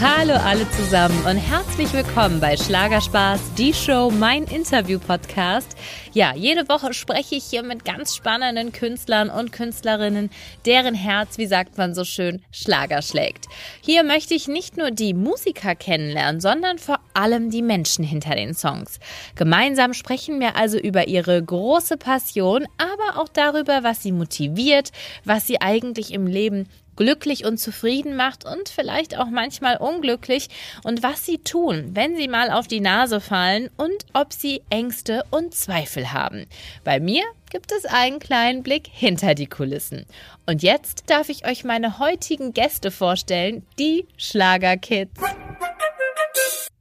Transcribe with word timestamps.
Hallo 0.00 0.34
alle 0.34 0.68
zusammen 0.72 1.16
und 1.24 1.36
herzlich 1.36 1.92
willkommen 1.92 2.40
bei 2.40 2.56
Schlagerspaß, 2.56 3.54
die 3.54 3.72
Show, 3.72 4.10
mein 4.10 4.42
Interview-Podcast. 4.42 5.76
Ja, 6.12 6.34
jede 6.34 6.68
Woche 6.68 6.92
spreche 6.92 7.36
ich 7.36 7.44
hier 7.44 7.62
mit 7.62 7.84
ganz 7.84 8.16
spannenden 8.16 8.72
Künstlern 8.72 9.30
und 9.30 9.52
Künstlerinnen, 9.52 10.30
deren 10.66 10.96
Herz, 10.96 11.38
wie 11.38 11.46
sagt 11.46 11.78
man 11.78 11.94
so 11.94 12.02
schön, 12.02 12.42
Schlager 12.50 13.02
schlägt. 13.02 13.46
Hier 13.82 14.02
möchte 14.02 14.34
ich 14.34 14.48
nicht 14.48 14.76
nur 14.76 14.90
die 14.90 15.14
Musiker 15.14 15.76
kennenlernen, 15.76 16.40
sondern 16.40 16.78
vor 16.78 16.98
allem 17.14 17.50
die 17.50 17.62
Menschen 17.62 18.04
hinter 18.04 18.34
den 18.34 18.52
Songs. 18.52 18.98
Gemeinsam 19.36 19.94
sprechen 19.94 20.40
wir 20.40 20.56
also 20.56 20.76
über 20.76 21.06
ihre 21.06 21.40
große 21.40 21.98
Passion, 21.98 22.66
aber 22.78 23.20
auch 23.22 23.28
darüber, 23.28 23.84
was 23.84 24.02
sie 24.02 24.12
motiviert, 24.12 24.90
was 25.24 25.46
sie 25.46 25.60
eigentlich 25.60 26.12
im 26.12 26.26
Leben 26.26 26.68
glücklich 26.96 27.44
und 27.44 27.58
zufrieden 27.58 28.16
macht 28.16 28.44
und 28.44 28.68
vielleicht 28.68 29.18
auch 29.18 29.28
manchmal 29.28 29.76
unglücklich 29.76 30.48
und 30.82 31.02
was 31.02 31.24
sie 31.24 31.38
tun, 31.38 31.90
wenn 31.92 32.16
sie 32.16 32.28
mal 32.28 32.50
auf 32.50 32.66
die 32.66 32.80
Nase 32.80 33.20
fallen 33.20 33.70
und 33.76 34.06
ob 34.12 34.32
sie 34.32 34.62
Ängste 34.70 35.24
und 35.30 35.54
Zweifel 35.54 36.12
haben. 36.12 36.46
Bei 36.84 37.00
mir 37.00 37.22
gibt 37.50 37.72
es 37.72 37.84
einen 37.84 38.18
kleinen 38.18 38.62
Blick 38.62 38.88
hinter 38.90 39.34
die 39.34 39.46
Kulissen. 39.46 40.06
Und 40.46 40.62
jetzt 40.62 41.04
darf 41.08 41.28
ich 41.28 41.46
euch 41.46 41.64
meine 41.64 41.98
heutigen 41.98 42.52
Gäste 42.52 42.90
vorstellen, 42.90 43.64
die 43.78 44.06
Schlagerkids. 44.16 45.20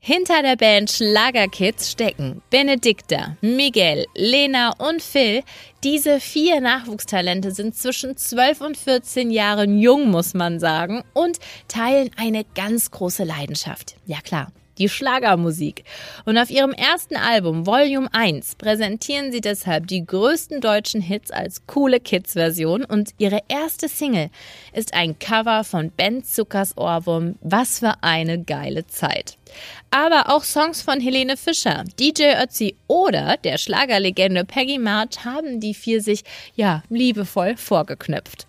Hinter 0.06 0.42
der 0.42 0.58
Band 0.58 0.92
Schlagerkids 0.92 1.90
stecken 1.90 2.42
Benedikta, 2.50 3.38
Miguel, 3.40 4.06
Lena 4.14 4.74
und 4.78 5.02
Phil. 5.02 5.44
Diese 5.82 6.20
vier 6.20 6.60
Nachwuchstalente 6.60 7.52
sind 7.52 7.76
zwischen 7.78 8.18
12 8.18 8.60
und 8.60 8.78
14 8.78 9.32
Jahren 9.32 9.80
jung, 9.80 10.12
muss 10.12 10.34
man 10.34 10.60
sagen, 10.60 11.06
und 11.14 11.40
teilen 11.70 12.12
eine 12.18 12.44
ganz 12.54 12.92
große 12.92 13.24
Leidenschaft. 13.24 13.96
Ja 14.06 14.20
klar, 14.20 14.52
die 14.78 14.90
Schlagermusik. 14.90 15.84
Und 16.26 16.38
auf 16.38 16.50
ihrem 16.50 16.72
ersten 16.72 17.16
Album 17.16 17.66
Volume 17.66 18.08
1 18.12 18.56
präsentieren 18.56 19.32
sie 19.32 19.42
deshalb 19.42 19.88
die 19.88 20.06
größten 20.06 20.62
deutschen 20.62 21.02
Hits 21.02 21.32
als 21.32 21.66
coole 21.68 22.00
Kids-Version 22.00 22.86
und 22.86 23.12
ihre 23.18 23.40
erste 23.48 23.88
Single 23.88 24.30
ist 24.74 24.94
ein 24.94 25.18
Cover 25.20 25.64
von 25.64 25.92
Ben 25.92 26.24
Zuckers 26.24 26.78
Ohrwurm 26.78 27.36
Was 27.42 27.80
für 27.80 27.94
eine 28.02 28.44
geile 28.44 28.88
Zeit. 28.88 29.38
Aber 29.92 30.34
auch 30.34 30.44
Songs 30.44 30.82
von 30.82 31.00
Helene 31.00 31.38
Fischer, 31.38 31.84
DJ 32.00 32.42
Ötzi 32.42 32.76
oder 32.88 33.38
der 33.38 33.58
Schlagerlegende 33.58 34.46
Peggy 34.46 34.80
March 34.80 35.24
haben 35.24 35.60
die 35.60 35.74
vier 35.74 36.02
sich, 36.02 36.24
ja, 36.56 36.84
liebevoll 36.90 37.56
vorgeknüpft. 37.58 38.48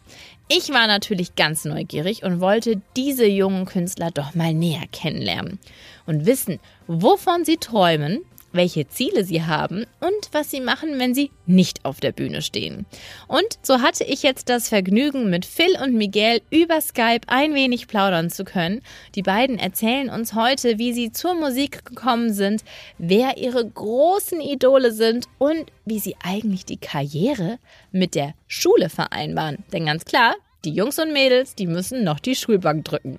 Ich 0.48 0.68
war 0.70 0.86
natürlich 0.86 1.36
ganz 1.36 1.64
neugierig 1.64 2.22
und 2.22 2.40
wollte 2.40 2.82
diese 2.96 3.26
jungen 3.26 3.64
Künstler 3.64 4.10
doch 4.10 4.34
mal 4.34 4.52
näher 4.52 4.86
kennenlernen 4.92 5.58
und 6.06 6.26
wissen, 6.26 6.60
wovon 6.86 7.46
sie 7.46 7.56
träumen, 7.56 8.20
welche 8.54 8.86
Ziele 8.88 9.24
sie 9.24 9.42
haben 9.42 9.84
und 10.00 10.28
was 10.32 10.50
sie 10.50 10.60
machen, 10.60 10.98
wenn 10.98 11.14
sie 11.14 11.30
nicht 11.46 11.84
auf 11.84 12.00
der 12.00 12.12
Bühne 12.12 12.40
stehen. 12.40 12.86
Und 13.26 13.58
so 13.62 13.82
hatte 13.82 14.04
ich 14.04 14.22
jetzt 14.22 14.48
das 14.48 14.68
Vergnügen, 14.68 15.28
mit 15.28 15.44
Phil 15.44 15.76
und 15.82 15.94
Miguel 15.94 16.40
über 16.50 16.80
Skype 16.80 17.22
ein 17.26 17.54
wenig 17.54 17.88
plaudern 17.88 18.30
zu 18.30 18.44
können. 18.44 18.80
Die 19.14 19.22
beiden 19.22 19.58
erzählen 19.58 20.08
uns 20.08 20.34
heute, 20.34 20.78
wie 20.78 20.92
sie 20.92 21.12
zur 21.12 21.34
Musik 21.34 21.84
gekommen 21.84 22.32
sind, 22.32 22.62
wer 22.98 23.36
ihre 23.36 23.68
großen 23.68 24.40
Idole 24.40 24.92
sind 24.92 25.26
und 25.38 25.66
wie 25.84 25.98
sie 25.98 26.16
eigentlich 26.22 26.64
die 26.64 26.78
Karriere 26.78 27.58
mit 27.90 28.14
der 28.14 28.34
Schule 28.46 28.88
vereinbaren. 28.88 29.64
Denn 29.72 29.86
ganz 29.86 30.04
klar, 30.04 30.34
die 30.64 30.72
Jungs 30.72 30.98
und 30.98 31.12
Mädels, 31.12 31.54
die 31.54 31.66
müssen 31.66 32.04
noch 32.04 32.18
die 32.18 32.34
Schulbank 32.34 32.84
drücken. 32.84 33.18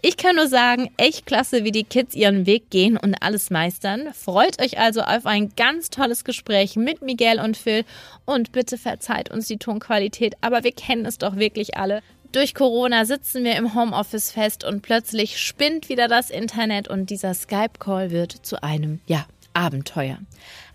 Ich 0.00 0.16
kann 0.16 0.36
nur 0.36 0.48
sagen, 0.48 0.90
echt 0.96 1.26
klasse, 1.26 1.64
wie 1.64 1.72
die 1.72 1.84
Kids 1.84 2.14
ihren 2.14 2.46
Weg 2.46 2.70
gehen 2.70 2.96
und 2.96 3.14
alles 3.20 3.50
meistern. 3.50 4.12
Freut 4.14 4.60
euch 4.60 4.78
also 4.78 5.02
auf 5.02 5.26
ein 5.26 5.52
ganz 5.56 5.90
tolles 5.90 6.24
Gespräch 6.24 6.76
mit 6.76 7.02
Miguel 7.02 7.40
und 7.40 7.56
Phil 7.56 7.84
und 8.24 8.52
bitte 8.52 8.78
verzeiht 8.78 9.30
uns 9.30 9.46
die 9.46 9.58
Tonqualität, 9.58 10.34
aber 10.40 10.64
wir 10.64 10.72
kennen 10.72 11.06
es 11.06 11.18
doch 11.18 11.36
wirklich 11.36 11.76
alle. 11.76 12.02
Durch 12.32 12.54
Corona 12.54 13.04
sitzen 13.04 13.44
wir 13.44 13.56
im 13.56 13.74
Homeoffice 13.74 14.30
fest 14.30 14.64
und 14.64 14.80
plötzlich 14.80 15.38
spinnt 15.38 15.90
wieder 15.90 16.08
das 16.08 16.30
Internet 16.30 16.88
und 16.88 17.10
dieser 17.10 17.34
Skype-Call 17.34 18.10
wird 18.10 18.32
zu 18.32 18.62
einem, 18.62 19.00
ja, 19.06 19.26
Abenteuer. 19.54 20.18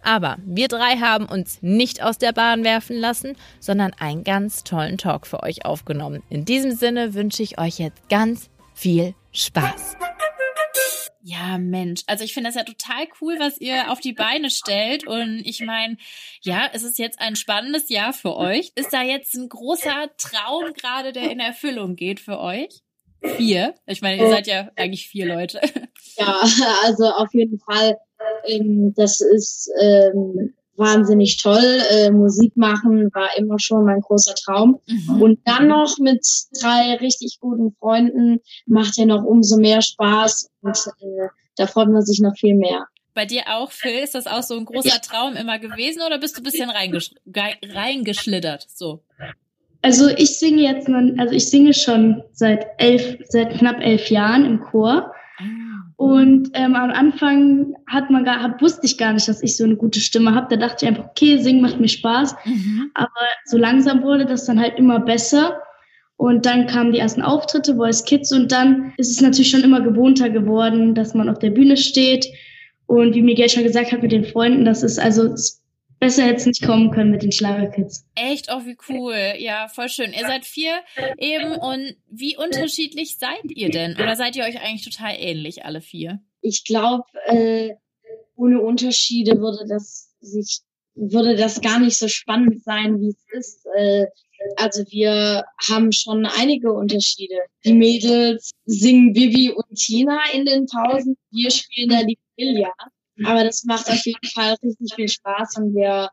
Aber 0.04 0.38
wir 0.46 0.68
drei 0.68 0.98
haben 0.98 1.26
uns 1.26 1.62
nicht 1.62 2.02
aus 2.02 2.18
der 2.18 2.32
Bahn 2.32 2.64
werfen 2.64 2.98
lassen, 2.98 3.36
sondern 3.60 3.94
einen 3.94 4.24
ganz 4.24 4.64
tollen 4.64 4.98
Talk 4.98 5.28
für 5.28 5.44
euch 5.44 5.66
aufgenommen. 5.66 6.24
In 6.30 6.46
diesem 6.46 6.72
Sinne 6.72 7.14
wünsche 7.14 7.44
ich 7.44 7.60
euch 7.60 7.80
jetzt 7.80 8.08
ganz 8.10 8.50
viel 8.74 9.16
Spaß. 9.34 9.98
Ja, 11.30 11.58
Mensch. 11.58 12.04
Also 12.08 12.24
ich 12.24 12.34
finde 12.34 12.48
das 12.48 12.56
ja 12.56 12.64
total 12.64 13.06
cool, 13.20 13.36
was 13.38 13.58
ihr 13.58 13.92
auf 13.92 14.00
die 14.00 14.14
Beine 14.14 14.50
stellt. 14.50 15.06
Und 15.06 15.42
ich 15.44 15.60
meine, 15.60 15.98
ja, 16.42 16.70
es 16.72 16.84
ist 16.84 16.98
jetzt 16.98 17.20
ein 17.20 17.36
spannendes 17.36 17.90
Jahr 17.90 18.14
für 18.14 18.38
euch. 18.38 18.72
Ist 18.76 18.94
da 18.94 19.02
jetzt 19.02 19.36
ein 19.36 19.50
großer 19.50 20.10
Traum 20.18 20.72
gerade, 20.74 21.12
der 21.12 21.30
in 21.30 21.42
Erfüllung 21.42 21.98
geht 21.98 22.22
für 22.22 22.40
euch? 22.40 22.82
Vier. 23.22 23.76
Ich 23.88 24.02
meine, 24.02 24.22
ihr 24.22 24.30
seid 24.30 24.48
ja 24.48 24.72
eigentlich 24.78 25.10
vier 25.10 25.26
Leute. 25.26 25.60
Ja, 26.18 26.40
also 26.84 27.10
auf 27.12 27.34
jeden 27.34 27.60
Fall 27.60 27.98
ähm, 28.46 28.94
das 28.96 29.22
ist 29.22 29.70
ähm, 29.80 30.54
wahnsinnig 30.78 31.42
toll. 31.42 31.82
Äh, 31.92 32.12
Musik 32.12 32.56
machen 32.56 33.10
war 33.14 33.30
immer 33.38 33.60
schon 33.60 33.86
mein 33.86 34.02
großer 34.02 34.36
Traum. 34.36 34.80
Mhm. 34.88 35.22
Und 35.22 35.40
dann 35.46 35.68
noch 35.68 35.98
mit 35.98 36.26
drei 36.62 36.96
richtig 36.96 37.40
guten 37.40 37.76
Freunden 37.80 38.40
macht 38.66 38.98
ja 38.98 39.06
noch 39.06 39.24
umso 39.24 39.58
mehr 39.58 39.82
Spaß 39.82 40.50
und 40.62 40.78
äh, 41.02 41.28
da 41.56 41.68
freut 41.68 41.90
man 41.90 42.04
sich 42.04 42.20
noch 42.20 42.36
viel 42.38 42.56
mehr. 42.56 42.86
Bei 43.14 43.26
dir 43.26 43.46
auch, 43.48 43.72
Phil, 43.72 44.04
ist 44.04 44.14
das 44.14 44.28
auch 44.28 44.44
so 44.44 44.56
ein 44.56 44.66
großer 44.66 44.90
ja. 44.90 45.00
Traum 45.00 45.36
immer 45.36 45.58
gewesen 45.58 46.04
oder 46.06 46.20
bist 46.20 46.38
du 46.38 46.42
ein 46.42 46.44
bisschen 46.44 46.70
reingesch 46.70 47.16
reingeschlittert? 47.34 48.68
So. 48.70 49.02
Also 49.82 50.08
ich 50.10 50.38
singe 50.38 50.62
jetzt, 50.62 50.88
also 50.88 51.34
ich 51.34 51.50
singe 51.50 51.74
schon 51.74 52.24
seit 52.32 52.68
elf, 52.78 53.18
seit 53.28 53.58
knapp 53.58 53.80
elf 53.82 54.12
Jahren 54.12 54.46
im 54.46 54.60
Chor. 54.60 55.12
Und 55.98 56.52
ähm, 56.54 56.76
am 56.76 56.92
Anfang 56.92 57.74
hat 57.88 58.12
man 58.12 58.24
gar, 58.24 58.42
hat, 58.42 58.62
wusste 58.62 58.86
ich 58.86 59.00
gar 59.00 59.14
nicht, 59.14 59.28
dass 59.28 59.42
ich 59.42 59.58
so 59.58 59.64
eine 59.64 59.76
gute 59.76 60.00
Stimme 60.00 60.36
habe. 60.36 60.48
Da 60.52 60.68
dachte 60.68 60.86
ich 60.86 60.90
einfach, 60.90 61.10
okay, 61.10 61.40
singen 61.40 61.62
macht 61.62 61.80
mir 61.80 61.88
Spaß. 61.88 62.36
Mhm. 62.46 62.92
Aber 62.94 63.10
so 63.46 63.58
langsam 63.58 64.04
wurde 64.04 64.28
das 64.28 64.46
dann 64.46 64.60
halt 64.60 64.78
immer 64.78 65.00
besser. 65.00 65.60
Und 66.16 66.46
dann 66.46 66.68
kamen 66.68 66.92
die 66.92 67.00
ersten 67.00 67.24
Auftritte, 67.24 67.76
Voice 67.76 68.06
Kids. 68.06 68.32
Und 68.32 68.52
dann 68.52 68.94
ist 68.98 69.10
es 69.10 69.22
natürlich 69.22 69.50
schon 69.50 69.64
immer 69.64 69.82
gewohnter 69.82 70.30
geworden, 70.30 70.94
dass 70.94 71.16
man 71.16 71.30
auf 71.30 71.40
der 71.40 71.50
Bühne 71.50 71.78
steht. 71.78 72.28
Und 72.86 73.16
wie 73.16 73.24
Miguel 73.24 73.50
schon 73.50 73.64
gesagt 73.64 73.92
hat 73.92 74.04
mit 74.04 74.12
den 74.12 74.24
Freunden, 74.24 74.66
das 74.66 74.84
ist 74.84 75.00
also, 75.00 75.34
es 75.34 75.64
besser 76.00 76.24
hätte 76.24 76.38
es 76.38 76.46
nicht 76.46 76.64
kommen 76.64 76.92
können 76.92 77.12
mit 77.12 77.24
den 77.24 77.32
Schlagerkids. 77.32 78.06
Echt? 78.16 78.48
Oh, 78.52 78.66
wie 78.66 78.78
cool. 78.90 79.34
Ja, 79.38 79.68
voll 79.68 79.90
schön. 79.90 80.14
Ihr 80.14 80.26
seid 80.26 80.46
vier 80.46 80.80
eben 81.18 81.54
und 81.54 81.96
wie 82.10 82.38
unterschiedlich 82.38 83.18
seid 83.18 83.46
ihr 83.46 83.70
denn? 83.70 83.94
Oder 83.96 84.16
seid 84.16 84.36
ihr 84.36 84.44
euch 84.44 84.62
eigentlich 84.62 84.84
total 84.84 85.16
ähnlich, 85.18 85.66
alle 85.66 85.82
vier? 85.82 86.20
Ich 86.42 86.64
glaube, 86.66 87.06
äh, 87.26 87.74
ohne 88.36 88.62
Unterschiede 88.62 89.40
würde 89.40 89.66
das 89.68 90.16
sich, 90.20 90.60
würde 90.96 91.36
das 91.36 91.62
gar 91.62 91.80
nicht 91.80 91.98
so 91.98 92.08
spannend 92.08 92.64
sein, 92.64 93.00
wie 93.00 93.10
es 93.10 93.26
ist. 93.32 93.66
Äh, 93.76 94.06
also 94.56 94.84
wir 94.90 95.46
haben 95.70 95.92
schon 95.92 96.26
einige 96.26 96.72
Unterschiede. 96.72 97.36
Die 97.66 97.74
Mädels 97.74 98.52
singen 98.66 99.16
Vivi 99.16 99.52
und 99.52 99.76
Tina 99.76 100.20
in 100.34 100.46
den 100.46 100.68
Pausen. 100.68 101.18
Wir 101.32 101.50
spielen 101.50 101.90
da 101.90 102.04
die 102.04 102.18
Billiard. 102.36 102.74
Aber 103.26 103.44
das 103.44 103.64
macht 103.64 103.90
auf 103.90 104.06
jeden 104.06 104.28
Fall 104.34 104.56
richtig 104.64 104.94
viel 104.96 105.10
Spaß 105.10 105.58
und 105.58 105.76
wir 105.76 106.10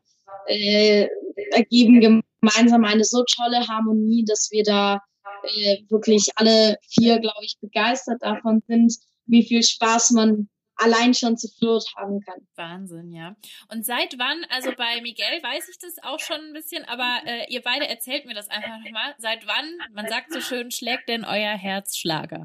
äh, 0.47 1.07
ergeben 1.51 1.99
gemeinsam 2.41 2.85
eine 2.85 3.03
so 3.03 3.23
tolle 3.23 3.67
Harmonie, 3.67 4.25
dass 4.25 4.49
wir 4.51 4.63
da 4.63 5.01
äh, 5.43 5.77
wirklich 5.89 6.29
alle 6.35 6.77
vier, 6.89 7.19
glaube 7.19 7.43
ich, 7.43 7.57
begeistert 7.61 8.21
davon 8.21 8.61
sind, 8.67 8.95
wie 9.25 9.45
viel 9.45 9.63
Spaß 9.63 10.11
man 10.11 10.49
allein 10.77 11.13
schon 11.13 11.37
zu 11.37 11.47
Flirt 11.47 11.85
haben 11.95 12.19
kann. 12.21 12.47
Wahnsinn, 12.55 13.11
ja. 13.11 13.35
Und 13.71 13.85
seit 13.85 14.17
wann, 14.17 14.45
also 14.49 14.71
bei 14.75 15.01
Miguel 15.01 15.41
weiß 15.41 15.69
ich 15.69 15.77
das 15.79 15.95
auch 16.03 16.19
schon 16.19 16.39
ein 16.39 16.53
bisschen, 16.53 16.83
aber 16.85 17.21
äh, 17.25 17.45
ihr 17.49 17.61
beide 17.61 17.87
erzählt 17.87 18.25
mir 18.25 18.33
das 18.33 18.49
einfach 18.49 18.79
nochmal. 18.83 19.15
Seit 19.17 19.47
wann, 19.47 19.65
man 19.93 20.07
sagt 20.07 20.33
so 20.33 20.41
schön, 20.41 20.71
schlägt 20.71 21.07
denn 21.07 21.23
euer 21.23 21.57
Herz 21.57 21.97
Schlager? 21.97 22.43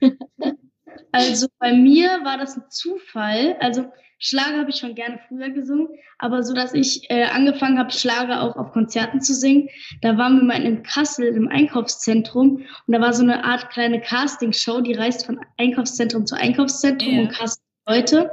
Also 1.12 1.46
bei 1.58 1.72
mir 1.72 2.08
war 2.24 2.38
das 2.38 2.56
ein 2.56 2.64
Zufall. 2.70 3.56
Also 3.60 3.90
Schlager 4.18 4.58
habe 4.60 4.70
ich 4.70 4.76
schon 4.76 4.94
gerne 4.94 5.20
früher 5.28 5.50
gesungen, 5.50 5.88
aber 6.18 6.42
so, 6.42 6.54
dass 6.54 6.72
ich 6.72 7.10
äh, 7.10 7.24
angefangen 7.24 7.78
habe, 7.78 7.90
Schlager 7.90 8.42
auch 8.42 8.56
auf 8.56 8.72
Konzerten 8.72 9.20
zu 9.20 9.34
singen. 9.34 9.68
Da 10.00 10.16
waren 10.16 10.36
wir 10.36 10.44
mal 10.44 10.62
in 10.62 10.82
Kassel 10.82 11.26
im 11.28 11.48
Einkaufszentrum 11.48 12.56
und 12.86 12.94
da 12.94 13.00
war 13.00 13.12
so 13.12 13.22
eine 13.22 13.44
Art 13.44 13.68
kleine 13.70 14.00
Castingshow, 14.00 14.80
die 14.80 14.94
reist 14.94 15.26
von 15.26 15.38
Einkaufszentrum 15.58 16.24
zu 16.24 16.34
Einkaufszentrum 16.34 17.12
yeah. 17.12 17.22
und 17.22 17.32
castet 17.32 17.66
Leute. 17.86 18.30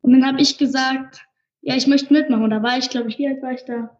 Und 0.00 0.12
dann 0.12 0.26
habe 0.26 0.40
ich 0.40 0.58
gesagt, 0.58 1.22
ja, 1.60 1.76
ich 1.76 1.86
möchte 1.86 2.12
mitmachen. 2.12 2.44
Und 2.44 2.50
da 2.50 2.62
war 2.62 2.78
ich, 2.78 2.90
glaube 2.90 3.08
ich, 3.08 3.18
wie 3.18 3.28
alt 3.28 3.42
war 3.42 3.52
ich 3.52 3.64
da? 3.64 3.96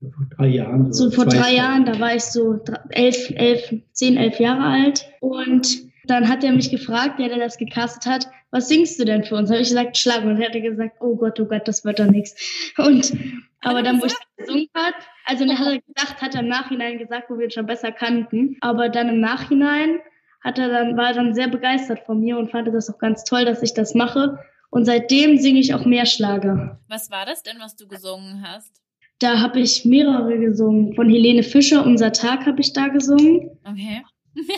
Vor 0.00 0.26
drei 0.36 0.48
Jahren. 0.48 0.92
So, 0.92 1.10
vor 1.10 1.24
drei 1.24 1.54
Jahren, 1.54 1.86
da 1.86 1.98
war 1.98 2.14
ich 2.14 2.24
so 2.24 2.60
elf, 2.90 3.30
elf, 3.30 3.72
zehn, 3.92 4.18
elf 4.18 4.38
Jahre 4.38 4.64
alt. 4.64 5.06
Und 5.20 5.93
dann 6.06 6.28
hat 6.28 6.44
er 6.44 6.52
mich 6.52 6.70
gefragt, 6.70 7.18
der, 7.18 7.28
der 7.28 7.38
das 7.38 7.58
gecastet 7.58 8.06
hat, 8.06 8.28
was 8.50 8.68
singst 8.68 9.00
du 9.00 9.04
denn 9.04 9.24
für 9.24 9.36
uns? 9.36 9.50
Habe 9.50 9.60
ich 9.60 9.68
gesagt, 9.68 9.96
Schlag. 9.96 10.22
Und 10.24 10.40
er 10.40 10.48
hat 10.48 10.60
gesagt, 10.60 10.96
oh 11.00 11.16
Gott, 11.16 11.40
oh 11.40 11.46
Gott, 11.46 11.66
das 11.66 11.84
wird 11.84 11.98
doch 11.98 12.06
nichts. 12.06 12.34
Und, 12.78 13.12
aber 13.60 13.82
dann, 13.82 14.00
wo 14.00 14.06
ich 14.06 14.14
gesungen 14.36 14.68
hat, 14.74 14.94
also 15.24 15.44
dann 15.44 15.58
hat 15.58 15.66
er 15.66 15.80
gesagt, 15.80 16.22
hat 16.22 16.34
er 16.34 16.42
im 16.42 16.48
Nachhinein 16.48 16.98
gesagt, 16.98 17.30
wo 17.30 17.38
wir 17.38 17.46
ihn 17.46 17.50
schon 17.50 17.66
besser 17.66 17.92
kannten. 17.92 18.56
Aber 18.60 18.88
dann 18.88 19.08
im 19.08 19.20
Nachhinein 19.20 19.98
hat 20.42 20.58
er 20.58 20.68
dann, 20.68 20.96
war 20.96 21.08
er 21.08 21.14
dann 21.14 21.34
sehr 21.34 21.48
begeistert 21.48 22.00
von 22.06 22.20
mir 22.20 22.38
und 22.38 22.50
fand 22.50 22.68
das 22.68 22.90
auch 22.90 22.98
ganz 22.98 23.24
toll, 23.24 23.44
dass 23.44 23.62
ich 23.62 23.74
das 23.74 23.94
mache. 23.94 24.38
Und 24.70 24.84
seitdem 24.84 25.38
singe 25.38 25.60
ich 25.60 25.74
auch 25.74 25.84
mehr 25.84 26.04
Schlager. 26.04 26.80
Was 26.88 27.10
war 27.10 27.26
das 27.26 27.42
denn, 27.42 27.56
was 27.60 27.76
du 27.76 27.88
gesungen 27.88 28.44
hast? 28.46 28.82
Da 29.20 29.40
habe 29.40 29.60
ich 29.60 29.84
mehrere 29.84 30.38
gesungen. 30.38 30.94
Von 30.94 31.08
Helene 31.08 31.42
Fischer, 31.42 31.84
Unser 31.84 32.12
Tag, 32.12 32.46
habe 32.46 32.60
ich 32.60 32.72
da 32.72 32.88
gesungen. 32.88 33.50
Okay. 33.64 34.02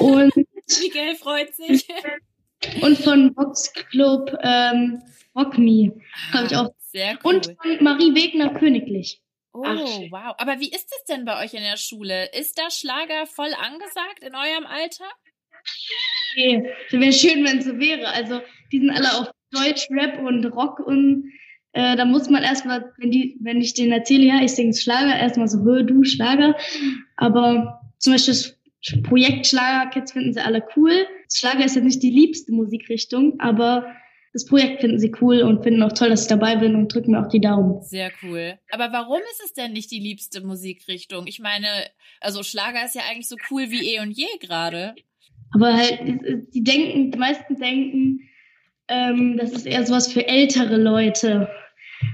Und 0.00 0.32
Miguel 0.80 1.14
freut 1.16 1.54
sich. 1.54 1.86
Und 2.82 2.98
von 2.98 3.36
Vox 3.36 3.72
Club 3.72 4.36
ähm, 4.42 5.02
Rock 5.34 5.58
Me 5.58 5.92
habe 6.32 6.46
ich 6.46 6.56
auch. 6.56 6.70
Sehr 6.78 7.18
cool. 7.22 7.34
Und 7.34 7.46
von 7.60 7.84
Marie 7.84 8.14
Wegner 8.14 8.54
Königlich. 8.54 9.20
Oh, 9.52 9.64
wow. 9.64 10.34
Aber 10.38 10.60
wie 10.60 10.70
ist 10.70 10.90
es 10.96 11.04
denn 11.08 11.24
bei 11.24 11.42
euch 11.44 11.54
in 11.54 11.62
der 11.62 11.76
Schule? 11.76 12.30
Ist 12.32 12.58
da 12.58 12.70
Schlager 12.70 13.26
voll 13.26 13.52
angesagt 13.54 14.22
in 14.22 14.34
eurem 14.34 14.66
Alter? 14.66 15.04
Nee, 16.36 16.70
wäre 16.90 17.12
schön, 17.12 17.44
wenn 17.44 17.58
es 17.58 17.64
so 17.64 17.78
wäre. 17.78 18.08
Also, 18.08 18.40
die 18.72 18.80
sind 18.80 18.90
alle 18.90 19.12
auf 19.18 19.30
Deutsch, 19.50 19.88
Rap 19.90 20.18
und 20.20 20.44
Rock 20.46 20.80
und 20.80 21.32
äh, 21.72 21.96
da 21.96 22.04
muss 22.04 22.28
man 22.28 22.42
erstmal, 22.42 22.92
wenn 22.98 23.10
die, 23.10 23.36
wenn 23.40 23.60
ich 23.60 23.74
denen 23.74 23.92
erzähle, 23.92 24.24
ja, 24.24 24.40
ich 24.42 24.52
singe 24.52 24.74
Schlager, 24.74 25.18
erstmal 25.18 25.48
so, 25.48 25.62
hör 25.64 25.82
du 25.82 26.04
Schlager. 26.04 26.56
Aber 27.16 27.80
zum 27.98 28.14
Beispiel 28.14 28.34
das 28.34 28.55
Projekt 29.02 29.46
Schlager-Kids 29.46 30.12
finden 30.12 30.32
sie 30.32 30.40
alle 30.40 30.62
cool. 30.76 31.06
Schlager 31.32 31.64
ist 31.64 31.74
jetzt 31.74 31.84
nicht 31.84 32.02
die 32.02 32.10
liebste 32.10 32.52
Musikrichtung, 32.52 33.40
aber 33.40 33.86
das 34.32 34.44
Projekt 34.44 34.82
finden 34.82 34.98
sie 34.98 35.12
cool 35.20 35.40
und 35.42 35.62
finden 35.62 35.82
auch 35.82 35.92
toll, 35.92 36.10
dass 36.10 36.22
ich 36.22 36.28
dabei 36.28 36.56
bin 36.56 36.74
und 36.74 36.92
drücken 36.92 37.12
mir 37.12 37.24
auch 37.24 37.30
die 37.30 37.40
Daumen. 37.40 37.82
Sehr 37.82 38.10
cool. 38.22 38.58
Aber 38.70 38.92
warum 38.92 39.20
ist 39.32 39.42
es 39.44 39.54
denn 39.54 39.72
nicht 39.72 39.90
die 39.90 39.98
liebste 39.98 40.42
Musikrichtung? 40.42 41.26
Ich 41.26 41.40
meine, 41.40 41.68
also 42.20 42.42
Schlager 42.42 42.84
ist 42.84 42.94
ja 42.94 43.02
eigentlich 43.10 43.28
so 43.28 43.36
cool 43.50 43.70
wie 43.70 43.94
eh 43.94 44.00
und 44.00 44.10
je 44.10 44.26
gerade. 44.40 44.94
Aber 45.52 45.72
halt, 45.72 46.00
die 46.52 46.62
denken, 46.62 47.12
die 47.12 47.18
meisten 47.18 47.56
denken, 47.56 48.28
ähm, 48.88 49.38
das 49.38 49.52
ist 49.52 49.66
eher 49.66 49.86
sowas 49.86 50.12
für 50.12 50.28
ältere 50.28 50.76
Leute. 50.76 51.48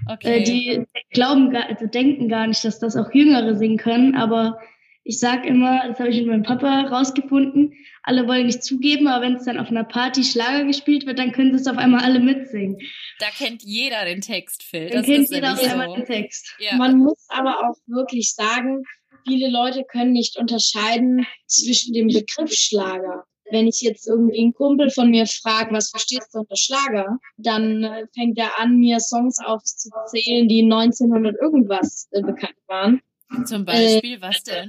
Okay. 0.08 0.40
Äh, 0.40 0.44
die 0.44 0.84
glauben, 1.10 1.54
also 1.56 1.86
denken 1.86 2.28
gar 2.28 2.46
nicht, 2.46 2.64
dass 2.64 2.78
das 2.78 2.96
auch 2.96 3.12
Jüngere 3.12 3.56
singen 3.56 3.78
können, 3.78 4.14
aber 4.14 4.58
ich 5.04 5.18
sag 5.18 5.46
immer, 5.46 5.88
das 5.88 5.98
habe 5.98 6.10
ich 6.10 6.18
mit 6.18 6.28
meinem 6.28 6.42
Papa 6.42 6.82
rausgefunden, 6.82 7.74
alle 8.02 8.26
wollen 8.26 8.46
nicht 8.46 8.62
zugeben, 8.62 9.08
aber 9.08 9.24
wenn 9.24 9.36
es 9.36 9.44
dann 9.44 9.58
auf 9.58 9.68
einer 9.68 9.84
Party 9.84 10.24
Schlager 10.24 10.64
gespielt 10.64 11.06
wird, 11.06 11.18
dann 11.18 11.32
können 11.32 11.52
sie 11.52 11.60
es 11.60 11.66
auf 11.66 11.78
einmal 11.78 12.04
alle 12.04 12.20
mitsingen. 12.20 12.78
Da 13.18 13.26
kennt 13.36 13.62
jeder 13.62 14.04
den 14.04 14.20
Text, 14.20 14.62
Phil. 14.62 14.88
Dann 14.88 14.98
das 14.98 15.06
kennt 15.06 15.24
ist 15.24 15.32
jeder 15.32 15.52
auf 15.52 15.60
so. 15.60 15.70
einmal 15.70 15.94
den 15.94 16.04
Text. 16.04 16.54
Ja. 16.58 16.76
Man 16.76 16.98
muss 16.98 17.24
aber 17.28 17.58
auch 17.58 17.76
wirklich 17.86 18.32
sagen, 18.34 18.84
viele 19.26 19.50
Leute 19.50 19.84
können 19.84 20.12
nicht 20.12 20.36
unterscheiden 20.36 21.26
zwischen 21.46 21.94
dem 21.94 22.08
Begriff 22.08 22.52
Schlager. 22.52 23.24
Wenn 23.50 23.66
ich 23.66 23.80
jetzt 23.82 24.08
irgendwie 24.08 24.40
einen 24.40 24.54
Kumpel 24.54 24.88
von 24.90 25.10
mir 25.10 25.26
frage, 25.26 25.74
was 25.74 25.90
verstehst 25.90 26.30
du 26.32 26.40
unter 26.40 26.56
Schlager, 26.56 27.18
dann 27.36 27.84
äh, 27.84 28.06
fängt 28.14 28.38
er 28.38 28.58
an, 28.58 28.78
mir 28.78 28.98
Songs 28.98 29.38
aufzuzählen, 29.44 30.48
die 30.48 30.62
1900 30.62 31.36
irgendwas 31.40 32.08
äh, 32.12 32.22
bekannt 32.22 32.56
waren. 32.66 33.02
Zum 33.44 33.64
Beispiel, 33.64 34.20
was 34.20 34.42
denn? 34.44 34.68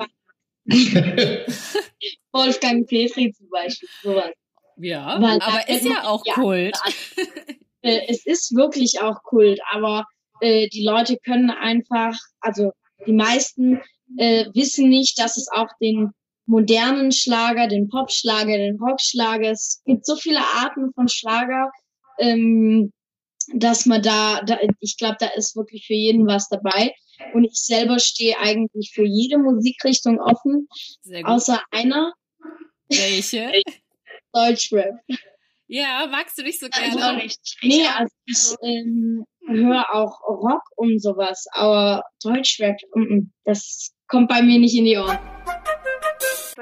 Wolfgang 2.31 2.87
Petri 2.87 3.33
zum 3.33 3.49
Beispiel, 3.49 3.89
sowas. 4.01 4.31
Ja, 4.77 5.21
Weil 5.21 5.39
aber 5.41 5.69
ist 5.69 5.85
ja 5.85 6.03
auch 6.05 6.23
die 6.23 6.31
Kult. 6.31 6.77
Äh, 7.85 8.01
es 8.07 8.25
ist 8.25 8.55
wirklich 8.55 9.01
auch 9.01 9.21
Kult, 9.23 9.59
aber 9.71 10.05
äh, 10.39 10.69
die 10.69 10.85
Leute 10.85 11.17
können 11.17 11.49
einfach, 11.49 12.17
also 12.39 12.71
die 13.05 13.11
meisten 13.11 13.81
äh, 14.17 14.45
wissen 14.53 14.87
nicht, 14.87 15.19
dass 15.19 15.35
es 15.35 15.49
auch 15.51 15.67
den 15.81 16.11
modernen 16.45 17.11
Schlager, 17.11 17.67
den 17.67 17.89
Popschlager, 17.89 18.57
den 18.57 18.79
Rockschlager, 18.79 19.51
es 19.51 19.81
gibt 19.85 20.05
so 20.05 20.15
viele 20.15 20.39
Arten 20.39 20.93
von 20.93 21.07
Schlager, 21.07 21.71
ähm, 22.19 22.91
dass 23.53 23.85
man 23.85 24.01
da, 24.01 24.41
da 24.43 24.59
ich 24.79 24.97
glaube, 24.97 25.17
da 25.19 25.27
ist 25.35 25.55
wirklich 25.55 25.85
für 25.85 25.93
jeden 25.93 26.27
was 26.27 26.47
dabei. 26.49 26.93
Und 27.33 27.45
ich 27.45 27.55
selber 27.55 27.99
stehe 27.99 28.37
eigentlich 28.39 28.91
für 28.93 29.05
jede 29.05 29.37
Musikrichtung 29.37 30.19
offen, 30.19 30.67
Sehr 31.01 31.21
gut. 31.21 31.31
außer 31.31 31.61
einer, 31.71 32.13
Welche? 32.89 33.51
Deutschrap. 34.33 34.95
Ja, 35.67 36.07
magst 36.11 36.37
du 36.37 36.43
dich 36.43 36.59
so 36.59 36.67
gerne? 36.69 37.23
nicht. 37.23 37.57
Nee, 37.61 37.87
also 37.87 38.13
ich 38.25 38.55
ähm, 38.61 39.25
höre 39.47 39.93
auch 39.93 40.21
Rock 40.27 40.63
und 40.75 41.01
sowas, 41.01 41.45
aber 41.51 42.03
Deutschrap, 42.21 42.75
mm, 42.95 43.01
mm, 43.01 43.33
das 43.45 43.93
kommt 44.07 44.29
bei 44.29 44.41
mir 44.41 44.59
nicht 44.59 44.75
in 44.75 44.85
die 44.85 44.97
Ohren. 44.97 45.17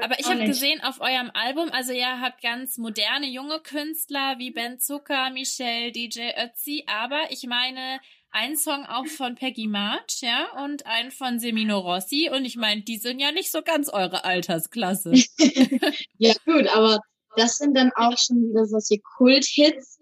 Aber 0.00 0.18
ich 0.18 0.26
habe 0.26 0.44
gesehen 0.44 0.80
auf 0.82 1.00
eurem 1.00 1.30
Album, 1.34 1.68
also 1.70 1.92
ihr 1.92 2.20
habt 2.20 2.42
ganz 2.42 2.78
moderne 2.78 3.26
junge 3.26 3.60
Künstler 3.60 4.36
wie 4.38 4.50
Ben 4.50 4.78
Zucker, 4.78 5.30
Michelle, 5.30 5.92
DJ 5.92 6.30
Ötzi, 6.42 6.84
aber 6.86 7.20
ich 7.30 7.46
meine 7.46 8.00
einen 8.32 8.56
Song 8.56 8.84
auch 8.86 9.06
von 9.06 9.34
Peggy 9.34 9.68
March, 9.68 10.20
ja, 10.20 10.64
und 10.64 10.86
einen 10.86 11.10
von 11.10 11.38
Semino 11.38 11.78
Rossi 11.78 12.30
und 12.34 12.44
ich 12.44 12.56
meine, 12.56 12.82
die 12.82 12.96
sind 12.96 13.20
ja 13.20 13.30
nicht 13.30 13.52
so 13.52 13.62
ganz 13.62 13.88
eure 13.88 14.24
Altersklasse. 14.24 15.12
Ja 16.18 16.34
gut, 16.44 16.66
aber 16.68 17.00
das 17.36 17.58
sind 17.58 17.76
dann 17.76 17.90
auch 17.96 18.16
schon 18.16 18.48
wieder 18.48 18.64
solche 18.64 19.00
Kult-Hits. 19.16 19.98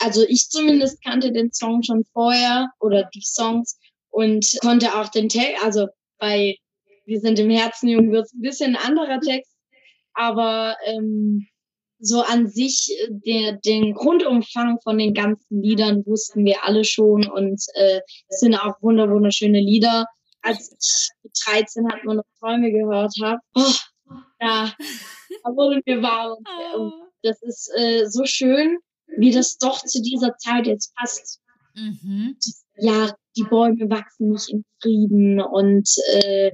Also 0.00 0.24
ich 0.26 0.48
zumindest 0.48 1.02
kannte 1.02 1.32
den 1.32 1.52
Song 1.52 1.82
schon 1.82 2.04
vorher 2.12 2.68
oder 2.80 3.08
die 3.14 3.22
Songs 3.22 3.78
und 4.10 4.44
konnte 4.60 4.94
auch 4.94 5.08
den 5.08 5.28
Text, 5.28 5.62
also 5.62 5.88
bei 6.18 6.56
Wir 7.04 7.20
sind 7.20 7.38
im 7.38 7.50
Herzen 7.50 7.88
jung 7.88 8.12
wird 8.12 8.32
ein 8.32 8.40
bisschen 8.40 8.76
ein 8.76 8.82
anderer 8.82 9.20
Text, 9.20 9.56
aber 10.14 10.76
ähm, 10.86 11.46
so 12.02 12.20
an 12.22 12.48
sich 12.48 12.90
äh, 13.00 13.08
der, 13.10 13.52
den 13.52 13.94
Grundumfang 13.94 14.78
von 14.82 14.98
den 14.98 15.14
ganzen 15.14 15.62
Liedern 15.62 16.04
wussten 16.04 16.44
wir 16.44 16.64
alle 16.64 16.84
schon 16.84 17.26
und 17.26 17.62
äh, 17.74 18.00
es 18.28 18.40
sind 18.40 18.54
auch 18.54 18.74
wunder 18.82 19.08
wunderschöne 19.08 19.60
Lieder. 19.60 20.06
Als 20.42 20.72
ich 20.72 21.08
mit 21.22 21.32
13 21.46 21.88
hat 21.90 22.04
man 22.04 22.16
noch 22.16 22.24
Träume 22.40 22.72
gehört 22.72 23.14
habe, 23.22 23.38
oh, 23.54 23.72
da, 24.40 24.72
da 25.44 25.50
wurde 25.50 25.80
mir 25.86 26.02
warm. 26.02 26.38
Und, 26.38 26.46
und 26.80 26.92
Oh. 26.92 27.08
das 27.22 27.40
ist 27.42 27.70
äh, 27.76 28.06
so 28.08 28.24
schön, 28.24 28.78
wie 29.16 29.30
das 29.30 29.56
doch 29.58 29.80
zu 29.84 30.02
dieser 30.02 30.36
Zeit 30.38 30.66
jetzt 30.66 30.92
passt. 30.96 31.40
Mhm. 31.74 32.36
Ja, 32.76 33.14
die 33.36 33.44
Bäume 33.44 33.88
wachsen 33.88 34.30
nicht 34.30 34.50
in 34.50 34.64
Frieden 34.80 35.40
und 35.40 35.88
äh, 36.14 36.50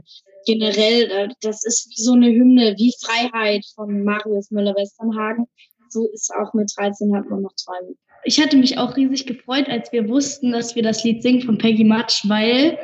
generell, 0.47 1.30
das 1.40 1.64
ist 1.64 1.88
wie 1.90 2.02
so 2.02 2.12
eine 2.12 2.28
Hymne, 2.28 2.75
wie 2.76 2.92
Freiheit 3.04 3.64
von 3.75 4.04
Marius 4.04 4.50
Müller-Westernhagen. 4.50 5.47
So 5.90 6.09
ist 6.12 6.33
auch 6.35 6.52
mit 6.54 6.71
13 6.76 7.14
hat 7.16 7.28
man 7.28 7.42
noch 7.42 7.52
Träume. 7.52 7.95
Ich 8.25 8.40
hatte 8.40 8.57
mich 8.57 8.76
auch 8.78 8.97
riesig 8.97 9.26
gefreut, 9.26 9.68
als 9.68 9.92
wir 9.92 10.09
wussten, 10.09 10.52
dass 10.52 10.75
wir 10.75 10.83
das 10.83 11.04
Lied 11.04 11.23
singen 11.23 11.42
von 11.42 11.57
Peggy 11.57 11.85
March, 11.85 12.23
weil 12.28 12.78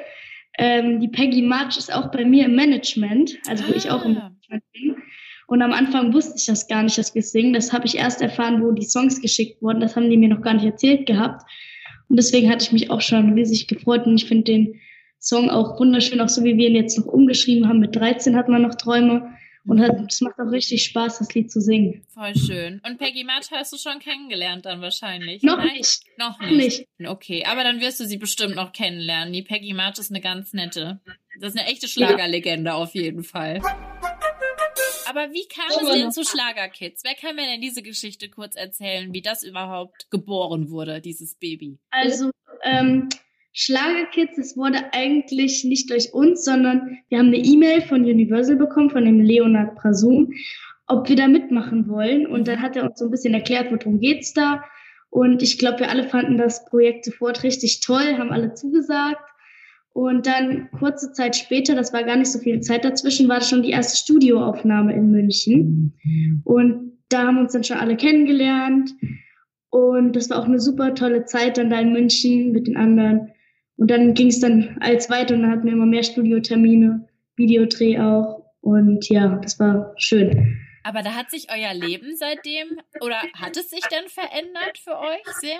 ähm, 0.59 1.01
die 1.01 1.09
Peggy 1.09 1.43
March 1.43 1.77
ist 1.77 1.93
auch 1.93 2.11
bei 2.11 2.25
mir 2.25 2.47
im 2.47 2.55
Management, 2.55 3.37
also 3.49 3.67
wo 3.69 3.73
ich 3.73 3.91
auch 3.91 4.05
im 4.05 4.17
Ah. 4.17 4.31
Management 4.31 4.65
bin. 4.73 4.97
Und 5.47 5.63
am 5.63 5.73
Anfang 5.73 6.13
wusste 6.15 6.35
ich 6.39 6.47
das 6.47 6.69
gar 6.69 6.83
nicht, 6.83 6.97
dass 6.97 7.15
wir 7.15 7.23
singen. 7.23 7.53
Das 7.53 7.73
habe 7.73 7.87
ich 7.87 7.97
erst 7.97 8.23
erfahren, 8.23 8.63
wo 8.63 8.73
die 8.73 8.87
Songs 8.87 9.21
geschickt 9.21 9.61
wurden. 9.61 9.81
Das 9.81 9.95
haben 9.95 10.09
die 10.09 10.17
mir 10.17 10.29
noch 10.29 10.41
gar 10.41 10.55
nicht 10.55 10.65
erzählt 10.65 11.07
gehabt. 11.07 11.43
Und 12.09 12.17
deswegen 12.17 12.51
hatte 12.51 12.65
ich 12.65 12.73
mich 12.73 12.91
auch 12.91 13.01
schon 13.01 13.35
riesig 13.35 13.67
gefreut. 13.67 14.07
Und 14.07 14.17
ich 14.17 14.27
finde 14.27 14.45
den 14.45 14.81
Song 15.25 15.49
auch 15.49 15.79
wunderschön, 15.81 16.21
auch 16.21 16.29
so 16.29 16.45
wie 16.45 16.57
wir 16.57 16.69
ihn 16.69 16.77
jetzt 16.77 16.99
noch 16.99 17.07
umgeschrieben 17.07 17.67
haben. 17.69 17.81
Mit 17.81 17.97
13 17.97 18.37
hat 18.37 18.49
man 18.49 18.63
noch 18.63 18.75
Träume. 18.75 19.35
Und 19.67 19.81
es 19.81 20.21
macht 20.21 20.39
auch 20.39 20.51
richtig 20.51 20.85
Spaß, 20.85 21.21
das 21.21 21.35
Lied 21.35 21.51
zu 21.51 21.59
singen. 21.59 22.05
Voll 22.13 22.37
schön. 22.37 22.83
Und 22.87 22.99
Peggy 22.99 23.25
March 23.25 23.51
hast 23.51 23.73
du 23.73 23.79
schon 23.79 23.99
kennengelernt 23.99 24.67
dann 24.67 24.83
wahrscheinlich? 24.83 25.43
Noch 25.43 25.57
Nein? 25.57 25.73
nicht. 25.79 26.03
Noch 26.19 26.39
nicht. 26.39 26.87
nicht. 26.99 27.09
Okay, 27.09 27.45
aber 27.47 27.65
dann 27.65 27.81
wirst 27.81 27.99
du 27.99 28.05
sie 28.05 28.19
bestimmt 28.19 28.57
noch 28.57 28.75
kennenlernen. 28.75 29.33
Die 29.33 29.43
Peggy 29.43 29.73
March 29.73 29.99
ist 29.99 30.11
eine 30.11 30.21
ganz 30.21 30.53
nette. 30.53 31.01
Das 31.41 31.55
ist 31.55 31.59
eine 31.59 31.71
echte 31.71 31.89
Schlagerlegende 31.89 32.75
auf 32.75 32.95
jeden 32.95 33.25
Fall. 33.25 33.63
Aber 35.07 35.33
wie 35.33 35.47
kam 35.49 35.67
es 35.71 35.93
denn 35.93 36.13
zu 36.13 36.25
Schlagerkids? 36.25 37.03
Wer 37.03 37.15
kann 37.15 37.37
mir 37.37 37.47
denn 37.47 37.63
diese 37.63 37.83
Geschichte 37.83 38.29
kurz 38.29 38.57
erzählen, 38.57 39.15
wie 39.15 39.23
das 39.23 39.43
überhaupt 39.43 40.11
geboren 40.11 40.69
wurde, 40.71 41.01
dieses 41.01 41.37
Baby? 41.37 41.79
Also, 41.91 42.31
ähm, 42.65 43.09
Schlagerkids, 43.57 44.37
es 44.37 44.57
wurde 44.57 44.93
eigentlich 44.93 45.65
nicht 45.65 45.89
durch 45.89 46.13
uns, 46.13 46.45
sondern 46.45 46.99
wir 47.09 47.19
haben 47.19 47.29
eine 47.29 47.39
E-Mail 47.39 47.83
von 47.83 48.03
Universal 48.03 48.57
bekommen, 48.57 48.91
von 48.91 49.05
dem 49.05 49.21
Leonard 49.21 49.77
Prasum, 49.77 50.33
ob 50.89 51.09
wir 51.09 51.15
da 51.15 51.29
mitmachen 51.29 51.89
wollen. 51.89 52.27
Und 52.27 52.49
dann 52.49 52.61
hat 52.61 52.75
er 52.75 52.85
uns 52.85 52.99
so 52.99 53.05
ein 53.05 53.13
bisschen 53.13 53.33
erklärt, 53.33 53.71
worum 53.71 54.01
geht's 54.01 54.33
da. 54.33 54.65
Und 55.09 55.41
ich 55.41 55.57
glaube, 55.57 55.79
wir 55.81 55.91
alle 55.91 56.09
fanden 56.09 56.37
das 56.37 56.65
Projekt 56.65 57.05
sofort 57.05 57.45
richtig 57.45 57.81
toll, 57.81 58.19
haben 58.19 58.33
alle 58.33 58.55
zugesagt. 58.55 59.23
Und 59.93 60.27
dann 60.27 60.69
kurze 60.77 61.13
Zeit 61.13 61.37
später, 61.37 61.77
das 61.77 61.93
war 61.93 62.03
gar 62.03 62.17
nicht 62.17 62.33
so 62.33 62.41
viel 62.41 62.61
Zeit 62.61 62.85
dazwischen, 62.85 63.29
war 63.29 63.41
schon 63.41 63.63
die 63.63 63.71
erste 63.71 63.97
Studioaufnahme 63.97 64.93
in 64.93 65.13
München. 65.13 65.95
Und 66.43 66.99
da 67.09 67.29
haben 67.29 67.39
uns 67.39 67.53
dann 67.53 67.63
schon 67.63 67.77
alle 67.77 67.97
kennengelernt. 67.97 68.91
Und 69.71 70.17
das 70.17 70.29
war 70.29 70.41
auch 70.41 70.47
eine 70.47 70.59
super 70.59 70.97
tolle 70.97 71.25
Zeit 71.25 71.57
dann 71.57 71.71
da 71.71 71.79
in 71.79 71.93
München 71.93 72.51
mit 72.51 72.67
den 72.67 72.77
anderen. 72.77 73.31
Und 73.77 73.91
dann 73.91 74.15
ging 74.15 74.29
es 74.29 74.41
dann 74.41 74.77
als 74.81 75.11
weiter 75.11 75.35
und 75.35 75.43
dann 75.43 75.51
hatten 75.51 75.65
wir 75.65 75.73
immer 75.73 75.87
mehr 75.87 76.03
Studiotermine, 76.03 77.09
Videodreh 77.37 77.99
auch. 77.99 78.45
Und 78.61 79.09
ja, 79.09 79.37
das 79.43 79.59
war 79.59 79.93
schön. 79.97 80.59
Aber 80.85 81.03
da 81.03 81.15
hat 81.15 81.31
sich 81.31 81.49
euer 81.51 81.73
Leben 81.73 82.15
seitdem 82.15 82.79
oder 83.01 83.17
hat 83.35 83.57
es 83.57 83.71
sich 83.71 83.85
denn 83.91 84.09
verändert 84.09 84.79
für 84.79 84.99
euch 84.99 85.25
sehr? 85.41 85.59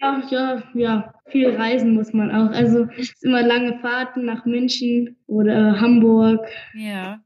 Ach 0.00 0.30
ja, 0.30 0.62
ja, 0.74 1.12
viel 1.26 1.50
reisen 1.50 1.94
muss 1.94 2.12
man 2.12 2.30
auch. 2.30 2.50
Also 2.50 2.86
es 2.96 3.10
ist 3.10 3.24
immer 3.24 3.42
lange 3.42 3.80
Fahrten 3.80 4.24
nach 4.24 4.44
München 4.44 5.16
oder 5.26 5.80
Hamburg. 5.80 6.46
Ja. 6.74 7.20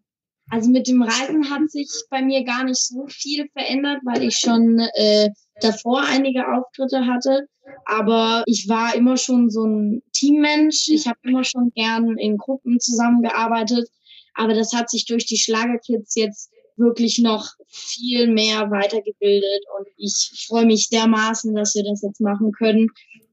Also 0.51 0.71
mit 0.71 0.87
dem 0.87 1.03
Reisen 1.03 1.51
hat 1.51 1.71
sich 1.71 1.89
bei 2.09 2.23
mir 2.23 2.45
gar 2.45 2.65
nicht 2.65 2.79
so 2.79 3.07
viel 3.09 3.49
verändert, 3.53 4.01
weil 4.05 4.23
ich 4.23 4.37
schon 4.37 4.79
äh, 4.95 5.31
davor 5.61 6.03
einige 6.03 6.47
Auftritte 6.47 7.07
hatte. 7.07 7.49
Aber 7.85 8.45
ich 8.47 8.69
war 8.69 8.95
immer 8.95 9.17
schon 9.17 9.51
so 9.51 9.65
ein 9.65 10.03
Teammensch. 10.13 10.89
Ich 10.89 11.07
habe 11.09 11.19
immer 11.23 11.43
schon 11.43 11.73
gern 11.75 12.17
in 12.17 12.37
Gruppen 12.37 12.79
zusammengearbeitet. 12.79 13.89
Aber 14.35 14.55
das 14.55 14.73
hat 14.73 14.91
sich 14.91 15.07
durch 15.07 15.27
die 15.27 15.39
Schlagerkids 15.39 16.15
jetzt 16.15 16.51
wirklich 16.77 17.19
noch 17.19 17.49
viel 17.69 18.29
mehr 18.29 18.71
weitergebildet 18.71 19.65
und 19.79 19.89
ich 19.97 20.47
freue 20.47 20.67
mich 20.67 20.89
dermaßen, 20.91 21.55
dass 21.55 21.75
wir 21.75 21.85
das 21.85 22.03
jetzt 22.03 22.21
machen 22.21 22.53
können. 22.53 22.89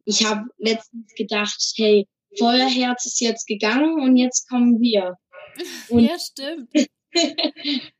Ich 0.05 0.25
habe 0.25 0.45
letztens 0.57 1.13
gedacht, 1.15 1.73
hey, 1.75 2.07
Feuerherz 2.39 3.05
ist 3.05 3.19
jetzt 3.21 3.45
gegangen 3.45 4.01
und 4.01 4.15
jetzt 4.15 4.47
kommen 4.49 4.79
wir. 4.79 5.17
Und 5.89 6.05
ja, 6.05 6.17
stimmt. 6.17 6.69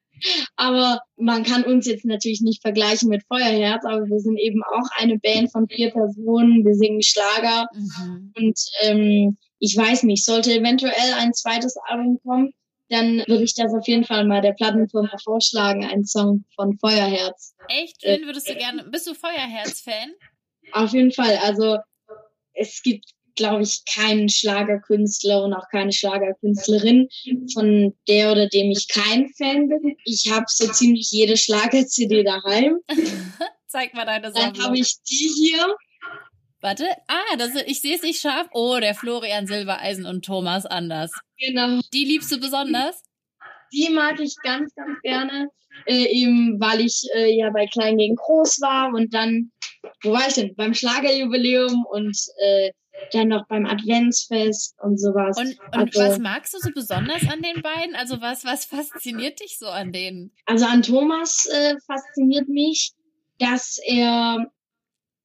aber 0.56 1.00
man 1.18 1.44
kann 1.44 1.64
uns 1.64 1.86
jetzt 1.86 2.06
natürlich 2.06 2.42
nicht 2.42 2.62
vergleichen 2.62 3.10
mit 3.10 3.24
Feuerherz, 3.28 3.84
aber 3.86 4.06
wir 4.06 4.20
sind 4.20 4.38
eben 4.40 4.62
auch 4.64 4.88
eine 4.98 5.18
Band 5.20 5.52
von 5.52 5.68
vier 5.68 5.92
Personen. 5.92 6.66
Wir 6.66 6.76
singen 6.76 7.02
Schlager 7.02 7.68
mhm. 7.74 8.34
und 8.36 8.60
ähm, 8.82 9.38
ich 9.60 9.78
weiß 9.78 10.04
nicht, 10.04 10.26
sollte 10.26 10.54
eventuell 10.54 11.14
ein 11.20 11.34
zweites 11.34 11.76
Album 11.88 12.20
kommen, 12.26 12.54
dann 12.90 13.24
würde 13.28 13.44
ich 13.44 13.56
das 13.56 13.74
auf 13.74 13.88
jeden 13.88 14.04
Fall 14.04 14.26
mal 14.26 14.42
der 14.42 14.54
Plattenfirma 14.54 15.18
vorschlagen, 15.24 15.86
einen 15.86 16.06
Song 16.06 16.46
von 16.56 16.78
Feuerherz. 16.78 17.56
Echt? 17.70 18.04
Wen 18.04 18.26
würdest 18.26 18.50
du 18.50 18.56
gerne? 18.56 18.84
Bist 18.84 19.08
du 19.08 19.14
Feuerherz-Fan? 19.14 20.12
Auf 20.74 20.92
jeden 20.94 21.12
Fall. 21.12 21.38
Also 21.44 21.78
es 22.54 22.82
gibt, 22.84 23.06
glaube 23.36 23.64
ich, 23.64 23.84
keinen 23.86 24.30
Schlagerkünstler 24.30 25.44
und 25.44 25.54
auch 25.54 25.68
keine 25.70 25.92
Schlagerkünstlerin, 25.92 27.08
von 27.54 27.94
der 28.08 28.32
oder 28.32 28.48
dem 28.48 28.72
ich 28.72 28.88
kein 28.88 29.30
Fan 29.38 29.68
bin. 29.68 29.96
Ich 30.06 30.32
habe 30.32 30.46
so 30.48 30.68
ziemlich 30.72 31.10
jede 31.12 31.38
Schlager-CD 31.38 32.24
daheim. 32.24 32.78
Zeig 33.68 33.94
mal 33.94 34.06
deine 34.06 34.32
Sammlung. 34.32 34.54
Dann 34.54 34.64
habe 34.66 34.78
ich 34.78 34.96
die 35.10 35.32
hier. 35.36 35.76
Warte, 36.62 36.86
ah, 37.08 37.36
das, 37.38 37.56
ich 37.66 37.82
sehe 37.82 37.96
es 37.96 38.04
nicht 38.04 38.22
scharf. 38.22 38.48
Oh, 38.54 38.78
der 38.80 38.96
Florian 38.96 39.48
Silbereisen 39.48 40.06
und 40.06 40.24
Thomas 40.24 40.66
Anders. 40.66 41.12
Genau. 41.38 41.82
Die 41.94 42.06
liebst 42.06 42.32
du 42.32 42.40
besonders? 42.40 43.04
Die 43.74 43.90
mag 43.90 44.20
ich 44.20 44.36
ganz, 44.44 44.74
ganz 44.76 45.02
gerne, 45.02 45.50
äh, 45.88 46.06
eben 46.06 46.60
weil 46.60 46.82
ich 46.82 47.04
äh, 47.16 47.36
ja 47.36 47.50
bei 47.50 47.66
Klein 47.66 47.98
gegen 47.98 48.16
Groß 48.16 48.62
war 48.62 48.94
und 48.94 49.14
dann, 49.14 49.52
wo 50.04 50.12
war 50.12 50.28
ich 50.28 50.36
denn? 50.36 50.56
Beim 50.56 50.74
Schlagerjubiläum 50.74 51.86
und 51.90 52.16
äh, 52.38 52.72
dann 53.12 53.30
noch 53.30 53.48
beim 53.48 53.66
Adventsfest 53.66 54.76
und 54.82 55.00
sowas. 55.00 55.38
Und, 55.38 55.60
und 55.60 55.98
also, 55.98 56.00
was 56.00 56.20
magst 56.20 56.54
du 56.54 56.60
so 56.60 56.70
besonders 56.74 57.22
an 57.30 57.42
den 57.42 57.62
beiden? 57.62 57.96
Also 57.96 58.22
was, 58.22 58.46
was 58.46 58.66
fasziniert 58.66 59.40
dich 59.40 59.58
so 59.58 59.68
an 59.68 59.92
denen? 59.92 60.32
Also 60.46 60.66
an 60.66 60.82
Thomas 60.82 61.48
äh, 61.52 61.76
fasziniert 61.86 62.48
mich, 62.50 62.94
dass 63.40 63.80
er 63.86 64.48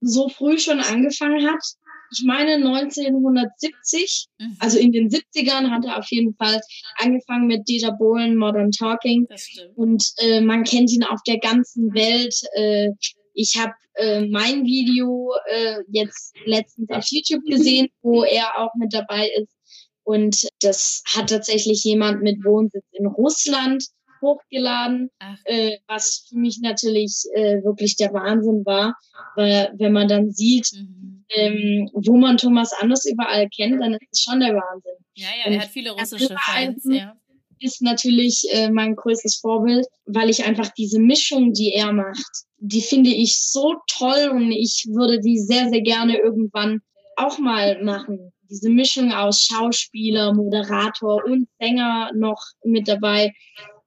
so 0.00 0.28
früh 0.28 0.58
schon 0.58 0.80
angefangen 0.80 1.46
hat. 1.46 1.62
Ich 2.10 2.24
meine 2.24 2.54
1970, 2.54 4.28
mhm. 4.38 4.56
also 4.60 4.78
in 4.78 4.92
den 4.92 5.10
70ern 5.10 5.70
hat 5.70 5.84
er 5.84 5.98
auf 5.98 6.06
jeden 6.08 6.34
Fall 6.34 6.58
angefangen 6.96 7.46
mit 7.46 7.68
Dieter 7.68 7.92
Bohlen, 7.92 8.36
Modern 8.36 8.70
Talking. 8.70 9.26
Und 9.74 10.04
äh, 10.18 10.40
man 10.40 10.64
kennt 10.64 10.90
ihn 10.90 11.04
auf 11.04 11.20
der 11.26 11.38
ganzen 11.38 11.92
Welt. 11.92 12.34
Äh, 12.54 12.92
ich 13.38 13.56
habe 13.56 13.72
äh, 13.94 14.26
mein 14.26 14.64
Video 14.64 15.32
äh, 15.48 15.76
jetzt 15.88 16.34
letztens 16.44 16.90
auf 16.90 17.04
YouTube 17.08 17.44
gesehen, 17.44 17.88
wo 18.02 18.24
er 18.24 18.58
auch 18.58 18.74
mit 18.74 18.92
dabei 18.92 19.30
ist. 19.40 19.54
Und 20.02 20.48
das 20.60 21.02
hat 21.14 21.30
tatsächlich 21.30 21.84
jemand 21.84 22.22
mit 22.22 22.44
Wohnsitz 22.44 22.84
in 22.92 23.06
Russland 23.06 23.84
hochgeladen, 24.20 25.10
äh, 25.44 25.76
was 25.86 26.26
für 26.28 26.36
mich 26.36 26.58
natürlich 26.60 27.22
äh, 27.34 27.62
wirklich 27.62 27.96
der 27.96 28.12
Wahnsinn 28.12 28.66
war, 28.66 28.96
weil 29.36 29.72
wenn 29.76 29.92
man 29.92 30.08
dann 30.08 30.32
sieht, 30.32 30.72
mhm. 30.72 31.24
ähm, 31.28 31.90
wo 31.92 32.16
man 32.16 32.38
Thomas 32.38 32.72
Anders 32.72 33.04
überall 33.04 33.48
kennt, 33.50 33.80
dann 33.80 33.94
ist 33.94 34.08
es 34.10 34.22
schon 34.22 34.40
der 34.40 34.54
Wahnsinn. 34.54 35.04
Ja, 35.14 35.28
ja, 35.44 35.52
er 35.52 35.60
hat 35.60 35.68
viele 35.68 35.92
russische 35.92 36.34
Fans, 36.36 36.84
ja. 36.90 37.16
Ist 37.60 37.82
natürlich 37.82 38.44
äh, 38.50 38.70
mein 38.70 38.96
größtes 38.96 39.36
Vorbild, 39.36 39.86
weil 40.06 40.30
ich 40.30 40.44
einfach 40.44 40.68
diese 40.76 41.00
Mischung, 41.00 41.52
die 41.52 41.72
er 41.72 41.92
macht, 41.92 42.44
die 42.58 42.82
finde 42.82 43.10
ich 43.10 43.40
so 43.40 43.74
toll 43.86 44.30
und 44.32 44.50
ich 44.52 44.86
würde 44.90 45.20
die 45.20 45.38
sehr, 45.38 45.68
sehr 45.70 45.82
gerne 45.82 46.18
irgendwann 46.18 46.80
auch 47.16 47.38
mal 47.38 47.82
machen. 47.82 48.32
Diese 48.50 48.70
Mischung 48.70 49.12
aus 49.12 49.42
Schauspieler, 49.42 50.32
Moderator 50.32 51.22
und 51.24 51.48
Sänger 51.60 52.10
noch 52.14 52.42
mit 52.64 52.88
dabei. 52.88 53.32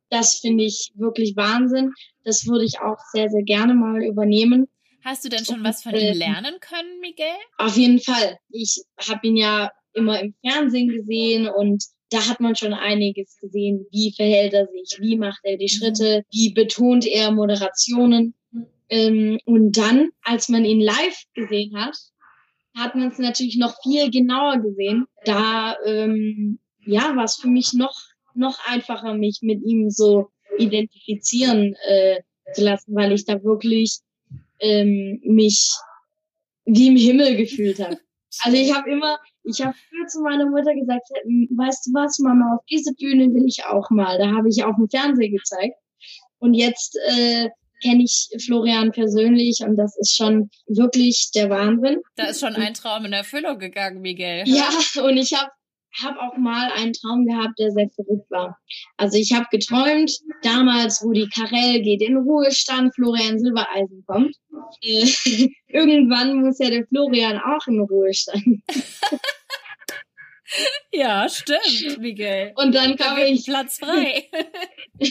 Das 0.09 0.35
finde 0.35 0.65
ich 0.65 0.91
wirklich 0.95 1.35
Wahnsinn. 1.35 1.91
Das 2.23 2.45
würde 2.45 2.65
ich 2.65 2.79
auch 2.79 2.97
sehr, 3.11 3.29
sehr 3.29 3.43
gerne 3.43 3.73
mal 3.73 4.03
übernehmen. 4.03 4.67
Hast 5.03 5.25
du 5.25 5.29
denn 5.29 5.43
schon 5.43 5.63
was 5.63 5.81
von 5.81 5.95
ihm 5.95 6.17
lernen 6.17 6.55
können, 6.59 6.99
Miguel? 6.99 7.25
Auf 7.57 7.75
jeden 7.75 7.99
Fall. 7.99 8.37
Ich 8.49 8.83
habe 8.99 9.27
ihn 9.27 9.35
ja 9.35 9.71
immer 9.93 10.19
im 10.19 10.35
Fernsehen 10.45 10.89
gesehen 10.89 11.47
und 11.47 11.83
da 12.11 12.27
hat 12.27 12.39
man 12.39 12.55
schon 12.55 12.73
einiges 12.73 13.37
gesehen. 13.39 13.87
Wie 13.91 14.13
verhält 14.13 14.53
er 14.53 14.67
sich? 14.67 14.99
Wie 14.99 15.17
macht 15.17 15.39
er 15.43 15.57
die 15.57 15.65
mhm. 15.65 15.69
Schritte? 15.69 16.23
Wie 16.31 16.53
betont 16.53 17.05
er 17.07 17.31
Moderationen? 17.31 18.35
Ähm, 18.89 19.39
und 19.45 19.77
dann, 19.77 20.09
als 20.21 20.49
man 20.49 20.65
ihn 20.65 20.81
live 20.81 21.23
gesehen 21.33 21.75
hat, 21.75 21.95
hat 22.75 22.95
man 22.95 23.09
es 23.09 23.17
natürlich 23.17 23.57
noch 23.57 23.75
viel 23.81 24.11
genauer 24.11 24.59
gesehen. 24.59 25.05
Da 25.23 25.75
ähm, 25.85 26.59
ja, 26.85 27.15
war 27.15 27.23
es 27.23 27.35
für 27.35 27.47
mich 27.47 27.73
noch 27.73 27.97
noch 28.33 28.59
einfacher, 28.65 29.13
mich 29.13 29.39
mit 29.41 29.61
ihm 29.63 29.89
so 29.89 30.29
identifizieren 30.57 31.75
äh, 31.87 32.21
zu 32.53 32.63
lassen, 32.63 32.95
weil 32.95 33.11
ich 33.11 33.25
da 33.25 33.43
wirklich 33.43 33.99
ähm, 34.59 35.21
mich 35.23 35.73
wie 36.65 36.87
im 36.87 36.95
Himmel 36.95 37.35
gefühlt 37.35 37.79
habe. 37.79 37.97
Also 38.43 38.57
ich 38.57 38.73
habe 38.73 38.89
immer, 38.89 39.19
ich 39.43 39.61
habe 39.61 39.73
früher 39.89 40.07
zu 40.07 40.21
meiner 40.21 40.45
Mutter 40.45 40.73
gesagt, 40.73 41.09
weißt 41.09 41.87
du 41.87 41.93
was, 41.93 42.19
Mama, 42.19 42.55
auf 42.55 42.65
diese 42.69 42.93
Bühne 42.93 43.33
will 43.33 43.45
ich 43.47 43.65
auch 43.65 43.89
mal. 43.89 44.17
Da 44.17 44.31
habe 44.31 44.49
ich 44.49 44.63
auf 44.63 44.75
dem 44.75 44.89
Fernsehen 44.89 45.35
gezeigt. 45.35 45.75
Und 46.39 46.53
jetzt 46.53 46.97
äh, 47.07 47.49
kenne 47.81 48.03
ich 48.03 48.29
Florian 48.43 48.91
persönlich 48.91 49.59
und 49.61 49.75
das 49.75 49.97
ist 49.97 50.15
schon 50.15 50.49
wirklich 50.67 51.31
der 51.35 51.49
Wahnsinn. 51.49 52.01
Da 52.15 52.25
ist 52.25 52.39
schon 52.39 52.55
ein 52.55 52.73
Traum 52.73 53.05
in 53.05 53.13
Erfüllung 53.13 53.59
gegangen, 53.59 54.01
Miguel. 54.01 54.43
Ja, 54.45 54.69
und 55.03 55.17
ich 55.17 55.33
habe 55.33 55.51
habe 56.01 56.21
auch 56.21 56.37
mal 56.37 56.71
einen 56.71 56.93
Traum 56.93 57.25
gehabt, 57.25 57.59
der 57.59 57.71
sehr 57.71 57.89
verrückt 57.89 58.29
war. 58.29 58.57
Also 58.97 59.17
ich 59.17 59.33
habe 59.33 59.47
geträumt, 59.51 60.11
damals 60.41 61.03
Rudi 61.03 61.27
Carell 61.33 61.81
geht 61.81 62.01
in 62.01 62.17
Ruhestand, 62.17 62.93
Florian 62.95 63.39
Silbereisen 63.39 64.03
kommt. 64.05 64.35
Äh, 64.81 65.07
irgendwann 65.67 66.41
muss 66.41 66.59
ja 66.59 66.69
der 66.69 66.85
Florian 66.87 67.39
auch 67.39 67.67
in 67.67 67.79
Ruhestand. 67.79 68.61
ja, 70.91 71.27
stimmt, 71.29 71.99
Miguel. 71.99 72.53
Und 72.55 72.75
dann 72.75 72.95
kam 72.95 73.17
da 73.17 73.25
ich 73.25 73.45
Platz 73.45 73.79
frei. 73.79 74.29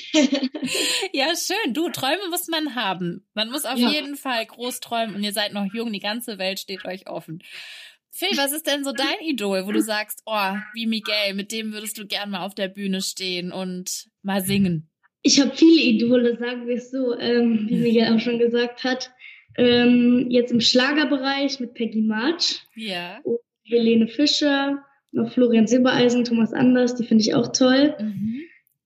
ja, 1.12 1.34
schön. 1.36 1.74
Du, 1.74 1.88
Träume 1.90 2.28
muss 2.30 2.48
man 2.48 2.74
haben. 2.74 3.26
Man 3.34 3.50
muss 3.50 3.64
auf 3.64 3.78
ja. 3.78 3.90
jeden 3.90 4.16
Fall 4.16 4.44
groß 4.46 4.80
träumen 4.80 5.14
und 5.14 5.24
ihr 5.24 5.32
seid 5.32 5.52
noch 5.52 5.66
jung, 5.72 5.92
die 5.92 6.00
ganze 6.00 6.38
Welt 6.38 6.60
steht 6.60 6.84
euch 6.84 7.08
offen. 7.08 7.42
Phil, 8.12 8.36
was 8.36 8.52
ist 8.52 8.66
denn 8.66 8.84
so 8.84 8.92
dein 8.92 9.20
Idol, 9.24 9.66
wo 9.66 9.72
du 9.72 9.80
sagst, 9.80 10.22
oh, 10.26 10.52
wie 10.74 10.86
Miguel, 10.86 11.34
mit 11.34 11.52
dem 11.52 11.72
würdest 11.72 11.96
du 11.98 12.06
gern 12.06 12.30
mal 12.30 12.44
auf 12.44 12.54
der 12.54 12.68
Bühne 12.68 13.00
stehen 13.00 13.52
und 13.52 14.08
mal 14.22 14.42
singen? 14.42 14.88
Ich 15.22 15.40
habe 15.40 15.54
viele 15.54 15.82
Idole, 15.82 16.36
sagen 16.38 16.66
wir 16.66 16.76
es 16.76 16.90
so, 16.90 17.16
ähm, 17.18 17.66
wie 17.68 17.76
Miguel 17.76 18.14
auch 18.14 18.20
schon 18.20 18.38
gesagt 18.38 18.84
hat. 18.84 19.10
Ähm, 19.56 20.26
jetzt 20.28 20.52
im 20.52 20.60
Schlagerbereich 20.60 21.60
mit 21.60 21.74
Peggy 21.74 22.02
March. 22.02 22.62
Ja. 22.74 23.20
Und 23.22 23.38
Helene 23.64 24.08
Fischer, 24.08 24.82
noch 25.12 25.32
Florian 25.32 25.66
Silbereisen, 25.66 26.24
Thomas 26.24 26.52
Anders, 26.52 26.96
die 26.96 27.04
finde 27.04 27.22
ich 27.22 27.34
auch 27.34 27.52
toll. 27.52 27.94
Mhm. 27.98 28.40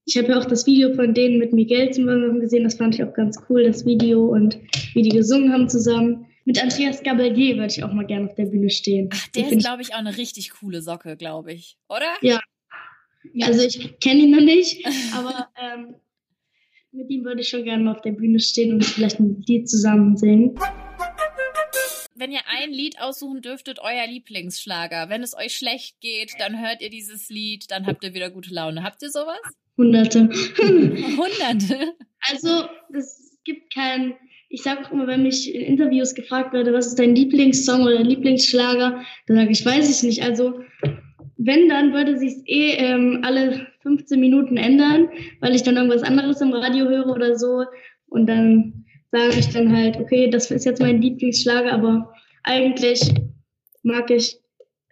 Ich 0.07 0.17
habe 0.19 0.29
ja 0.29 0.39
auch 0.39 0.45
das 0.45 0.67
Video 0.67 0.93
von 0.95 1.15
denen 1.15 1.39
mit 1.39 1.53
Miguel 1.53 1.91
zum 1.91 2.07
Beispiel 2.07 2.41
gesehen, 2.41 2.65
das 2.65 2.75
fand 2.75 2.95
ich 2.95 3.03
auch 3.03 3.15
ganz 3.15 3.39
cool, 3.49 3.65
das 3.65 3.87
Video 3.87 4.27
und 4.27 4.59
wie 4.93 5.03
die 5.03 5.17
gesungen 5.17 5.53
haben 5.53 5.69
zusammen. 5.69 6.27
Mit 6.45 6.63
Andreas 6.63 7.03
Gabalier 7.03 7.57
würde 7.57 7.73
ich 7.73 7.83
auch 7.83 7.93
mal 7.93 8.07
gerne 8.07 8.27
auf 8.27 8.35
der 8.35 8.47
Bühne 8.47 8.71
stehen. 8.71 9.09
Ach, 9.13 9.29
der 9.29 9.51
ist, 9.51 9.61
glaube 9.61 9.83
ich, 9.83 9.95
auch 9.95 9.99
eine 9.99 10.17
richtig 10.17 10.51
coole 10.51 10.83
Socke, 10.83 11.17
glaube 11.17 11.53
ich. 11.53 11.77
Oder? 11.89 12.07
Ja. 12.21 12.41
Also 13.43 13.63
ich 13.63 13.99
kenne 14.01 14.21
ihn 14.21 14.31
noch 14.31 14.43
nicht, 14.43 14.87
aber 15.15 15.49
ähm, 15.57 15.95
mit 16.93 17.11
ihm 17.11 17.25
würde 17.25 17.41
ich 17.41 17.49
schon 17.49 17.65
gerne 17.65 17.83
mal 17.83 17.97
auf 17.97 18.03
der 18.03 18.13
Bühne 18.13 18.39
stehen 18.41 18.75
und 18.75 18.85
vielleicht 18.85 19.19
ein 19.19 19.43
Lied 19.47 19.69
zusammen 19.69 20.17
singen. 20.17 20.59
Wenn 22.15 22.31
ihr 22.31 22.43
ein 22.47 22.71
Lied 22.71 23.01
aussuchen 23.01 23.43
dürftet, 23.43 23.81
euer 23.81 24.07
Lieblingsschlager, 24.07 25.09
wenn 25.09 25.23
es 25.23 25.37
euch 25.37 25.57
schlecht 25.57 26.01
geht, 26.01 26.33
dann 26.39 26.61
hört 26.61 26.81
ihr 26.81 26.91
dieses 26.91 27.29
Lied, 27.29 27.71
dann 27.71 27.87
habt 27.87 28.05
ihr 28.05 28.15
wieder 28.15 28.31
gute 28.31 28.55
Laune. 28.55 28.85
Habt 28.85 29.03
ihr 29.03 29.11
sowas? 29.11 29.41
Hunderte. 29.77 30.29
Hunderte? 30.59 31.95
Also, 32.21 32.69
es 32.93 33.37
gibt 33.43 33.75
kein, 33.75 34.15
ich 34.55 34.63
sage 34.63 34.87
auch 34.87 34.93
immer, 34.93 35.09
wenn 35.09 35.25
mich 35.25 35.53
in 35.53 35.63
Interviews 35.63 36.15
gefragt 36.15 36.53
werde, 36.53 36.73
was 36.73 36.87
ist 36.87 36.99
dein 36.99 37.17
Lieblingssong 37.17 37.83
oder 37.83 38.03
Lieblingsschlager, 38.03 39.03
dann 39.27 39.37
sage 39.37 39.51
ich, 39.51 39.67
weiß 39.67 39.91
ich 39.91 40.03
nicht. 40.05 40.23
Also, 40.23 40.61
wenn, 41.37 41.69
dann 41.69 41.93
würde 41.93 42.17
sich 42.17 42.37
eh 42.47 42.75
ähm, 42.77 43.21
alle 43.25 43.67
15 43.83 44.21
Minuten 44.21 44.57
ändern, 44.57 45.09
weil 45.41 45.57
ich 45.57 45.65
dann 45.65 45.77
irgendwas 45.77 46.05
anderes 46.05 46.41
im 46.41 46.53
Radio 46.53 46.89
höre 46.89 47.09
oder 47.09 47.37
so. 47.37 47.65
Und 48.07 48.27
dann 48.29 48.85
sage 49.11 49.41
ich 49.41 49.49
dann 49.49 49.77
halt, 49.77 49.97
okay, 49.97 50.31
das 50.31 50.53
ist 50.53 50.65
jetzt 50.65 50.81
mein 50.81 51.03
Lieblingsschlager, 51.03 51.73
aber 51.73 52.13
eigentlich 52.45 53.13
mag 53.83 54.09
ich 54.13 54.39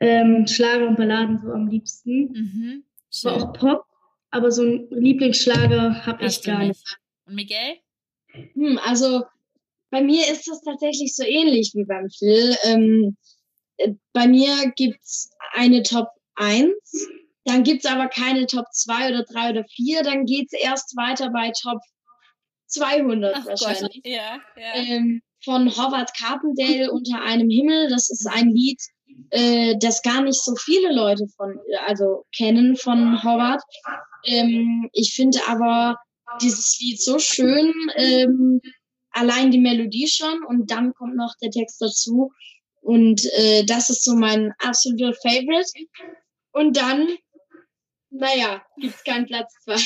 ähm, 0.00 0.48
Schlager 0.48 0.88
und 0.88 0.96
Balladen 0.96 1.38
so 1.38 1.52
am 1.52 1.68
liebsten. 1.68 2.32
Mhm. 2.32 2.84
Aber 3.24 3.36
auch 3.36 3.52
Pop, 3.52 3.84
aber 4.32 4.50
so 4.50 4.64
ein 4.64 4.88
Lieblingsschlager 4.90 6.04
habe 6.04 6.24
ich 6.24 6.42
gar 6.42 6.58
nicht. 6.58 6.68
nicht. 6.68 6.98
Und 7.26 7.34
Miguel? 7.36 7.76
Hm, 8.54 8.80
also 8.84 9.22
bei 9.92 10.02
mir 10.02 10.26
ist 10.28 10.48
das 10.48 10.62
tatsächlich 10.62 11.14
so 11.14 11.22
ähnlich 11.22 11.72
wie 11.74 11.84
beim 11.84 12.08
Phil. 12.10 12.56
Ähm, 12.64 13.16
äh, 13.76 13.92
bei 14.12 14.26
mir 14.26 14.72
gibt's 14.74 15.30
eine 15.52 15.82
Top 15.82 16.08
1, 16.36 16.72
dann 17.44 17.62
gibt's 17.62 17.84
aber 17.84 18.08
keine 18.08 18.46
Top 18.46 18.64
2 18.72 19.10
oder 19.10 19.24
3 19.24 19.50
oder 19.50 19.64
4, 19.64 20.02
dann 20.02 20.24
geht's 20.24 20.54
erst 20.54 20.96
weiter 20.96 21.30
bei 21.30 21.52
Top 21.62 21.78
200 22.68 23.36
Ach 23.36 23.46
wahrscheinlich. 23.46 24.00
Ja, 24.04 24.40
ja. 24.56 24.74
Ähm, 24.74 25.20
von 25.44 25.70
Howard 25.76 26.10
Carpendale 26.16 26.90
unter 26.92 27.20
einem 27.22 27.50
Himmel. 27.50 27.90
Das 27.90 28.10
ist 28.10 28.26
ein 28.26 28.48
Lied, 28.48 28.80
äh, 29.30 29.76
das 29.78 30.00
gar 30.02 30.22
nicht 30.22 30.42
so 30.42 30.54
viele 30.56 30.90
Leute 30.94 31.26
von, 31.36 31.58
also 31.86 32.24
kennen 32.34 32.76
von 32.76 33.22
Howard. 33.22 33.62
Ähm, 34.24 34.88
ich 34.94 35.12
finde 35.14 35.38
aber 35.46 35.98
dieses 36.40 36.78
Lied 36.80 37.02
so 37.02 37.18
schön, 37.18 37.74
ähm, 37.96 38.62
allein 39.12 39.50
die 39.50 39.60
Melodie 39.60 40.08
schon 40.08 40.44
und 40.44 40.70
dann 40.70 40.92
kommt 40.94 41.16
noch 41.16 41.34
der 41.40 41.50
Text 41.50 41.80
dazu. 41.80 42.32
Und 42.80 43.24
äh, 43.36 43.64
das 43.64 43.90
ist 43.90 44.04
so 44.04 44.14
mein 44.14 44.52
absoluter 44.58 45.14
Favorite. 45.14 45.70
Und 46.52 46.76
dann, 46.76 47.08
naja, 48.10 48.64
gibt's 48.76 49.04
keinen 49.04 49.26
Platz 49.26 49.54
zwei. 49.64 49.80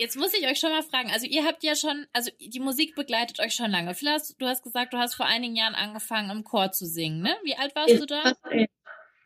Jetzt 0.00 0.16
muss 0.16 0.32
ich 0.32 0.46
euch 0.46 0.58
schon 0.58 0.70
mal 0.70 0.82
fragen, 0.82 1.10
also 1.10 1.26
ihr 1.26 1.44
habt 1.44 1.62
ja 1.62 1.76
schon, 1.76 2.06
also 2.14 2.30
die 2.40 2.60
Musik 2.60 2.94
begleitet 2.94 3.38
euch 3.38 3.54
schon 3.54 3.70
lange. 3.70 3.94
Vielleicht, 3.94 4.40
du 4.40 4.46
hast 4.46 4.62
gesagt, 4.62 4.94
du 4.94 4.96
hast 4.96 5.14
vor 5.14 5.26
einigen 5.26 5.56
Jahren 5.56 5.74
angefangen, 5.74 6.30
im 6.30 6.42
Chor 6.42 6.72
zu 6.72 6.86
singen, 6.86 7.20
ne? 7.20 7.36
Wie 7.42 7.54
alt 7.54 7.76
warst 7.76 7.90
ich 7.90 8.00
du 8.00 8.06
da? 8.06 8.32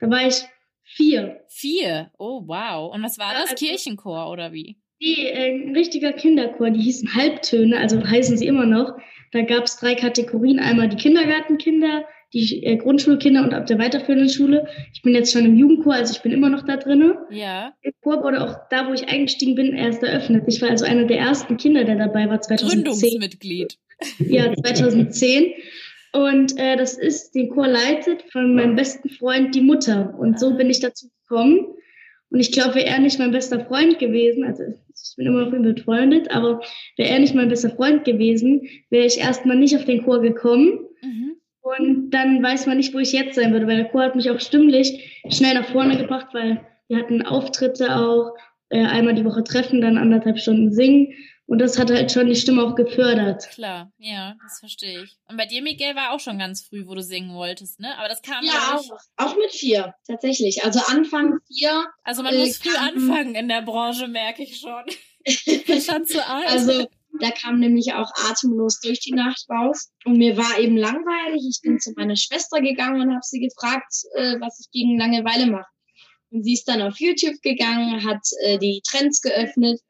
Da 0.01 0.11
war 0.11 0.27
ich 0.27 0.43
vier. 0.83 1.45
Vier? 1.49 2.11
Oh, 2.19 2.43
wow. 2.49 2.93
Und 2.93 3.05
was 3.05 3.19
war 3.19 3.35
das? 3.35 3.51
Also, 3.51 3.65
Kirchenchor 3.65 4.29
oder 4.31 4.53
wie? 4.53 4.77
Nee, 5.01 5.29
äh, 5.29 5.55
ein 5.55 5.75
richtiger 5.75 6.13
Kinderchor, 6.13 6.71
die 6.71 6.81
hießen 6.81 7.15
Halbtöne, 7.15 7.79
also 7.79 8.03
heißen 8.03 8.37
sie 8.37 8.47
immer 8.47 8.67
noch. 8.67 8.97
Da 9.33 9.43
gab 9.43 9.65
es 9.65 9.77
drei 9.77 9.95
Kategorien. 9.95 10.61
Einmal 10.61 10.89
die 10.89 10.97
Kindergartenkinder, 10.97 12.05
die 12.33 12.65
äh, 12.65 12.77
Grundschulkinder 12.77 13.43
und 13.43 13.53
ab 13.53 13.67
der 13.67 13.79
weiterführenden 13.79 14.29
Schule. 14.29 14.69
Ich 14.93 15.03
bin 15.03 15.15
jetzt 15.15 15.33
schon 15.33 15.45
im 15.45 15.57
Jugendchor, 15.57 15.95
also 15.95 16.13
ich 16.15 16.23
bin 16.23 16.33
immer 16.33 16.49
noch 16.49 16.65
da 16.65 16.77
drinne. 16.77 17.19
Ja. 17.31 17.73
Der 17.85 17.93
Chor 18.03 18.23
wurde 18.23 18.43
auch 18.43 18.57
da, 18.71 18.89
wo 18.89 18.93
ich 18.93 19.09
eingestiegen 19.09 19.55
bin, 19.55 19.75
erst 19.75 20.03
eröffnet. 20.03 20.45
Ich 20.47 20.63
war 20.63 20.71
also 20.71 20.85
einer 20.85 21.05
der 21.05 21.19
ersten 21.19 21.57
Kinder, 21.57 21.85
der 21.85 21.97
dabei 21.97 22.29
war, 22.29 22.41
2010. 22.41 22.85
Gründungsmitglied. 22.85 23.79
Ja, 24.19 24.55
2010. 24.55 25.53
Und 26.13 26.57
äh, 26.59 26.77
das 26.77 26.97
ist, 26.97 27.35
den 27.35 27.51
Chor 27.51 27.67
leitet 27.67 28.23
von 28.31 28.55
meinem 28.55 28.77
besten 28.77 29.09
Freund 29.09 29.55
die 29.55 29.61
Mutter. 29.61 30.15
Und 30.17 30.39
so 30.39 30.57
bin 30.57 30.71
ich 30.71 30.79
dazu 30.79 31.09
gekommen. 31.23 31.67
Und 32.31 32.41
ich 32.41 32.53
glaube, 32.53 32.77
wäre 32.77 32.87
er 32.87 33.01
nicht 33.01 33.19
mein 33.19 33.33
bester 33.33 33.65
Freund 33.65 33.99
gewesen, 33.99 34.45
also 34.45 34.63
ich 35.03 35.17
bin 35.17 35.27
immer 35.27 35.45
noch 35.45 35.53
mit 35.53 35.77
befreundet, 35.77 36.31
aber 36.31 36.61
wäre 36.97 37.11
er 37.11 37.19
nicht 37.19 37.35
mein 37.35 37.49
bester 37.49 37.71
Freund 37.71 38.05
gewesen, 38.05 38.69
wäre 38.91 39.07
ich 39.07 39.19
erstmal 39.19 39.57
nicht 39.57 39.77
auf 39.77 39.85
den 39.85 40.05
Chor 40.05 40.21
gekommen. 40.21 40.81
Mhm. 41.03 41.37
Und 41.61 42.11
dann 42.11 42.43
weiß 42.43 42.67
man 42.67 42.77
nicht, 42.77 42.95
wo 42.95 42.99
ich 42.99 43.13
jetzt 43.13 43.37
sein 43.37 43.53
würde, 43.53 43.67
weil 43.67 43.79
der 43.79 43.89
Chor 43.89 44.03
hat 44.03 44.17
mich 44.17 44.31
auch 44.31 44.41
stimmlich 44.41 45.23
schnell 45.31 45.55
nach 45.55 45.69
vorne 45.69 45.97
gebracht, 45.97 46.29
weil 46.33 46.61
wir 46.89 46.99
hatten 46.99 47.23
Auftritte 47.23 47.97
auch, 47.97 48.35
äh, 48.69 48.85
einmal 48.85 49.15
die 49.15 49.25
Woche 49.25 49.45
treffen, 49.45 49.81
dann 49.81 49.99
anderthalb 49.99 50.39
Stunden 50.39 50.73
singen. 50.73 51.13
Und 51.47 51.59
das 51.59 51.79
hat 51.79 51.91
halt 51.91 52.11
schon 52.11 52.27
die 52.27 52.37
Stimme 52.37 52.63
auch 52.63 52.75
gefördert. 52.75 53.49
Klar, 53.51 53.93
ja, 53.99 54.35
das 54.43 54.61
verstehe 54.61 55.03
ich. 55.03 55.19
Und 55.29 55.37
bei 55.37 55.45
dir, 55.45 55.63
Miguel, 55.63 55.95
war 55.95 56.13
auch 56.13 56.21
schon 56.21 56.39
ganz 56.39 56.63
früh, 56.63 56.87
wo 56.87 56.95
du 56.95 57.03
singen 57.03 57.35
wolltest, 57.35 57.81
ne? 57.81 57.99
Aber 57.99 58.09
das 58.09 58.23
kam 58.23 58.45
ja 58.45 58.77
auch, 58.77 58.99
auch 59.17 59.37
mit 59.37 59.53
vier, 59.53 59.95
tatsächlich. 60.07 60.65
Also 60.65 60.81
Anfang 60.87 61.39
vier. 61.47 61.87
Also 62.03 62.23
man 62.23 62.35
äh, 62.35 62.39
muss 62.39 62.57
früh 62.57 62.75
anfangen 62.75 63.35
in 63.35 63.49
der 63.49 63.61
Branche, 63.61 64.09
merke 64.09 64.43
ich 64.43 64.59
schon. 64.59 64.85
schon 65.81 66.07
zu 66.07 66.27
alt. 66.27 66.49
Also 66.49 66.87
da 67.21 67.31
kam 67.31 67.61
nämlich 67.61 67.93
auch 67.93 68.11
atemlos 68.31 68.81
durch 68.81 69.01
die 69.01 69.13
Nacht 69.13 69.45
raus. 69.51 69.93
Und 70.07 70.17
mir 70.17 70.39
war 70.39 70.59
eben 70.59 70.79
langweilig. 70.79 71.43
Ich 71.49 71.61
bin 71.63 71.79
zu 71.79 71.93
meiner 71.95 72.17
Schwester 72.17 72.61
gegangen 72.61 73.03
und 73.03 73.11
habe 73.11 73.23
sie 73.23 73.41
gefragt, 73.41 73.93
äh, 74.15 74.41
was 74.41 74.61
ich 74.61 74.71
gegen 74.73 74.99
Langeweile 74.99 75.47
mache. 75.47 75.69
Und 76.31 76.43
sie 76.43 76.55
ist 76.55 76.65
dann 76.65 76.83
auf 76.83 76.99
YouTube 76.99 77.41
gegangen, 77.43 78.03
hat 78.05 78.27
äh, 78.43 78.59
die 78.59 78.83
Trends 78.85 79.21
geöffnet 79.21 79.81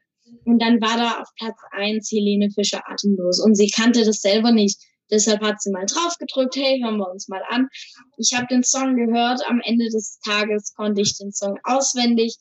und 0.45 0.61
dann 0.61 0.81
war 0.81 0.97
da 0.97 1.21
auf 1.21 1.29
Platz 1.39 1.59
eins 1.73 2.11
Helene 2.11 2.51
Fischer 2.51 2.83
atemlos. 2.87 3.41
Und 3.41 3.55
sie 3.57 3.71
kannte 3.71 4.05
das 4.05 4.21
selber 4.21 4.53
nicht. 4.53 4.81
Deshalb 5.11 5.43
hat 5.43 5.61
sie 5.61 5.71
mal 5.71 5.87
drauf 5.87 6.17
gedrückt, 6.19 6.57
hey, 6.57 6.81
hören 6.83 6.97
wir 6.97 7.11
uns 7.11 7.29
mal 7.29 7.43
an. 7.49 7.69
Ich 8.17 8.33
habe 8.35 8.47
den 8.51 8.63
Song 8.63 8.97
gehört. 8.97 9.43
Am 9.47 9.61
Ende 9.63 9.87
des 9.87 10.19
Tages 10.25 10.75
konnte 10.75 11.03
ich 11.03 11.17
den 11.19 11.33
Song 11.33 11.59
auswendig 11.65 12.37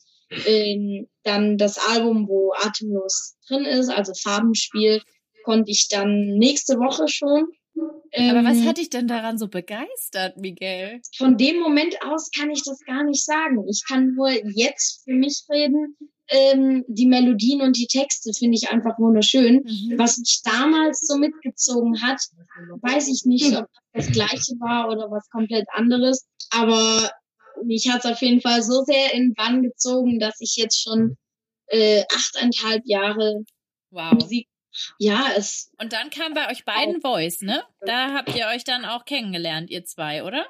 ähm, 0.46 1.08
dann 1.24 1.58
das 1.58 1.78
Album, 1.78 2.28
wo 2.28 2.54
Atemlos 2.54 3.36
drin 3.48 3.66
ist, 3.66 3.90
also 3.90 4.14
Farbenspiel, 4.14 5.02
konnte 5.44 5.72
ich 5.72 5.88
dann 5.90 6.38
nächste 6.38 6.76
Woche 6.76 7.08
schon. 7.08 7.48
Ähm, 8.12 8.30
Aber 8.30 8.48
was 8.48 8.58
ähm, 8.60 8.68
hat 8.68 8.78
dich 8.78 8.90
denn 8.90 9.08
daran 9.08 9.38
so 9.38 9.48
begeistert, 9.48 10.38
Miguel? 10.38 11.02
Von 11.18 11.38
dem 11.38 11.60
Moment 11.60 11.96
aus 12.06 12.30
kann 12.32 12.52
ich 12.52 12.64
das 12.64 12.80
gar 12.86 13.04
nicht 13.04 13.24
sagen. 13.24 13.68
Ich 13.68 13.84
kann 13.88 14.14
nur 14.14 14.30
jetzt 14.30 15.04
für 15.04 15.14
mich 15.14 15.44
reden. 15.50 15.98
Ähm, 16.30 16.86
die 16.88 17.06
Melodien 17.06 17.62
und 17.62 17.78
die 17.78 17.88
Texte 17.88 18.32
finde 18.38 18.58
ich 18.58 18.70
einfach 18.70 18.98
wunderschön. 18.98 19.64
Mhm. 19.66 19.98
Was 19.98 20.18
mich 20.18 20.42
damals 20.44 21.00
so 21.00 21.18
mitgezogen 21.18 22.02
hat, 22.02 22.22
weiß 22.82 23.08
ich 23.10 23.26
nicht, 23.26 23.56
ob 23.58 23.68
das 23.94 24.08
gleiche 24.08 24.54
war 24.60 24.90
oder 24.90 25.12
was 25.12 25.30
komplett 25.30 25.68
anderes. 25.74 26.26
Aber 26.52 27.12
mich 27.66 27.90
hat 27.90 28.06
es 28.06 28.12
auf 28.12 28.22
jeden 28.22 28.42
Fall 28.42 28.62
so 28.64 28.84
sehr 28.84 29.14
in 29.14 29.34
Bann 29.34 29.64
gezogen, 29.64 30.20
dass 30.20 30.36
ich 30.40 30.56
jetzt 30.56 30.82
schon 30.82 31.18
äh, 31.68 32.04
achteinhalb 32.14 32.84
Jahre 32.86 33.44
wow. 33.92 34.14
Musik. 34.14 34.48
Ja, 35.00 35.28
es. 35.36 35.72
Und 35.80 35.94
dann 35.94 36.10
kam 36.10 36.34
bei 36.34 36.50
euch 36.50 36.66
beiden 36.66 37.02
Voice, 37.02 37.42
ne? 37.42 37.64
Da 37.82 38.14
habt 38.14 38.36
ihr 38.36 38.48
euch 38.48 38.64
dann 38.64 38.86
auch 38.86 39.06
kennengelernt, 39.06 39.70
ihr 39.70 39.86
zwei, 39.86 40.24
oder? 40.24 40.46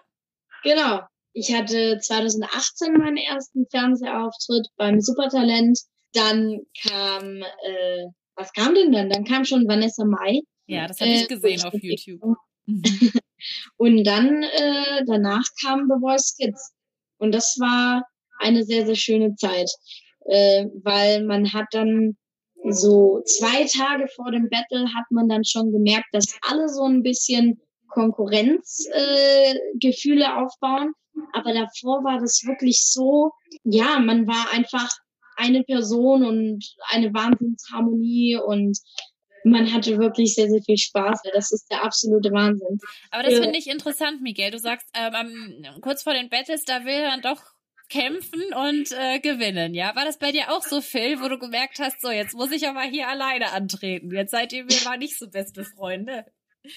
Genau. 0.63 1.01
Ich 1.33 1.53
hatte 1.53 1.97
2018 1.99 2.93
meinen 2.93 3.17
ersten 3.17 3.65
Fernsehauftritt 3.69 4.67
beim 4.77 5.01
Supertalent. 5.01 5.79
Dann 6.13 6.59
kam, 6.87 7.41
äh, 7.41 8.05
was 8.35 8.53
kam 8.53 8.75
denn 8.75 8.91
dann? 8.91 9.09
Dann 9.09 9.23
kam 9.23 9.43
schon 9.43 9.67
Vanessa 9.67 10.05
Mai. 10.05 10.41
Ja, 10.67 10.87
das 10.87 11.01
habe 11.01 11.11
ich 11.11 11.23
äh, 11.23 11.27
gesehen 11.27 11.63
auf 11.63 11.73
YouTube. 11.73 12.37
Und 13.77 14.03
dann 14.05 14.43
äh, 14.43 15.03
danach 15.05 15.43
kam 15.61 15.87
The 15.89 15.99
Voice 15.99 16.35
Kids. 16.39 16.73
Und 17.17 17.33
das 17.33 17.57
war 17.59 18.03
eine 18.39 18.63
sehr, 18.63 18.85
sehr 18.85 18.95
schöne 18.95 19.35
Zeit, 19.35 19.69
äh, 20.25 20.65
weil 20.83 21.25
man 21.25 21.51
hat 21.51 21.67
dann 21.71 22.15
so 22.69 23.21
zwei 23.25 23.65
Tage 23.65 24.07
vor 24.15 24.31
dem 24.31 24.47
Battle 24.49 24.85
hat 24.93 25.05
man 25.09 25.27
dann 25.27 25.43
schon 25.43 25.71
gemerkt, 25.71 26.07
dass 26.13 26.37
alle 26.41 26.69
so 26.69 26.83
ein 26.83 27.01
bisschen 27.03 27.59
Konkurrenzgefühle 27.89 30.25
äh, 30.25 30.27
aufbauen. 30.27 30.93
Aber 31.33 31.53
davor 31.53 32.03
war 32.03 32.19
das 32.19 32.43
wirklich 32.45 32.85
so, 32.85 33.31
ja, 33.63 33.99
man 33.99 34.27
war 34.27 34.51
einfach 34.51 34.89
eine 35.35 35.63
Person 35.63 36.23
und 36.23 36.63
eine 36.89 37.11
Wahnsinnsharmonie 37.13 38.37
und 38.37 38.77
man 39.45 39.73
hatte 39.73 39.97
wirklich 39.97 40.35
sehr, 40.35 40.49
sehr 40.49 40.61
viel 40.61 40.77
Spaß. 40.77 41.21
Das 41.33 41.51
ist 41.51 41.69
der 41.69 41.83
absolute 41.83 42.31
Wahnsinn. 42.31 42.79
Aber 43.11 43.23
das 43.23 43.39
finde 43.39 43.57
ich 43.57 43.67
interessant, 43.67 44.21
Miguel. 44.21 44.51
Du 44.51 44.59
sagst, 44.59 44.87
ähm, 44.93 45.65
kurz 45.81 46.03
vor 46.03 46.13
den 46.13 46.29
Battles, 46.29 46.63
da 46.63 46.85
will 46.85 46.93
er 46.93 47.19
doch 47.19 47.41
kämpfen 47.93 48.41
und 48.69 48.91
äh, 48.91 49.19
gewinnen, 49.19 49.75
ja? 49.75 49.95
War 49.95 50.05
das 50.05 50.17
bei 50.17 50.31
dir 50.31 50.51
auch 50.51 50.63
so, 50.63 50.81
Phil, 50.81 51.21
wo 51.21 51.27
du 51.29 51.37
gemerkt 51.37 51.79
hast, 51.79 52.01
so, 52.01 52.09
jetzt 52.09 52.35
muss 52.35 52.51
ich 52.51 52.67
aber 52.67 52.81
hier 52.81 53.07
alleine 53.07 53.51
antreten. 53.51 54.11
Jetzt 54.11 54.31
seid 54.31 54.51
ihr 54.51 54.63
mir 54.63 54.77
mal 54.83 54.97
nicht 54.97 55.17
so 55.17 55.29
beste 55.29 55.63
Freunde. 55.63 56.25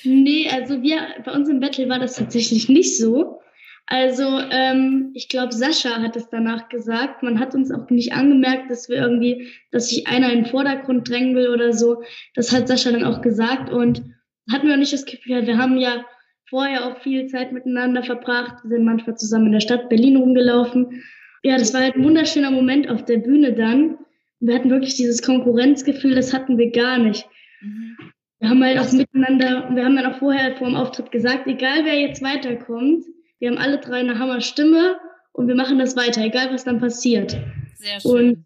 Nee, 0.05 0.51
also 0.51 0.83
wir, 0.83 1.01
bei 1.25 1.33
uns 1.33 1.49
im 1.49 1.61
Battle 1.61 1.89
war 1.89 1.99
das 1.99 2.17
tatsächlich 2.17 2.69
nicht 2.69 2.99
so. 2.99 3.41
Also 3.87 4.41
ähm, 4.51 5.13
ich 5.15 5.29
glaube, 5.29 5.55
Sascha 5.55 6.03
hat 6.03 6.17
es 6.17 6.29
danach 6.29 6.69
gesagt. 6.69 7.23
Man 7.23 7.39
hat 7.39 7.55
uns 7.55 7.71
auch 7.71 7.89
nicht 7.89 8.13
angemerkt, 8.13 8.69
dass 8.69 8.89
wir 8.89 8.97
irgendwie, 8.97 9.49
dass 9.71 9.89
sich 9.89 10.09
einer 10.09 10.33
in 10.33 10.43
den 10.43 10.51
Vordergrund 10.51 11.09
drängen 11.09 11.37
will 11.37 11.49
oder 11.49 11.73
so. 11.73 12.03
Das 12.35 12.53
hat 12.53 12.67
Sascha 12.67 12.91
dann 12.91 13.05
auch 13.05 13.23
gesagt 13.23 13.71
und 13.71 14.03
hatten 14.51 14.67
wir 14.67 14.75
auch 14.75 14.79
nicht 14.79 14.93
das 14.93 15.07
Gefühl, 15.07 15.47
wir 15.47 15.57
haben 15.57 15.79
ja 15.79 16.05
vorher 16.49 16.87
auch 16.87 17.01
viel 17.01 17.27
Zeit 17.27 17.53
miteinander 17.53 18.03
verbracht. 18.03 18.63
Wir 18.63 18.77
sind 18.77 18.85
manchmal 18.85 19.17
zusammen 19.17 19.47
in 19.47 19.53
der 19.53 19.61
Stadt 19.61 19.89
Berlin 19.89 20.17
rumgelaufen. 20.17 21.03
Ja, 21.43 21.59
das 21.59 21.73
war 21.75 21.83
halt 21.83 21.97
ein 21.97 22.05
wunderschöner 22.05 22.51
Moment 22.51 22.89
auf 22.89 23.05
der 23.05 23.19
Bühne 23.19 23.53
dann. 23.53 23.99
Wir 24.41 24.55
hatten 24.55 24.71
wirklich 24.71 24.97
dieses 24.97 25.23
Konkurrenzgefühl, 25.23 26.15
das 26.15 26.33
hatten 26.33 26.59
wir 26.59 26.71
gar 26.71 26.99
nicht. 26.99 27.27
Mhm. 27.61 27.97
Wir 28.39 28.51
haben 28.51 28.63
halt 28.63 28.79
auch 28.79 28.93
miteinander, 28.93 29.69
wir 29.75 29.85
haben 29.85 29.97
dann 29.97 30.13
auch 30.13 30.19
vorher 30.19 30.57
vor 30.57 30.67
dem 30.67 30.77
Auftritt 30.77 31.11
gesagt, 31.11 31.47
egal 31.47 31.85
wer 31.85 31.99
jetzt 31.99 32.23
weiterkommt, 32.23 33.05
wir 33.39 33.51
haben 33.51 33.59
alle 33.59 33.79
drei 33.79 34.01
eine 34.01 34.19
Hammer-Stimme 34.19 34.99
und 35.33 35.49
wir 35.49 35.55
machen 35.55 35.79
das 35.79 35.97
weiter, 35.97 36.23
egal 36.23 36.53
was 36.53 36.65
dann 36.65 36.79
passiert. 36.79 37.37
Sehr 37.75 38.01
schön. 38.01 38.11
Und 38.11 38.46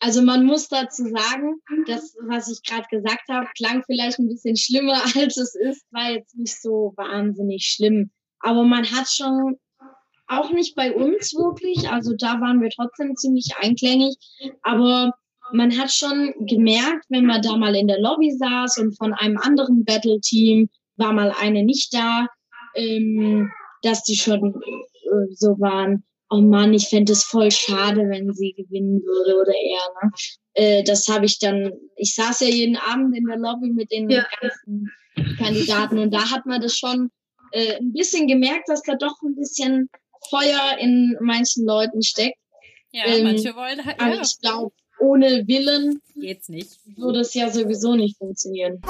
also 0.00 0.22
man 0.22 0.44
muss 0.44 0.68
dazu 0.68 1.04
sagen, 1.04 1.60
das, 1.86 2.16
was 2.28 2.48
ich 2.48 2.62
gerade 2.62 2.86
gesagt 2.90 3.28
habe, 3.28 3.48
klang 3.56 3.82
vielleicht 3.84 4.18
ein 4.18 4.28
bisschen 4.28 4.56
schlimmer, 4.56 5.02
als 5.16 5.36
es 5.36 5.54
ist, 5.54 5.84
war 5.90 6.12
jetzt 6.12 6.36
nicht 6.36 6.60
so 6.60 6.92
wahnsinnig 6.96 7.64
schlimm. 7.64 8.10
Aber 8.40 8.64
man 8.64 8.84
hat 8.84 9.08
schon 9.08 9.56
auch 10.28 10.52
nicht 10.52 10.76
bei 10.76 10.94
uns 10.94 11.34
wirklich, 11.34 11.90
also 11.90 12.14
da 12.16 12.40
waren 12.40 12.60
wir 12.60 12.70
trotzdem 12.70 13.16
ziemlich 13.16 13.54
einklängig, 13.58 14.16
aber 14.62 15.12
man 15.52 15.76
hat 15.78 15.90
schon 15.90 16.34
gemerkt, 16.40 17.06
wenn 17.08 17.24
man 17.24 17.40
da 17.40 17.56
mal 17.56 17.74
in 17.74 17.88
der 17.88 18.00
Lobby 18.00 18.30
saß 18.30 18.78
und 18.78 18.96
von 18.96 19.14
einem 19.14 19.38
anderen 19.38 19.84
Battle-Team 19.84 20.68
war 20.96 21.12
mal 21.12 21.32
eine 21.40 21.64
nicht 21.64 21.94
da, 21.94 22.26
ähm, 22.74 23.50
dass 23.82 24.04
die 24.04 24.16
schon 24.16 24.54
äh, 24.54 25.32
so 25.32 25.58
waren, 25.58 26.04
oh 26.30 26.40
Mann, 26.40 26.74
ich 26.74 26.88
fände 26.88 27.12
es 27.12 27.24
voll 27.24 27.50
schade, 27.50 28.02
wenn 28.08 28.32
sie 28.32 28.52
gewinnen 28.52 29.00
würde 29.02 29.40
oder 29.40 29.52
er. 29.52 30.02
Ne? 30.02 30.10
Äh, 30.54 30.84
das 30.84 31.08
habe 31.08 31.26
ich 31.26 31.38
dann, 31.38 31.72
ich 31.96 32.14
saß 32.14 32.40
ja 32.40 32.48
jeden 32.48 32.76
Abend 32.76 33.16
in 33.16 33.24
der 33.24 33.38
Lobby 33.38 33.70
mit 33.70 33.90
den 33.90 34.10
ja. 34.10 34.26
ganzen 34.40 34.90
Kandidaten 35.38 35.98
und 35.98 36.12
da 36.12 36.30
hat 36.30 36.46
man 36.46 36.60
das 36.60 36.76
schon 36.76 37.10
äh, 37.52 37.76
ein 37.76 37.92
bisschen 37.92 38.26
gemerkt, 38.26 38.68
dass 38.68 38.82
da 38.82 38.94
doch 38.94 39.16
ein 39.22 39.34
bisschen 39.34 39.88
Feuer 40.30 40.76
in 40.78 41.16
manchen 41.20 41.64
Leuten 41.64 42.02
steckt. 42.02 42.38
Ja, 42.90 43.04
ähm, 43.06 43.24
manche 43.24 43.54
wollen 43.54 43.84
halt. 43.84 44.00
Aber 44.00 44.20
ich 44.20 44.38
glaube, 44.40 44.74
ohne 45.00 45.46
Willen 45.46 46.00
geht's 46.14 46.48
nicht. 46.48 46.78
Würde 46.96 47.20
es 47.20 47.34
ja 47.34 47.50
sowieso 47.50 47.94
nicht 47.94 48.16
funktionieren. 48.18 48.80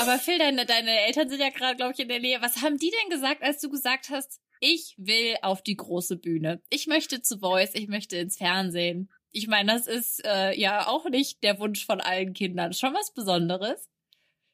Aber 0.00 0.18
Phil, 0.18 0.38
deine, 0.38 0.66
deine 0.66 1.06
Eltern 1.06 1.28
sind 1.28 1.40
ja 1.40 1.50
gerade, 1.50 1.76
glaube 1.76 1.92
ich, 1.92 2.00
in 2.00 2.08
der 2.08 2.20
Nähe. 2.20 2.42
Was 2.42 2.62
haben 2.62 2.76
die 2.76 2.90
denn 2.90 3.10
gesagt, 3.10 3.42
als 3.42 3.60
du 3.60 3.70
gesagt 3.70 4.10
hast, 4.10 4.40
ich 4.64 4.94
will 4.96 5.36
auf 5.42 5.62
die 5.62 5.76
große 5.76 6.16
Bühne. 6.16 6.62
Ich 6.70 6.86
möchte 6.86 7.20
zu 7.20 7.38
Voice, 7.38 7.74
ich 7.74 7.86
möchte 7.86 8.16
ins 8.16 8.38
Fernsehen. 8.38 9.10
Ich 9.30 9.46
meine, 9.46 9.70
das 9.70 9.86
ist 9.86 10.24
äh, 10.24 10.58
ja 10.58 10.86
auch 10.86 11.08
nicht 11.10 11.42
der 11.42 11.58
Wunsch 11.58 11.84
von 11.84 12.00
allen 12.00 12.32
Kindern. 12.32 12.72
Schon 12.72 12.94
was 12.94 13.12
Besonderes. 13.12 13.90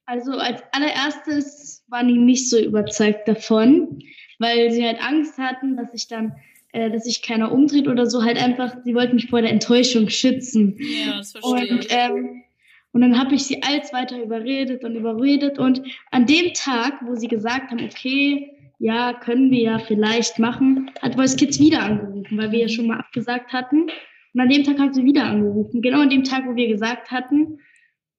Also 0.07 0.33
als 0.33 0.62
allererstes 0.73 1.85
waren 1.87 2.09
die 2.09 2.18
nicht 2.18 2.51
so 2.51 2.59
überzeugt 2.59 3.29
davon, 3.29 4.03
weil 4.40 4.73
sie 4.73 4.85
halt 4.85 5.01
Angst 5.01 5.38
hatten, 5.38 5.77
dass 5.77 5.94
ich 5.94 6.09
dann, 6.09 6.35
äh, 6.73 6.90
dass 6.90 7.05
sich 7.05 7.23
keiner 7.23 7.53
umdreht 7.53 7.87
oder 7.87 8.07
so. 8.07 8.25
Halt 8.25 8.42
einfach, 8.42 8.79
sie 8.83 8.96
wollten 8.96 9.14
mich 9.14 9.31
vor 9.31 9.42
der 9.42 9.53
Enttäuschung 9.53 10.09
schützen. 10.09 10.77
Ja, 10.81 11.18
das 11.18 11.33
verstehe 11.33 11.73
und, 11.73 11.87
ähm, 11.90 12.42
und 12.92 13.03
dann 13.03 13.16
habe 13.16 13.37
ich 13.37 13.44
sie 13.44 13.62
als 13.62 13.92
weiter 13.92 14.20
überredet 14.20 14.83
und 14.83 14.96
überredet. 14.96 15.61
Und 15.61 15.83
an 16.11 16.27
dem 16.27 16.53
Tag, 16.55 16.94
wo 17.05 17.14
sie 17.14 17.29
gesagt 17.29 17.70
haben, 17.70 17.85
okay, 17.85 18.57
ja, 18.80 19.12
können 19.12 19.50
wir 19.50 19.60
ja 19.60 19.78
vielleicht 19.78 20.38
machen, 20.38 20.90
hat 21.02 21.14
Voice 21.14 21.36
Kids 21.36 21.60
wieder 21.60 21.82
angerufen, 21.82 22.38
weil 22.38 22.50
wir 22.50 22.60
ja 22.60 22.68
schon 22.68 22.86
mal 22.86 22.98
abgesagt 22.98 23.52
hatten. 23.52 23.90
Und 24.32 24.40
an 24.40 24.48
dem 24.48 24.64
Tag 24.64 24.78
hat 24.78 24.94
sie 24.94 25.04
wieder 25.04 25.24
angerufen. 25.24 25.82
Genau 25.82 26.00
an 26.00 26.08
dem 26.08 26.24
Tag, 26.24 26.46
wo 26.46 26.56
wir 26.56 26.66
gesagt 26.66 27.10
hatten, 27.10 27.58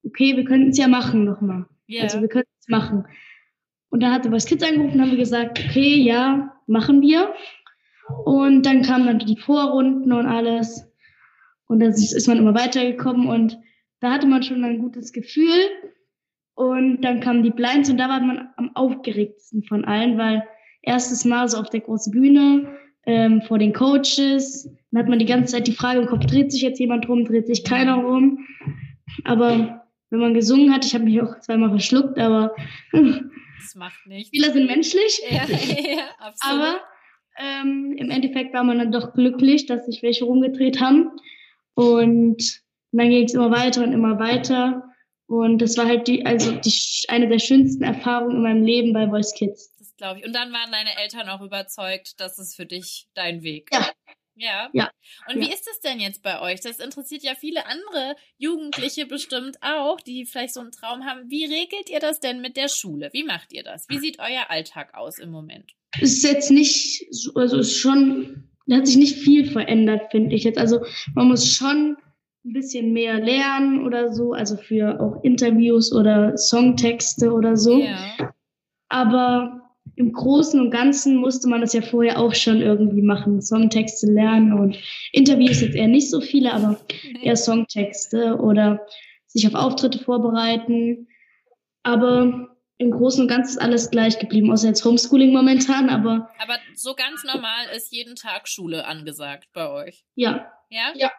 okay, 0.04 0.36
wir 0.36 0.44
könnten 0.44 0.70
es 0.70 0.78
ja 0.78 0.86
machen 0.86 1.24
nochmal. 1.24 1.66
Yeah. 1.88 2.04
Also 2.04 2.20
wir 2.20 2.28
könnten 2.28 2.52
es 2.60 2.68
machen. 2.68 3.04
Und 3.90 4.04
dann 4.04 4.12
hatte 4.12 4.30
Voice 4.30 4.46
Kids 4.46 4.62
angerufen, 4.62 5.00
haben 5.00 5.10
wir 5.10 5.18
gesagt, 5.18 5.58
okay, 5.58 5.96
ja, 5.96 6.56
machen 6.68 7.02
wir. 7.02 7.34
Und 8.24 8.64
dann 8.64 8.82
kamen 8.82 9.06
dann 9.06 9.18
die 9.18 9.36
Vorrunden 9.36 10.12
und 10.12 10.26
alles. 10.26 10.88
Und 11.66 11.80
dann 11.80 11.90
ist 11.90 12.28
man 12.28 12.38
immer 12.38 12.54
weitergekommen 12.54 13.26
und 13.26 13.58
da 13.98 14.12
hatte 14.12 14.28
man 14.28 14.44
schon 14.44 14.62
ein 14.62 14.78
gutes 14.78 15.12
Gefühl. 15.12 15.70
Und 16.54 17.00
dann 17.02 17.20
kamen 17.20 17.42
die 17.42 17.50
Blinds 17.50 17.88
und 17.88 17.96
da 17.96 18.08
war 18.08 18.20
man 18.20 18.48
am 18.56 18.70
aufgeregtesten 18.74 19.62
von 19.64 19.84
allen, 19.84 20.18
weil 20.18 20.42
erstes 20.82 21.24
Mal 21.24 21.48
so 21.48 21.58
auf 21.58 21.70
der 21.70 21.80
großen 21.80 22.12
Bühne 22.12 22.76
ähm, 23.06 23.42
vor 23.42 23.58
den 23.58 23.72
Coaches. 23.72 24.68
Dann 24.90 25.02
hat 25.02 25.08
man 25.08 25.18
die 25.18 25.26
ganze 25.26 25.52
Zeit 25.52 25.66
die 25.66 25.72
Frage 25.72 26.00
im 26.00 26.06
Kopf, 26.06 26.26
dreht 26.26 26.52
sich 26.52 26.62
jetzt 26.62 26.78
jemand 26.78 27.08
rum, 27.08 27.24
dreht 27.24 27.46
sich 27.46 27.64
keiner 27.64 27.96
rum. 27.96 28.46
Aber 29.24 29.82
wenn 30.10 30.20
man 30.20 30.34
gesungen 30.34 30.72
hat, 30.74 30.84
ich 30.84 30.94
habe 30.94 31.04
mich 31.04 31.20
auch 31.22 31.40
zweimal 31.40 31.70
verschluckt, 31.70 32.18
aber 32.18 32.54
das 32.92 33.74
macht 33.74 34.06
nichts. 34.06 34.28
Spieler 34.28 34.52
sind 34.52 34.66
menschlich. 34.66 35.22
Ja, 35.30 35.44
ja, 35.46 36.02
absolut. 36.18 36.66
Aber 36.66 36.80
ähm, 37.38 37.94
im 37.96 38.10
Endeffekt 38.10 38.52
war 38.52 38.64
man 38.64 38.78
dann 38.78 38.92
doch 38.92 39.14
glücklich, 39.14 39.66
dass 39.66 39.86
sich 39.86 40.02
welche 40.02 40.24
rumgedreht 40.24 40.80
haben. 40.80 41.10
Und 41.74 42.60
dann 42.92 43.08
ging 43.08 43.24
es 43.24 43.34
immer 43.34 43.50
weiter 43.50 43.82
und 43.82 43.92
immer 43.92 44.18
weiter. 44.18 44.91
Und 45.32 45.62
das 45.62 45.78
war 45.78 45.86
halt 45.86 46.08
die, 46.08 46.26
also 46.26 46.52
die, 46.52 46.74
eine 47.08 47.26
der 47.26 47.38
schönsten 47.38 47.82
Erfahrungen 47.82 48.36
in 48.36 48.42
meinem 48.42 48.64
Leben 48.64 48.92
bei 48.92 49.08
Voice 49.08 49.32
Kids. 49.34 49.74
Das 49.78 49.96
glaube 49.96 50.20
ich. 50.20 50.26
Und 50.26 50.34
dann 50.34 50.52
waren 50.52 50.70
deine 50.70 50.94
Eltern 51.02 51.26
auch 51.30 51.40
überzeugt, 51.40 52.20
dass 52.20 52.38
es 52.38 52.54
für 52.54 52.66
dich 52.66 53.06
dein 53.14 53.42
Weg. 53.42 53.70
Ja. 53.72 53.90
Ja. 54.34 54.68
ja. 54.74 54.90
Und 55.28 55.40
wie 55.40 55.50
ist 55.50 55.66
es 55.70 55.80
denn 55.80 56.00
jetzt 56.00 56.22
bei 56.22 56.40
euch? 56.40 56.60
Das 56.60 56.80
interessiert 56.80 57.22
ja 57.22 57.34
viele 57.34 57.64
andere 57.66 58.14
Jugendliche 58.36 59.06
bestimmt 59.06 59.56
auch, 59.62 60.00
die 60.00 60.26
vielleicht 60.26 60.52
so 60.52 60.60
einen 60.60 60.72
Traum 60.72 61.04
haben. 61.04 61.30
Wie 61.30 61.44
regelt 61.44 61.88
ihr 61.88 62.00
das 62.00 62.20
denn 62.20 62.42
mit 62.42 62.58
der 62.58 62.68
Schule? 62.68 63.08
Wie 63.12 63.24
macht 63.24 63.52
ihr 63.52 63.62
das? 63.62 63.86
Wie 63.88 63.98
sieht 63.98 64.18
euer 64.18 64.50
Alltag 64.50 64.94
aus 64.94 65.18
im 65.18 65.30
Moment? 65.30 65.72
Es 65.98 66.12
ist 66.12 66.24
jetzt 66.24 66.50
nicht, 66.50 67.06
also 67.34 67.58
es 67.58 67.68
ist 67.68 67.78
schon, 67.78 68.50
da 68.66 68.76
hat 68.76 68.86
sich 68.86 68.96
nicht 68.96 69.16
viel 69.18 69.50
verändert, 69.50 70.10
finde 70.10 70.34
ich 70.34 70.44
jetzt. 70.44 70.58
Also 70.58 70.84
man 71.14 71.28
muss 71.28 71.54
schon 71.54 71.96
ein 72.44 72.52
bisschen 72.52 72.92
mehr 72.92 73.20
lernen 73.20 73.86
oder 73.86 74.12
so, 74.12 74.32
also 74.32 74.56
für 74.56 75.00
auch 75.00 75.22
Interviews 75.22 75.92
oder 75.92 76.36
Songtexte 76.36 77.32
oder 77.32 77.56
so. 77.56 77.78
Ja. 77.78 78.32
Aber 78.88 79.60
im 79.96 80.12
Großen 80.12 80.60
und 80.60 80.70
Ganzen 80.70 81.16
musste 81.16 81.48
man 81.48 81.60
das 81.60 81.72
ja 81.72 81.82
vorher 81.82 82.18
auch 82.18 82.34
schon 82.34 82.60
irgendwie 82.60 83.02
machen, 83.02 83.40
Songtexte 83.40 84.10
lernen 84.10 84.52
und 84.52 84.76
Interviews 85.12 85.60
jetzt 85.60 85.76
eher 85.76 85.88
nicht 85.88 86.10
so 86.10 86.20
viele, 86.20 86.52
aber 86.52 86.80
eher 87.22 87.36
Songtexte 87.36 88.36
oder 88.36 88.84
sich 89.26 89.46
auf 89.46 89.54
Auftritte 89.54 89.98
vorbereiten. 89.98 91.08
Aber 91.82 92.48
im 92.78 92.90
Großen 92.90 93.22
und 93.22 93.28
Ganzen 93.28 93.52
ist 93.52 93.62
alles 93.62 93.90
gleich 93.90 94.18
geblieben, 94.18 94.50
außer 94.50 94.68
jetzt 94.68 94.84
Homeschooling 94.84 95.32
momentan, 95.32 95.88
aber. 95.88 96.28
Aber 96.40 96.56
so 96.74 96.94
ganz 96.94 97.22
normal 97.24 97.66
ist 97.76 97.92
jeden 97.92 98.16
Tag 98.16 98.48
Schule 98.48 98.86
angesagt 98.86 99.48
bei 99.52 99.68
euch. 99.68 100.04
Ja. 100.14 100.50
Ja? 100.70 100.92
Ja. 100.94 101.10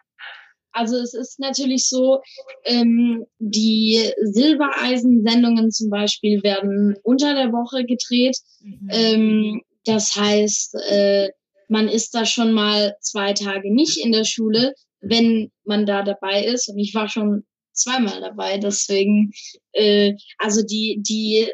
Also 0.74 0.96
es 0.96 1.14
ist 1.14 1.38
natürlich 1.38 1.88
so, 1.88 2.20
ähm, 2.64 3.24
die 3.38 4.10
Silbereisen-Sendungen 4.22 5.70
zum 5.70 5.88
Beispiel 5.88 6.42
werden 6.42 6.96
unter 7.04 7.34
der 7.34 7.52
Woche 7.52 7.84
gedreht. 7.84 8.36
Mhm. 8.60 8.88
Ähm, 8.90 9.62
das 9.84 10.16
heißt, 10.16 10.74
äh, 10.90 11.28
man 11.68 11.88
ist 11.88 12.14
da 12.14 12.26
schon 12.26 12.52
mal 12.52 12.96
zwei 13.00 13.32
Tage 13.32 13.72
nicht 13.72 14.04
in 14.04 14.12
der 14.12 14.24
Schule, 14.24 14.74
wenn 15.00 15.50
man 15.64 15.86
da 15.86 16.02
dabei 16.02 16.44
ist. 16.44 16.68
Und 16.68 16.78
ich 16.78 16.92
war 16.94 17.08
schon 17.08 17.44
zweimal 17.74 18.20
dabei, 18.20 18.58
deswegen, 18.58 19.32
äh, 19.72 20.14
also 20.38 20.62
die, 20.62 20.98
die 21.00 21.48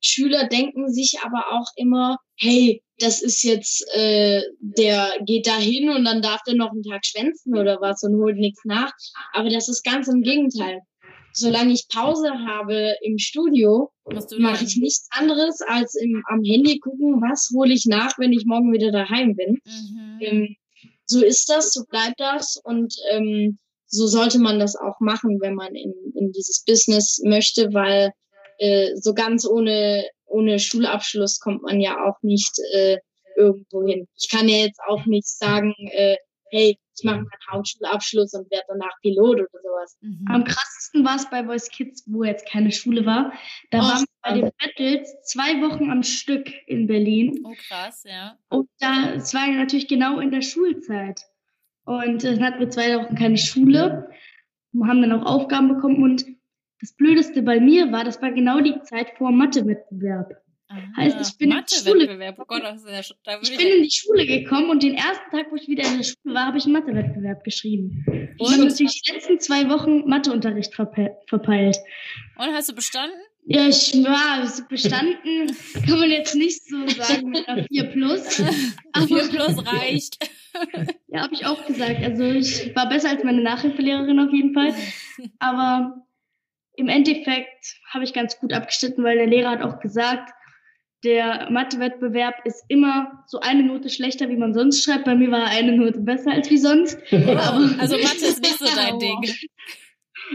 Schüler 0.00 0.46
denken 0.48 0.92
sich 0.92 1.18
aber 1.22 1.44
auch 1.52 1.68
immer, 1.76 2.18
hey, 2.36 2.82
das 2.98 3.22
ist 3.22 3.42
jetzt, 3.42 3.84
äh, 3.94 4.42
der 4.60 5.12
geht 5.24 5.46
da 5.46 5.56
hin 5.56 5.90
und 5.90 6.04
dann 6.04 6.22
darf 6.22 6.42
der 6.46 6.54
noch 6.54 6.70
einen 6.70 6.82
Tag 6.82 7.04
schwänzen 7.04 7.56
oder 7.56 7.80
was 7.80 8.02
und 8.02 8.16
holt 8.16 8.36
nichts 8.36 8.60
nach. 8.64 8.92
Aber 9.32 9.48
das 9.48 9.68
ist 9.68 9.82
ganz 9.82 10.08
im 10.08 10.22
Gegenteil. 10.22 10.80
Solange 11.32 11.72
ich 11.72 11.86
Pause 11.88 12.30
habe 12.30 12.96
im 13.02 13.16
Studio, 13.18 13.90
mache 14.38 14.64
ich 14.64 14.76
nichts 14.76 15.08
anderes 15.10 15.60
als 15.62 15.94
im, 15.94 16.22
am 16.28 16.42
Handy 16.42 16.80
gucken, 16.80 17.20
was 17.22 17.50
hole 17.54 17.72
ich 17.72 17.86
nach, 17.86 18.18
wenn 18.18 18.32
ich 18.32 18.44
morgen 18.46 18.72
wieder 18.72 18.90
daheim 18.90 19.36
bin. 19.36 19.58
Mhm. 19.64 20.18
Ähm, 20.20 20.56
so 21.06 21.24
ist 21.24 21.48
das, 21.48 21.72
so 21.72 21.84
bleibt 21.88 22.18
das 22.18 22.60
und 22.64 22.94
ähm, 23.12 23.58
so 23.90 24.06
sollte 24.06 24.38
man 24.38 24.58
das 24.58 24.76
auch 24.76 25.00
machen, 25.00 25.40
wenn 25.40 25.54
man 25.54 25.74
in, 25.74 25.92
in 26.14 26.32
dieses 26.32 26.64
Business 26.64 27.20
möchte, 27.24 27.72
weil 27.74 28.12
äh, 28.58 28.94
so 28.96 29.14
ganz 29.14 29.46
ohne 29.46 30.04
ohne 30.30 30.58
Schulabschluss 30.58 31.40
kommt 31.40 31.62
man 31.62 31.80
ja 31.80 32.04
auch 32.04 32.22
nicht 32.22 32.52
äh, 32.72 32.98
irgendwo 33.36 33.86
hin. 33.86 34.06
Ich 34.16 34.30
kann 34.30 34.48
ja 34.48 34.58
jetzt 34.58 34.80
auch 34.86 35.04
nicht 35.06 35.26
sagen, 35.26 35.74
äh, 35.90 36.16
hey, 36.50 36.78
ich 36.96 37.04
mache 37.04 37.18
meinen 37.18 37.28
Hauptschulabschluss 37.50 38.34
und 38.34 38.50
werde 38.50 38.64
danach 38.68 38.92
Pilot 39.02 39.40
oder 39.40 39.48
sowas. 39.62 39.96
Mhm. 40.00 40.24
Am 40.28 40.44
krassesten 40.44 41.04
war 41.04 41.16
es 41.16 41.30
bei 41.30 41.44
Voice 41.44 41.70
Kids, 41.70 42.04
wo 42.06 42.24
jetzt 42.24 42.46
keine 42.46 42.72
Schule 42.72 43.06
war. 43.06 43.32
Da, 43.70 43.78
oh. 43.78 43.82
waren, 43.82 44.04
bei 44.22 44.32
den 44.34 44.50
Battles 44.58 45.08
zwei 45.24 45.60
Wochen 45.62 45.90
am 45.90 46.02
Stück 46.02 46.50
in 46.66 46.86
Berlin. 46.86 47.42
Oh, 47.44 47.54
krass, 47.68 48.04
ja. 48.04 48.36
Und 48.48 48.68
da, 48.80 49.14
es 49.14 49.32
war 49.32 49.46
ja 49.46 49.54
natürlich 49.54 49.88
genau 49.88 50.20
in 50.20 50.30
der 50.30 50.42
Schulzeit. 50.42 51.22
Und 51.90 52.22
äh, 52.22 52.36
dann 52.36 52.44
hatten 52.44 52.60
wir 52.60 52.70
zwei 52.70 52.96
Wochen 52.98 53.16
keine 53.16 53.36
Schule, 53.36 54.08
haben 54.80 55.02
dann 55.02 55.10
auch 55.10 55.26
Aufgaben 55.26 55.74
bekommen. 55.74 56.04
Und 56.04 56.24
das 56.80 56.94
Blödeste 56.94 57.42
bei 57.42 57.58
mir 57.58 57.90
war, 57.90 58.04
das 58.04 58.22
war 58.22 58.30
genau 58.30 58.60
die 58.60 58.80
Zeit 58.82 59.08
vor 59.18 59.32
Mathewettbewerb. 59.32 60.30
Heißt, 60.96 61.16
ich 61.20 61.36
bin, 61.36 61.50
in 61.50 61.64
die, 61.68 61.74
Schule, 61.74 62.34
oh 62.38 62.44
Gott, 62.46 62.62
ja, 62.62 63.00
ich 63.42 63.56
bin 63.56 63.66
in 63.66 63.82
die 63.82 63.90
Schule 63.90 64.24
gekommen 64.24 64.70
und 64.70 64.84
den 64.84 64.94
ersten 64.94 65.28
Tag, 65.32 65.50
wo 65.50 65.56
ich 65.56 65.66
wieder 65.66 65.82
in 65.84 65.96
der 65.96 66.04
Schule 66.04 66.32
war, 66.32 66.46
habe 66.46 66.58
ich 66.58 66.64
einen 66.64 66.74
Mathewettbewerb 66.74 67.42
geschrieben. 67.42 68.04
Und? 68.06 68.40
Ich 68.40 68.52
habe 68.52 68.66
natürlich 68.66 69.02
die 69.02 69.12
letzten 69.12 69.40
zwei 69.40 69.68
Wochen 69.68 70.08
Matheunterricht 70.08 70.72
verpe 70.72 71.16
verpeilt. 71.26 71.76
Und 72.38 72.54
hast 72.54 72.68
du 72.68 72.74
bestanden? 72.76 73.18
Ja, 73.46 73.66
ich 73.66 73.94
war 74.04 74.48
bestanden, 74.68 75.56
kann 75.88 75.98
man 75.98 76.08
jetzt 76.08 76.36
nicht 76.36 76.64
so 76.68 76.86
sagen 76.86 77.30
mit 77.30 77.48
einer 77.48 77.64
4 77.64 77.84
plus. 77.86 78.40
Aber 78.92 79.08
4 79.08 79.28
plus 79.28 79.66
reicht. 79.66 80.18
Ja, 81.08 81.22
habe 81.22 81.34
ich 81.34 81.46
auch 81.46 81.66
gesagt. 81.66 82.02
Also 82.02 82.24
ich 82.24 82.74
war 82.74 82.88
besser 82.88 83.10
als 83.10 83.24
meine 83.24 83.42
Nachhilfelehrerin 83.42 84.20
auf 84.20 84.32
jeden 84.32 84.54
Fall. 84.54 84.74
Aber 85.38 86.06
im 86.76 86.88
Endeffekt 86.88 87.76
habe 87.92 88.04
ich 88.04 88.12
ganz 88.12 88.38
gut 88.38 88.52
abgeschnitten, 88.52 89.04
weil 89.04 89.16
der 89.16 89.26
Lehrer 89.26 89.50
hat 89.50 89.62
auch 89.62 89.80
gesagt, 89.80 90.30
der 91.04 91.48
Mathewettbewerb 91.50 92.34
ist 92.44 92.64
immer 92.68 93.24
so 93.26 93.40
eine 93.40 93.62
Note 93.62 93.88
schlechter, 93.88 94.28
wie 94.28 94.36
man 94.36 94.52
sonst 94.52 94.84
schreibt. 94.84 95.04
Bei 95.04 95.14
mir 95.14 95.30
war 95.30 95.46
eine 95.46 95.72
Note 95.72 96.00
besser 96.00 96.32
als 96.32 96.50
wie 96.50 96.58
sonst. 96.58 96.98
Aber 97.12 97.70
also 97.78 97.96
Mathe 97.96 98.26
ist 98.26 98.42
nicht 98.42 98.58
so 98.58 98.66
dein 98.74 98.98
Ding. 98.98 99.24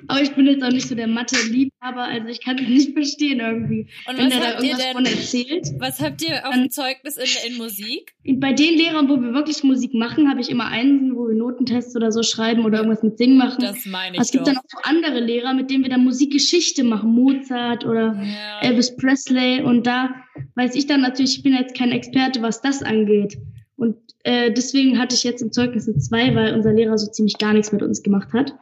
Aber 0.07 0.21
ich 0.21 0.31
bin 0.35 0.45
jetzt 0.45 0.63
auch 0.63 0.71
nicht 0.71 0.87
so 0.87 0.95
der 0.95 1.07
Mathe-Liebhaber, 1.07 2.03
also 2.03 2.27
ich 2.27 2.43
kann 2.43 2.57
es 2.57 2.67
nicht 2.67 2.93
verstehen 2.93 3.39
irgendwie. 3.39 3.87
Und 4.07 4.17
wenn 4.17 4.25
was 4.25 4.33
der 4.33 4.39
da 4.39 4.59
irgendwas 4.59 4.81
denn, 4.81 4.93
von 4.93 5.05
erzählt. 5.05 5.67
Was 5.79 6.01
habt 6.01 6.21
ihr 6.21 6.47
auf 6.47 6.53
dem 6.53 6.69
Zeugnis 6.69 7.17
in, 7.17 7.51
in 7.51 7.57
Musik? 7.57 8.13
Bei 8.37 8.53
den 8.53 8.75
Lehrern, 8.77 9.09
wo 9.09 9.21
wir 9.21 9.33
wirklich 9.33 9.63
Musik 9.63 9.93
machen, 9.93 10.29
habe 10.29 10.41
ich 10.41 10.49
immer 10.49 10.67
einen, 10.67 11.15
wo 11.15 11.27
wir 11.27 11.35
Notentests 11.35 11.95
oder 11.95 12.11
so 12.11 12.23
schreiben 12.23 12.65
oder 12.65 12.79
irgendwas 12.79 13.03
mit 13.03 13.17
Singen 13.17 13.37
machen. 13.37 13.61
Das 13.61 13.85
meine 13.85 14.15
ich. 14.15 14.21
Es 14.21 14.31
gibt 14.31 14.47
doch. 14.47 14.53
dann 14.53 14.57
auch 14.57 14.69
so 14.69 14.77
andere 14.83 15.19
Lehrer, 15.19 15.53
mit 15.53 15.69
denen 15.69 15.83
wir 15.83 15.89
dann 15.89 16.03
Musikgeschichte 16.03 16.83
machen, 16.83 17.11
Mozart 17.11 17.85
oder 17.85 18.15
ja. 18.21 18.59
Elvis 18.61 18.95
Presley. 18.95 19.61
Und 19.61 19.87
da 19.87 20.15
weiß 20.55 20.75
ich 20.75 20.87
dann 20.87 21.01
natürlich, 21.01 21.37
ich 21.37 21.43
bin 21.43 21.53
jetzt 21.53 21.75
kein 21.77 21.91
Experte, 21.91 22.41
was 22.41 22.61
das 22.61 22.83
angeht. 22.83 23.37
Und 23.77 23.97
äh, 24.23 24.51
deswegen 24.51 24.97
hatte 24.97 25.15
ich 25.15 25.23
jetzt 25.23 25.41
im 25.41 25.51
Zeugnis 25.51 25.87
eine 25.87 25.97
2, 25.97 26.35
weil 26.35 26.53
unser 26.55 26.73
Lehrer 26.73 26.97
so 26.97 27.09
ziemlich 27.11 27.37
gar 27.37 27.53
nichts 27.53 27.71
mit 27.71 27.83
uns 27.83 28.01
gemacht 28.01 28.33
hat. 28.33 28.55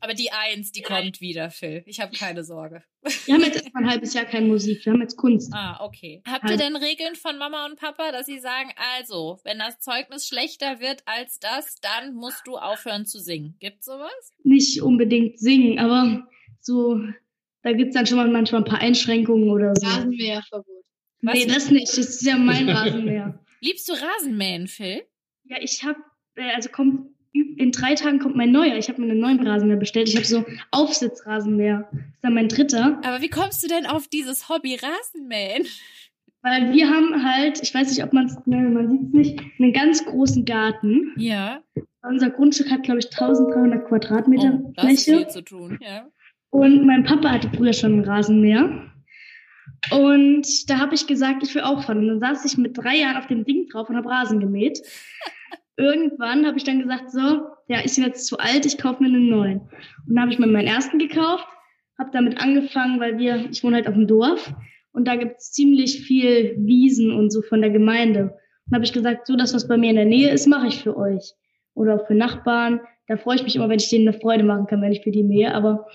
Aber 0.00 0.14
die 0.14 0.32
Eins, 0.32 0.72
die 0.72 0.82
kommt 0.82 1.20
wieder, 1.20 1.50
Phil. 1.50 1.82
Ich 1.86 2.00
habe 2.00 2.16
keine 2.16 2.42
Sorge. 2.42 2.82
Wir 3.24 3.34
haben 3.34 3.42
jetzt 3.42 3.62
erstmal 3.62 3.84
ein 3.84 3.90
halbes 3.90 4.14
Jahr 4.14 4.24
keine 4.24 4.46
Musik, 4.46 4.84
wir 4.84 4.92
haben 4.92 5.00
jetzt 5.00 5.16
Kunst. 5.16 5.52
Ah, 5.54 5.84
okay. 5.84 6.22
Habt 6.26 6.48
ihr 6.50 6.56
denn 6.56 6.76
Regeln 6.76 7.14
von 7.16 7.38
Mama 7.38 7.66
und 7.66 7.78
Papa, 7.78 8.12
dass 8.12 8.26
sie 8.26 8.38
sagen, 8.38 8.70
also, 8.98 9.38
wenn 9.44 9.58
das 9.58 9.80
Zeugnis 9.80 10.26
schlechter 10.26 10.80
wird 10.80 11.02
als 11.06 11.38
das, 11.38 11.76
dann 11.80 12.14
musst 12.14 12.46
du 12.46 12.56
aufhören 12.56 13.06
zu 13.06 13.18
singen? 13.18 13.56
Gibt's 13.60 13.86
sowas? 13.86 14.32
Nicht 14.42 14.82
unbedingt 14.82 15.38
singen, 15.38 15.78
aber 15.78 16.26
so, 16.60 17.00
da 17.62 17.72
gibt's 17.72 17.94
dann 17.94 18.06
schon 18.06 18.16
mal 18.16 18.28
manchmal 18.28 18.62
ein 18.62 18.68
paar 18.68 18.80
Einschränkungen 18.80 19.50
oder 19.50 19.74
so. 19.74 19.86
Rasenmäherverbot. 19.86 20.84
Was? 21.22 21.34
Nee, 21.34 21.46
das 21.46 21.70
nicht. 21.70 21.88
Das 21.88 21.98
ist 21.98 22.22
ja 22.22 22.36
mein 22.36 22.68
Rasenmäher. 22.70 23.38
Liebst 23.60 23.88
du 23.88 23.92
Rasenmähen, 23.92 24.66
Phil? 24.66 25.02
Ja, 25.44 25.58
ich 25.60 25.84
hab, 25.84 25.96
äh, 26.36 26.50
also 26.54 26.70
kommt 26.70 27.10
in 27.32 27.70
drei 27.70 27.94
Tagen 27.94 28.18
kommt 28.18 28.36
mein 28.36 28.50
neuer. 28.50 28.76
Ich 28.76 28.88
habe 28.88 29.00
mir 29.00 29.10
einen 29.10 29.20
neuen 29.20 29.46
Rasenmäher 29.46 29.76
bestellt. 29.76 30.08
Ich 30.08 30.16
habe 30.16 30.26
so 30.26 30.44
Aufsitzrasenmäher. 30.72 31.88
Das 31.92 32.00
ist 32.00 32.22
dann 32.22 32.34
mein 32.34 32.48
dritter. 32.48 33.00
Aber 33.04 33.20
wie 33.20 33.28
kommst 33.28 33.62
du 33.62 33.68
denn 33.68 33.86
auf 33.86 34.08
dieses 34.08 34.48
Hobby 34.48 34.74
Rasenmähen? 34.74 35.66
Weil 36.42 36.72
wir 36.72 36.88
haben 36.88 37.22
halt, 37.22 37.62
ich 37.62 37.74
weiß 37.74 37.90
nicht, 37.90 38.02
ob 38.02 38.12
man 38.12 38.26
es, 38.26 38.36
man 38.46 38.88
sieht 38.88 39.02
es 39.02 39.12
nicht, 39.12 39.40
einen 39.58 39.72
ganz 39.72 40.04
großen 40.04 40.44
Garten. 40.44 41.12
Ja. 41.16 41.62
Unser 42.02 42.30
Grundstück 42.30 42.70
hat, 42.70 42.82
glaube 42.82 43.00
ich, 43.00 43.06
1300 43.06 43.86
Quadratmeter 43.86 44.58
oh, 44.64 44.72
das 44.74 44.84
Fläche. 44.84 44.94
Ist 44.94 45.16
viel 45.18 45.28
zu 45.28 45.42
tun, 45.42 45.78
ja. 45.82 46.06
Und 46.48 46.86
mein 46.86 47.04
Papa 47.04 47.30
hatte 47.30 47.50
früher 47.54 47.74
schon 47.74 47.92
einen 47.92 48.04
Rasenmäher. 48.04 48.90
Und 49.90 50.46
da 50.68 50.78
habe 50.78 50.94
ich 50.94 51.06
gesagt, 51.06 51.42
ich 51.42 51.54
will 51.54 51.62
auch 51.62 51.84
fahren. 51.84 51.98
Und 51.98 52.08
dann 52.08 52.20
saß 52.20 52.44
ich 52.46 52.58
mit 52.58 52.76
drei 52.76 52.96
Jahren 52.96 53.18
auf 53.18 53.26
dem 53.26 53.44
Ding 53.44 53.68
drauf 53.68 53.88
und 53.88 53.96
habe 53.96 54.08
Rasen 54.08 54.40
gemäht 54.40 54.80
irgendwann 55.80 56.46
habe 56.46 56.58
ich 56.58 56.64
dann 56.64 56.80
gesagt, 56.80 57.10
so, 57.10 57.46
ja, 57.68 57.80
ist 57.80 57.96
jetzt 57.96 58.26
zu 58.26 58.38
alt, 58.38 58.66
ich 58.66 58.78
kaufe 58.78 59.02
mir 59.02 59.08
einen 59.08 59.28
neuen. 59.28 59.60
Und 59.60 60.14
dann 60.14 60.20
habe 60.20 60.32
ich 60.32 60.38
mir 60.38 60.46
meinen 60.46 60.68
ersten 60.68 60.98
gekauft, 60.98 61.46
habe 61.98 62.10
damit 62.12 62.40
angefangen, 62.40 63.00
weil 63.00 63.18
wir, 63.18 63.48
ich 63.50 63.64
wohne 63.64 63.76
halt 63.76 63.88
auf 63.88 63.94
dem 63.94 64.06
Dorf 64.06 64.52
und 64.92 65.08
da 65.08 65.16
gibt 65.16 65.38
es 65.38 65.52
ziemlich 65.52 66.02
viel 66.02 66.54
Wiesen 66.58 67.12
und 67.12 67.30
so 67.30 67.42
von 67.42 67.62
der 67.62 67.70
Gemeinde. 67.70 68.36
Und 68.66 68.74
habe 68.74 68.84
ich 68.84 68.92
gesagt, 68.92 69.26
so, 69.26 69.36
das, 69.36 69.54
was 69.54 69.66
bei 69.66 69.78
mir 69.78 69.90
in 69.90 69.96
der 69.96 70.04
Nähe 70.04 70.30
ist, 70.30 70.46
mache 70.46 70.66
ich 70.66 70.82
für 70.82 70.96
euch. 70.96 71.32
Oder 71.74 71.94
auch 71.94 72.06
für 72.06 72.14
Nachbarn. 72.14 72.80
Da 73.06 73.16
freue 73.16 73.36
ich 73.36 73.42
mich 73.42 73.56
immer, 73.56 73.68
wenn 73.68 73.78
ich 73.78 73.88
denen 73.88 74.08
eine 74.08 74.18
Freude 74.18 74.44
machen 74.44 74.66
kann, 74.66 74.82
wenn 74.82 74.92
ich 74.92 75.02
für 75.02 75.10
die 75.10 75.22
mähe. 75.22 75.54
Aber 75.54 75.86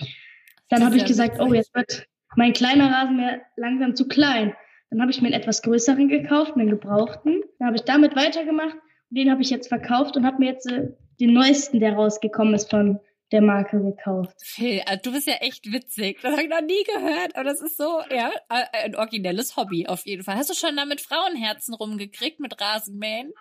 dann 0.69 0.83
habe 0.83 0.97
ich 0.97 1.05
gesagt, 1.05 1.39
oh, 1.39 1.53
jetzt 1.53 1.75
wird 1.75 2.07
mein 2.35 2.53
kleiner 2.53 2.91
Rasenmäher 2.91 3.41
langsam 3.55 3.95
zu 3.95 4.07
klein. 4.07 4.53
Dann 4.89 5.01
habe 5.01 5.11
ich 5.11 5.21
mir 5.21 5.27
einen 5.27 5.39
etwas 5.39 5.61
größeren 5.61 6.07
gekauft, 6.07 6.53
einen 6.55 6.69
gebrauchten. 6.69 7.43
Dann 7.59 7.67
habe 7.67 7.77
ich 7.77 7.83
damit 7.83 8.15
weitergemacht 8.15 8.75
den 9.15 9.31
habe 9.31 9.41
ich 9.41 9.49
jetzt 9.49 9.67
verkauft 9.67 10.15
und 10.17 10.25
habe 10.25 10.37
mir 10.39 10.51
jetzt 10.51 10.69
äh, 10.71 10.89
den 11.19 11.33
neuesten, 11.33 11.79
der 11.79 11.93
rausgekommen 11.93 12.53
ist, 12.53 12.69
von 12.69 12.99
der 13.31 13.41
Marke 13.41 13.81
gekauft. 13.81 14.35
Phil, 14.43 14.81
also 14.85 15.01
du 15.03 15.11
bist 15.13 15.27
ja 15.27 15.35
echt 15.35 15.71
witzig. 15.71 16.19
Das 16.21 16.33
habe 16.33 16.43
ich 16.43 16.49
noch 16.49 16.61
nie 16.61 16.83
gehört. 16.83 17.35
Aber 17.35 17.43
das 17.43 17.61
ist 17.61 17.77
so, 17.77 18.01
ja, 18.11 18.31
äh, 18.49 18.85
ein 18.85 18.95
originelles 18.95 19.57
Hobby 19.57 19.87
auf 19.87 20.05
jeden 20.05 20.23
Fall. 20.23 20.35
Hast 20.35 20.49
du 20.49 20.53
schon 20.53 20.75
da 20.75 20.85
mit 20.85 21.01
Frauenherzen 21.01 21.73
rumgekriegt, 21.73 22.39
mit 22.39 22.59
Rasenmähen? 22.61 23.33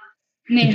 Nee. 0.49 0.75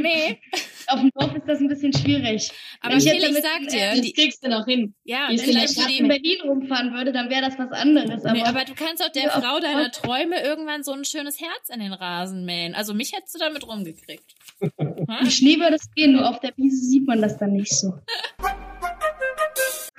nee. 0.00 0.38
Auf 0.86 1.00
dem 1.00 1.10
Dorf 1.14 1.34
ist 1.36 1.46
das 1.46 1.60
ein 1.60 1.68
bisschen 1.68 1.92
schwierig. 1.92 2.50
Aber 2.80 2.96
ich, 2.96 3.06
ich 3.06 3.22
sag 3.22 3.68
dir, 3.68 4.00
das 4.00 4.12
kriegst 4.14 4.42
du 4.44 4.48
noch 4.48 4.64
hin. 4.64 4.94
Ja, 5.04 5.28
wenn 5.28 5.34
ich 5.34 5.74
die 5.74 5.98
in 5.98 6.08
Berlin 6.08 6.40
rumfahren 6.46 6.94
würde, 6.94 7.12
dann 7.12 7.28
wäre 7.28 7.42
das 7.42 7.58
was 7.58 7.70
anderes. 7.70 8.24
Aber, 8.24 8.32
nee, 8.32 8.42
aber 8.42 8.64
du 8.64 8.74
kannst 8.74 9.04
auch 9.04 9.12
der 9.12 9.30
Frau 9.30 9.60
deiner 9.60 9.90
Träume 9.90 10.42
irgendwann 10.42 10.82
so 10.82 10.92
ein 10.92 11.04
schönes 11.04 11.38
Herz 11.40 11.68
in 11.68 11.80
den 11.80 11.92
Rasen 11.92 12.46
mähen. 12.46 12.74
Also 12.74 12.94
mich 12.94 13.12
hättest 13.12 13.34
du 13.34 13.38
damit 13.38 13.66
rumgekriegt. 13.66 14.34
Im 14.78 15.30
Schnee 15.30 15.58
würde 15.58 15.76
es 15.76 15.90
gehen, 15.94 16.12
nur 16.12 16.28
auf 16.28 16.40
der 16.40 16.52
Wiese 16.56 16.84
sieht 16.84 17.06
man 17.06 17.20
das 17.20 17.36
dann 17.38 17.52
nicht 17.52 17.72
so. 17.72 17.92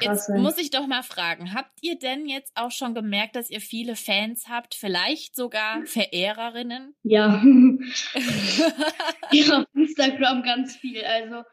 Jetzt 0.03 0.29
muss 0.29 0.57
ich 0.57 0.69
doch 0.69 0.87
mal 0.87 1.03
fragen, 1.03 1.53
habt 1.53 1.71
ihr 1.81 1.97
denn 1.97 2.27
jetzt 2.27 2.51
auch 2.55 2.71
schon 2.71 2.93
gemerkt, 2.93 3.35
dass 3.35 3.49
ihr 3.49 3.61
viele 3.61 3.95
Fans 3.95 4.47
habt, 4.49 4.75
vielleicht 4.75 5.35
sogar 5.35 5.85
Verehrerinnen? 5.85 6.95
Ja. 7.03 7.43
ja, 9.31 9.59
auf 9.59 9.65
Instagram 9.75 10.43
ganz 10.43 10.75
viel. 10.75 11.03
Also 11.03 11.43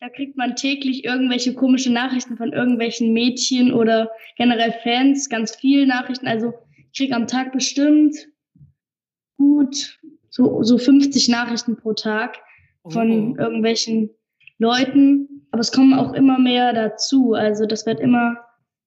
da 0.00 0.08
kriegt 0.08 0.36
man 0.36 0.56
täglich 0.56 1.04
irgendwelche 1.04 1.54
komische 1.54 1.92
Nachrichten 1.92 2.36
von 2.36 2.52
irgendwelchen 2.52 3.12
Mädchen 3.12 3.72
oder 3.72 4.10
generell 4.36 4.72
Fans, 4.82 5.28
ganz 5.28 5.56
viele 5.56 5.86
Nachrichten. 5.86 6.26
Also 6.26 6.52
ich 6.76 6.98
kriege 6.98 7.14
am 7.14 7.26
Tag 7.26 7.52
bestimmt 7.52 8.16
gut 9.36 9.98
so, 10.30 10.62
so 10.62 10.78
50 10.78 11.28
Nachrichten 11.28 11.76
pro 11.76 11.92
Tag 11.92 12.38
von 12.88 13.32
oh. 13.32 13.40
irgendwelchen 13.40 14.10
Leuten. 14.58 15.29
Aber 15.50 15.60
es 15.60 15.72
kommen 15.72 15.94
auch 15.94 16.12
immer 16.12 16.38
mehr 16.38 16.72
dazu. 16.72 17.34
Also 17.34 17.66
das 17.66 17.86
wird 17.86 18.00
immer 18.00 18.36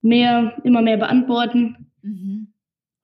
mehr, 0.02 0.58
immer 0.64 0.82
mehr 0.82 0.98
beantworten. 0.98 1.92
Mhm. 2.02 2.54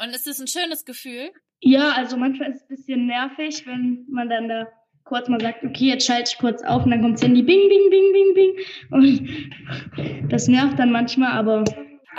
Und 0.02 0.10
ist 0.16 0.28
das 0.28 0.40
ein 0.40 0.48
schönes 0.48 0.86
Gefühl? 0.86 1.32
Ja, 1.62 1.92
also 1.92 2.16
manchmal 2.16 2.52
ist 2.52 2.58
es 2.58 2.62
ein 2.64 2.76
bisschen 2.76 3.06
nervig, 3.08 3.66
wenn 3.66 4.06
man 4.10 4.30
dann 4.30 4.48
da 4.48 4.68
kurz 5.04 5.28
mal 5.28 5.42
sagt, 5.42 5.64
okay, 5.64 5.88
jetzt 5.88 6.06
schalte 6.06 6.32
ich 6.32 6.40
kurz 6.40 6.64
auf 6.64 6.86
und 6.86 6.92
dann 6.92 7.02
kommt 7.02 7.16
das 7.16 7.24
Handy 7.24 7.42
bing, 7.42 7.68
bing, 7.68 7.90
bing, 7.90 8.14
bing, 8.14 8.34
bing. 8.34 8.56
Und 8.92 10.30
das 10.32 10.48
nervt 10.48 10.80
dann 10.80 10.92
manchmal, 10.92 11.32
aber 11.32 11.66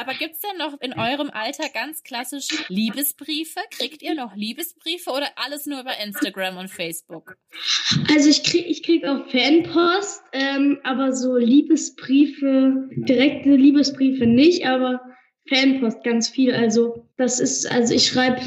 aber 0.00 0.14
gibt 0.14 0.34
es 0.34 0.40
denn 0.40 0.56
noch 0.58 0.80
in 0.80 0.92
eurem 0.94 1.30
Alter 1.30 1.68
ganz 1.72 2.02
klassisch 2.02 2.48
Liebesbriefe? 2.68 3.60
Kriegt 3.70 4.02
ihr 4.02 4.14
noch 4.14 4.34
Liebesbriefe 4.34 5.10
oder 5.10 5.28
alles 5.36 5.66
nur 5.66 5.80
über 5.80 5.92
Instagram 6.02 6.56
und 6.56 6.68
Facebook? 6.68 7.36
Also 8.12 8.30
ich 8.30 8.42
kriege 8.42 8.66
ich 8.66 8.82
krieg 8.82 9.04
auch 9.04 9.28
Fanpost, 9.30 10.22
ähm, 10.32 10.78
aber 10.82 11.12
so 11.12 11.36
Liebesbriefe, 11.36 12.88
direkte 12.90 13.50
Liebesbriefe 13.50 14.26
nicht, 14.26 14.66
aber 14.66 15.00
Fanpost 15.48 16.02
ganz 16.04 16.28
viel. 16.28 16.54
Also 16.54 17.06
das 17.16 17.40
ist, 17.40 17.70
also 17.70 17.94
ich 17.94 18.06
schreibe 18.06 18.40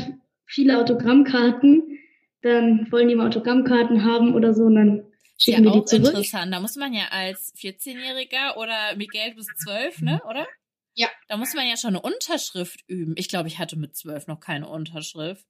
viele 0.46 0.80
Autogrammkarten, 0.80 2.00
dann 2.42 2.88
wollen 2.92 3.08
die 3.08 3.16
mal 3.16 3.28
Autogrammkarten 3.28 4.04
haben 4.04 4.34
oder 4.34 4.54
so 4.54 4.64
und 4.64 4.76
dann 4.76 5.06
schicken 5.38 5.66
ja, 5.66 5.86
zurück. 5.86 6.08
interessant. 6.08 6.54
Da 6.54 6.60
muss 6.60 6.76
man 6.76 6.94
ja 6.94 7.08
als 7.12 7.54
14-Jähriger 7.56 8.58
oder 8.58 8.96
Miguel 8.96 9.34
bis 9.36 9.48
12, 9.64 10.02
ne, 10.02 10.22
oder? 10.30 10.48
Ja. 10.96 11.08
Da 11.28 11.38
muss 11.38 11.54
man 11.54 11.68
ja 11.68 11.78
schon 11.78 11.90
eine 11.90 12.02
Unterschrift 12.02 12.84
üben. 12.88 13.16
Ich 13.18 13.28
glaube, 13.28 13.48
ich 13.48 13.60
hatte 13.60 13.78
mit 13.78 13.96
zwölf 13.96 14.28
noch 14.28 14.40
keine 14.40 14.68
Unterschrift. 14.68 15.46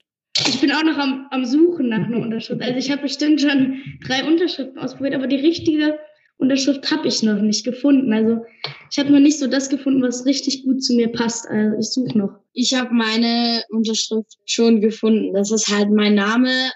Ich 0.48 0.60
bin 0.62 0.72
auch 0.72 0.84
noch 0.84 0.98
am, 0.98 1.28
am 1.32 1.46
Suchen 1.46 1.90
nach 1.90 2.06
einer 2.06 2.20
Unterschrift. 2.20 2.62
Also 2.62 2.78
ich 2.78 2.90
habe 2.90 3.04
bestimmt 3.04 3.42
schon 3.42 3.82
drei 4.06 4.24
Unterschriften 4.24 4.80
ausprobiert, 4.80 5.16
aber 5.16 5.28
die 5.28 5.36
richtige 5.36 6.00
Unterschrift 6.38 6.90
habe 6.92 7.08
ich 7.08 7.22
noch 7.22 7.40
nicht 7.42 7.64
gefunden. 7.64 8.12
Also 8.14 8.44
ich 8.90 8.98
habe 8.98 9.12
noch 9.12 9.20
nicht 9.20 9.38
so 9.38 9.48
das 9.48 9.70
gefunden, 9.70 10.02
was 10.02 10.26
richtig 10.26 10.64
gut 10.64 10.84
zu 10.84 10.96
mir 10.96 11.12
passt. 11.12 11.48
Also 11.48 11.78
ich 11.78 11.88
suche 11.92 12.18
noch. 12.18 12.40
Ich 12.54 12.74
habe 12.74 12.94
meine 12.94 13.64
Unterschrift 13.70 14.38
schon 14.46 14.82
gefunden. 14.82 15.34
Das 15.34 15.52
ist 15.52 15.68
halt 15.68 15.92
mein 15.92 16.16
Name 16.16 16.72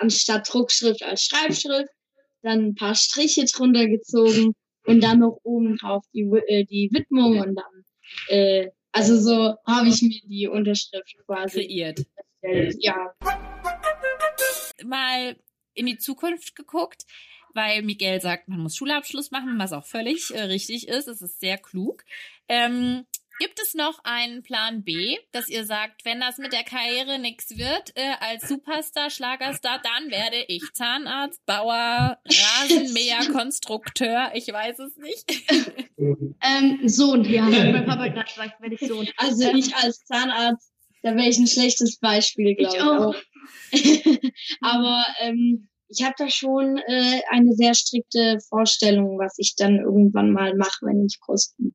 anstatt 0.00 0.52
Druckschrift 0.52 1.02
als 1.02 1.22
Schreibschrift, 1.22 1.90
dann 2.42 2.66
ein 2.66 2.74
paar 2.74 2.94
Striche 2.94 3.44
drunter 3.44 3.86
gezogen 3.86 4.54
und 4.86 5.02
dann 5.02 5.20
noch 5.20 5.38
oben 5.44 5.76
drauf 5.76 6.04
die, 6.12 6.22
äh, 6.48 6.64
die 6.64 6.90
Widmung 6.92 7.38
und 7.38 7.54
dann, 7.54 7.81
äh, 8.28 8.70
also 8.92 9.18
so 9.18 9.56
habe 9.66 9.88
ich 9.88 10.02
mir 10.02 10.20
die 10.24 10.48
Unterschrift 10.48 11.16
quasi 11.26 11.66
kreiert. 11.66 12.04
Ja. 12.78 13.14
Mal 14.84 15.36
in 15.74 15.86
die 15.86 15.98
Zukunft 15.98 16.54
geguckt, 16.56 17.04
weil 17.54 17.82
Miguel 17.82 18.20
sagt, 18.20 18.48
man 18.48 18.60
muss 18.60 18.76
Schulabschluss 18.76 19.30
machen, 19.30 19.58
was 19.58 19.72
auch 19.72 19.84
völlig 19.84 20.30
äh, 20.30 20.42
richtig 20.42 20.88
ist. 20.88 21.08
Es 21.08 21.22
ist 21.22 21.40
sehr 21.40 21.56
klug. 21.56 22.04
Ähm, 22.48 23.06
Gibt 23.38 23.60
es 23.60 23.74
noch 23.74 23.98
einen 24.04 24.42
Plan 24.42 24.84
B, 24.84 25.18
dass 25.32 25.48
ihr 25.48 25.64
sagt, 25.64 26.04
wenn 26.04 26.20
das 26.20 26.38
mit 26.38 26.52
der 26.52 26.64
Karriere 26.64 27.18
nichts 27.18 27.56
wird, 27.56 27.92
äh, 27.96 28.14
als 28.20 28.48
Superstar, 28.48 29.10
Schlagerstar, 29.10 29.80
dann 29.82 30.10
werde 30.10 30.44
ich 30.48 30.62
Zahnarzt, 30.72 31.44
Bauer, 31.46 32.18
Rasenmäher, 32.24 33.32
Konstrukteur, 33.32 34.30
ich 34.34 34.48
weiß 34.48 34.78
es 34.80 34.96
nicht. 34.96 35.30
ähm, 35.98 36.88
Sohn, 36.88 37.24
ja, 37.24 37.42
mein 37.42 37.86
Papa 37.86 38.08
gerade 38.08 38.28
gesagt, 38.28 38.60
werde 38.60 38.74
ich 38.74 38.88
Sohn. 38.88 39.08
Also 39.16 39.50
ich 39.50 39.74
als 39.74 40.04
Zahnarzt, 40.04 40.72
da 41.02 41.16
wäre 41.16 41.28
ich 41.28 41.38
ein 41.38 41.48
schlechtes 41.48 41.98
Beispiel, 41.98 42.54
glaube 42.54 43.16
ich. 43.72 43.80
Ich 43.80 44.06
auch. 44.06 44.30
Aber 44.60 45.04
ähm, 45.20 45.68
ich 45.92 46.04
habe 46.04 46.14
da 46.16 46.28
schon 46.28 46.78
äh, 46.78 47.20
eine 47.30 47.52
sehr 47.52 47.74
strikte 47.74 48.38
Vorstellung, 48.48 49.18
was 49.18 49.34
ich 49.38 49.54
dann 49.56 49.78
irgendwann 49.78 50.32
mal 50.32 50.54
mache, 50.56 50.86
wenn 50.86 51.04
ich 51.04 51.20
groß 51.20 51.54
bin. 51.58 51.74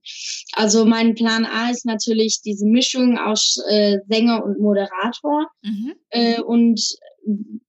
Also 0.54 0.86
mein 0.86 1.16
Plan 1.16 1.46
A 1.46 1.70
ist 1.70 1.86
natürlich 1.86 2.42
diese 2.44 2.66
Mischung 2.66 3.18
aus 3.18 3.58
äh, 3.70 3.98
Sänger 4.10 4.44
und 4.44 4.60
Moderator. 4.60 5.48
Mhm. 5.62 5.94
Äh, 6.10 6.42
und 6.42 6.82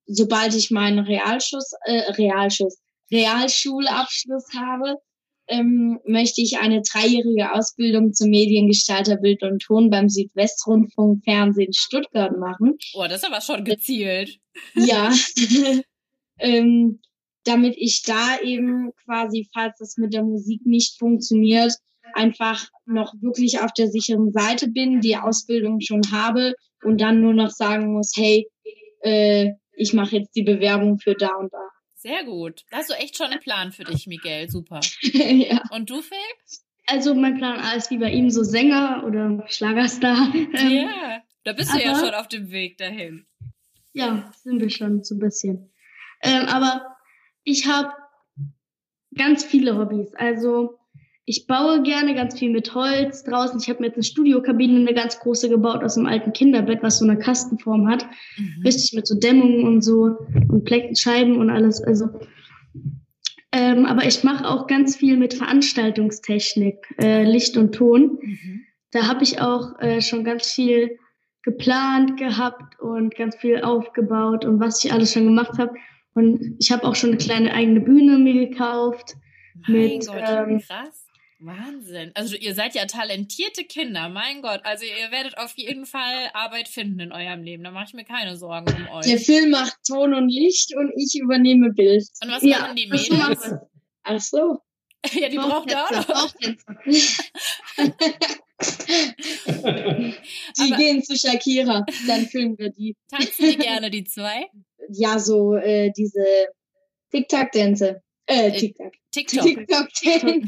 sobald 0.06 0.54
ich 0.54 0.70
meinen 0.70 1.00
Realschuss, 1.00 1.72
äh, 1.84 2.11
Realschuss, 2.12 2.78
Realschulabschluss 3.11 4.46
habe, 4.54 4.96
ähm, 5.48 5.98
möchte 6.04 6.42
ich 6.42 6.58
eine 6.58 6.82
dreijährige 6.82 7.52
Ausbildung 7.54 8.12
zum 8.12 8.28
Mediengestalter 8.28 9.16
Bild 9.16 9.42
und 9.42 9.62
Ton 9.62 9.88
beim 9.90 10.08
Südwestrundfunk 10.08 11.24
Fernsehen 11.24 11.72
Stuttgart 11.72 12.37
machen. 12.38 12.76
Oh, 12.94 13.04
das 13.08 13.22
ist 13.22 13.24
aber 13.24 13.40
schon 13.40 13.64
gezielt. 13.64 14.38
Ja. 14.74 15.11
ähm, 16.38 17.01
damit 17.44 17.77
ich 17.77 18.03
da 18.03 18.38
eben 18.42 18.92
quasi, 19.05 19.48
falls 19.53 19.79
das 19.79 19.96
mit 19.96 20.12
der 20.12 20.22
Musik 20.22 20.66
nicht 20.66 20.98
funktioniert, 20.98 21.72
einfach 22.14 22.68
noch 22.87 23.14
wirklich 23.20 23.61
auf 23.61 23.72
der 23.72 23.88
sicheren 23.88 24.33
Seite 24.33 24.68
bin, 24.68 25.01
die 25.01 25.16
Ausbildung 25.16 25.81
schon 25.81 26.03
habe 26.11 26.55
und 26.83 27.01
dann 27.01 27.20
nur 27.20 27.35
noch 27.35 27.51
sagen 27.51 27.92
muss, 27.92 28.12
hey, 28.16 28.48
äh, 29.01 29.53
ich 29.72 29.92
mache 29.92 30.16
jetzt 30.16 30.35
die 30.35 30.42
Bewerbung 30.42 30.98
für 30.98 31.14
da 31.14 31.35
und 31.37 31.53
da. 31.53 31.68
Sehr 31.94 32.24
gut. 32.24 32.64
Da 32.70 32.79
hast 32.79 32.90
du 32.90 32.94
echt 32.94 33.16
schon 33.16 33.27
einen 33.27 33.40
Plan 33.40 33.72
für 33.72 33.85
dich, 33.85 34.07
Miguel. 34.07 34.48
Super. 34.48 34.81
ja. 35.03 35.62
Und 35.70 35.90
du, 35.90 36.01
Phil? 36.01 36.16
Also 36.87 37.14
mein 37.14 37.37
Plan 37.37 37.59
A 37.61 37.72
ist 37.72 37.90
wie 37.90 37.98
bei 37.98 38.11
ihm 38.11 38.31
so 38.31 38.42
Sänger 38.42 39.05
oder 39.07 39.44
Schlagerstar. 39.48 40.33
Ähm, 40.35 40.88
ja, 40.88 41.22
da 41.44 41.53
bist 41.53 41.74
du 41.74 41.79
ja 41.79 41.98
schon 41.98 42.14
auf 42.14 42.29
dem 42.29 42.51
Weg 42.51 42.79
dahin. 42.79 43.27
Ja, 43.92 44.33
sind 44.42 44.61
wir 44.61 44.70
schon 44.70 45.03
so 45.03 45.16
ein 45.16 45.18
bisschen. 45.18 45.70
Ähm, 46.22 46.46
aber 46.46 46.96
ich 47.44 47.66
habe 47.66 47.90
ganz 49.16 49.44
viele 49.44 49.76
Hobbys. 49.76 50.14
Also 50.14 50.78
ich 51.24 51.46
baue 51.46 51.83
gerne 51.83 52.14
ganz 52.14 52.38
viel 52.38 52.50
mit 52.50 52.74
Holz 52.74 53.22
draußen. 53.24 53.61
Ich 53.61 53.68
habe 53.68 53.81
mir 53.81 53.88
jetzt 53.88 53.96
eine 53.96 54.02
Studiokabine, 54.02 54.81
eine 54.81 54.94
ganz 54.94 55.18
große 55.20 55.50
gebaut 55.50 55.85
aus 55.85 55.98
einem 55.98 56.07
alten 56.07 56.33
Kinderbett, 56.33 56.83
was 56.83 56.98
so 56.98 57.04
eine 57.04 57.18
Kastenform 57.18 57.87
hat. 57.88 58.07
Mhm. 58.38 58.62
Richtig 58.64 58.94
mit 58.94 59.07
so 59.07 59.18
Dämmungen 59.18 59.64
und 59.64 59.83
so 59.83 60.16
und 60.48 60.98
Scheiben 60.98 61.37
und 61.37 61.50
alles. 61.50 61.83
Also 61.83 62.09
ähm, 63.52 63.87
aber 63.87 64.04
ich 64.04 64.24
mache 64.24 64.46
auch 64.46 64.66
ganz 64.66 64.96
viel 64.96 65.16
mit 65.16 65.35
Veranstaltungstechnik, 65.35 66.76
äh, 67.00 67.24
Licht 67.24 67.57
und 67.57 67.74
Ton. 67.74 68.18
Mhm. 68.20 68.64
Da 68.92 69.07
habe 69.07 69.22
ich 69.22 69.40
auch 69.40 69.78
äh, 69.81 70.00
schon 70.00 70.24
ganz 70.24 70.50
viel 70.52 70.98
geplant 71.42 72.18
gehabt 72.18 72.78
und 72.81 73.14
ganz 73.14 73.37
viel 73.37 73.62
aufgebaut 73.62 74.44
und 74.44 74.61
was 74.61 74.85
ich 74.85 74.92
alles 74.92 75.12
schon 75.12 75.24
gemacht 75.24 75.59
habe. 75.59 75.74
Und 76.18 76.57
ich 76.59 76.72
habe 76.72 76.83
auch 76.83 76.96
schon 76.96 77.11
eine 77.11 77.18
kleine 77.18 77.54
eigene 77.54 77.81
Bühne 77.81 78.18
mir 78.18 78.48
gekauft. 78.48 79.14
Mein 79.68 79.98
mit, 79.98 80.07
Gott, 80.07 80.24
ähm, 80.26 80.61
krass. 80.61 81.07
Wahnsinn. 81.38 82.11
Also 82.14 82.35
ihr 82.35 82.57
seid 82.57 82.74
ja 82.74 82.87
talentierte 82.87 83.62
Kinder, 83.62 84.09
mein 84.09 84.42
Gott. 84.42 84.62
Also 84.64 84.85
ihr 84.85 85.12
werdet 85.12 85.38
auf 85.38 85.52
jeden 85.54 85.87
Fall 85.87 86.28
Arbeit 86.35 86.66
finden 86.66 86.98
in 86.98 87.12
eurem 87.12 87.44
Leben. 87.44 87.62
Da 87.62 87.70
mache 87.70 87.85
ich 87.87 87.94
mir 87.94 88.04
keine 88.04 88.37
Sorgen 88.37 88.66
um 88.74 88.88
euch. 88.96 89.07
Der 89.07 89.20
Film 89.20 89.50
macht 89.50 89.76
Ton 89.87 90.12
und 90.12 90.28
Licht 90.28 90.74
und 90.74 90.90
ich 90.96 91.14
übernehme 91.20 91.72
Bild. 91.72 92.09
Und 92.20 92.33
was 92.33 92.42
ja, 92.42 92.59
machen 92.59 92.74
die 92.74 92.88
Mädels? 92.88 93.54
Ach 94.02 94.20
so. 94.20 94.59
ja, 95.12 95.28
die 95.28 95.37
braucht 95.37 95.72
auch 95.72 96.09
noch. 96.09 96.35
die 100.59 100.70
gehen 100.72 101.04
zu 101.04 101.16
Shakira, 101.16 101.87
dann 102.09 102.26
filmen 102.26 102.59
wir 102.59 102.70
die. 102.70 102.96
Tanzen 103.09 103.50
die 103.50 103.59
gerne, 103.59 103.90
die 103.90 104.02
zwei? 104.02 104.50
Ja, 104.88 105.18
so 105.18 105.55
äh, 105.55 105.90
diese 105.96 106.48
TikTok-Dänze. 107.11 108.03
Äh, 108.27 108.53
TikTok. 108.53 108.92
TikTok. 109.11 109.42
TikTok 109.42 110.42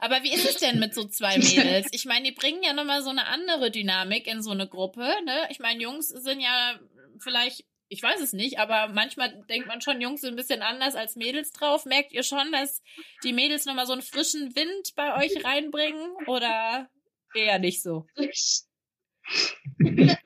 Aber 0.00 0.22
wie 0.22 0.34
ist 0.34 0.48
es 0.48 0.56
denn 0.58 0.78
mit 0.78 0.94
so 0.94 1.04
zwei 1.04 1.38
Mädels? 1.38 1.88
Ich 1.92 2.04
meine, 2.04 2.26
die 2.26 2.32
bringen 2.32 2.62
ja 2.62 2.74
nochmal 2.74 3.02
so 3.02 3.08
eine 3.08 3.26
andere 3.26 3.70
Dynamik 3.70 4.26
in 4.26 4.42
so 4.42 4.50
eine 4.50 4.68
Gruppe. 4.68 5.08
Ne? 5.24 5.46
Ich 5.50 5.58
meine, 5.58 5.82
Jungs 5.82 6.08
sind 6.08 6.40
ja 6.40 6.78
vielleicht, 7.18 7.64
ich 7.88 8.02
weiß 8.02 8.20
es 8.20 8.34
nicht, 8.34 8.58
aber 8.58 8.88
manchmal 8.88 9.42
denkt 9.48 9.66
man 9.66 9.80
schon, 9.80 10.02
Jungs 10.02 10.20
sind 10.20 10.34
ein 10.34 10.36
bisschen 10.36 10.60
anders 10.60 10.94
als 10.94 11.16
Mädels 11.16 11.52
drauf. 11.52 11.86
Merkt 11.86 12.12
ihr 12.12 12.22
schon, 12.22 12.52
dass 12.52 12.82
die 13.24 13.32
Mädels 13.32 13.64
nochmal 13.64 13.86
so 13.86 13.94
einen 13.94 14.02
frischen 14.02 14.54
Wind 14.54 14.92
bei 14.94 15.16
euch 15.16 15.42
reinbringen? 15.42 16.10
Oder 16.26 16.90
eher 17.34 17.58
nicht 17.58 17.82
so? 17.82 18.06
nein, 19.78 20.18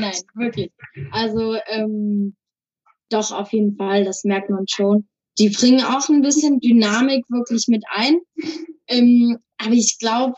nein, 0.00 0.14
wirklich. 0.34 0.70
Also, 1.10 1.56
ähm, 1.66 2.36
doch, 3.10 3.32
auf 3.32 3.52
jeden 3.52 3.76
Fall, 3.76 4.04
das 4.04 4.24
merkt 4.24 4.50
man 4.50 4.66
schon 4.68 5.08
die 5.38 5.50
bringen 5.50 5.82
auch 5.82 6.08
ein 6.08 6.22
bisschen 6.22 6.60
Dynamik 6.60 7.24
wirklich 7.28 7.66
mit 7.68 7.84
ein. 7.90 8.18
Ähm, 8.86 9.38
aber 9.58 9.72
ich 9.72 9.98
glaube, 9.98 10.34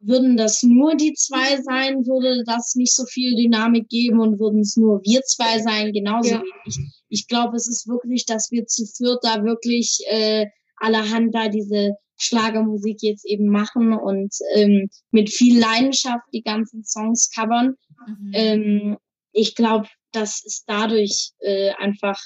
würden 0.00 0.36
das 0.36 0.62
nur 0.62 0.94
die 0.94 1.14
zwei 1.14 1.60
sein, 1.62 2.06
würde 2.06 2.44
das 2.44 2.74
nicht 2.76 2.94
so 2.94 3.04
viel 3.06 3.34
Dynamik 3.34 3.88
geben 3.88 4.20
und 4.20 4.38
würden 4.38 4.60
es 4.60 4.76
nur 4.76 5.00
wir 5.04 5.22
zwei 5.22 5.58
sein, 5.60 5.92
genauso 5.92 6.34
ja. 6.34 6.42
wenig. 6.42 6.78
Ich 7.08 7.26
glaube, 7.26 7.56
es 7.56 7.66
ist 7.66 7.88
wirklich, 7.88 8.26
dass 8.26 8.50
wir 8.50 8.66
zu 8.66 8.84
viert 8.86 9.18
da 9.22 9.42
wirklich 9.42 9.98
äh, 10.08 10.46
allerhand 10.76 11.34
da 11.34 11.48
diese 11.48 11.94
Schlagermusik 12.16 12.98
jetzt 13.00 13.24
eben 13.26 13.48
machen 13.48 13.92
und 13.92 14.34
ähm, 14.54 14.88
mit 15.10 15.30
viel 15.30 15.58
Leidenschaft 15.58 16.26
die 16.32 16.42
ganzen 16.42 16.84
Songs 16.84 17.30
covern. 17.34 17.74
Mhm. 18.06 18.30
Ähm, 18.34 18.96
ich 19.32 19.54
glaube, 19.54 19.88
das 20.12 20.44
ist 20.44 20.64
dadurch 20.66 21.30
äh, 21.40 21.70
einfach 21.74 22.18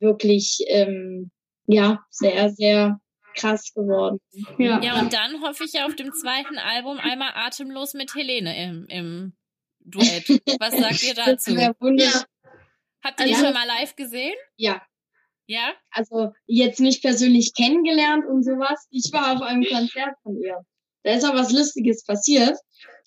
wirklich 0.00 0.58
ähm, 0.68 1.30
ja, 1.66 2.04
sehr, 2.10 2.50
sehr 2.50 3.00
krass 3.34 3.72
geworden. 3.74 4.20
Ja. 4.58 4.80
ja, 4.80 5.00
und 5.00 5.12
dann 5.12 5.42
hoffe 5.42 5.64
ich 5.64 5.72
ja 5.72 5.86
auf 5.86 5.96
dem 5.96 6.12
zweiten 6.12 6.58
Album 6.58 6.98
einmal 6.98 7.32
atemlos 7.34 7.94
mit 7.94 8.14
Helene 8.14 8.62
im, 8.62 8.86
im 8.88 9.32
Duett. 9.80 10.28
Was 10.60 10.76
sagt 10.76 11.02
ihr 11.02 11.14
dazu? 11.14 11.54
Das 11.54 11.74
wunderschön. 11.80 12.22
Habt 13.02 13.20
ihr 13.20 13.26
die 13.26 13.34
also, 13.34 13.46
schon 13.46 13.54
mal 13.54 13.66
live 13.66 13.96
gesehen? 13.96 14.34
Ja. 14.56 14.82
Ja? 15.46 15.74
Also 15.90 16.32
jetzt 16.46 16.80
nicht 16.80 17.02
persönlich 17.02 17.52
kennengelernt 17.54 18.24
und 18.26 18.44
sowas. 18.44 18.86
Ich 18.90 19.12
war 19.12 19.34
auf 19.34 19.42
einem 19.42 19.64
Konzert 19.64 20.14
von 20.22 20.40
ihr. 20.40 20.58
Da 21.02 21.12
ist 21.12 21.24
auch 21.24 21.34
was 21.34 21.52
Lustiges 21.52 22.04
passiert. 22.04 22.56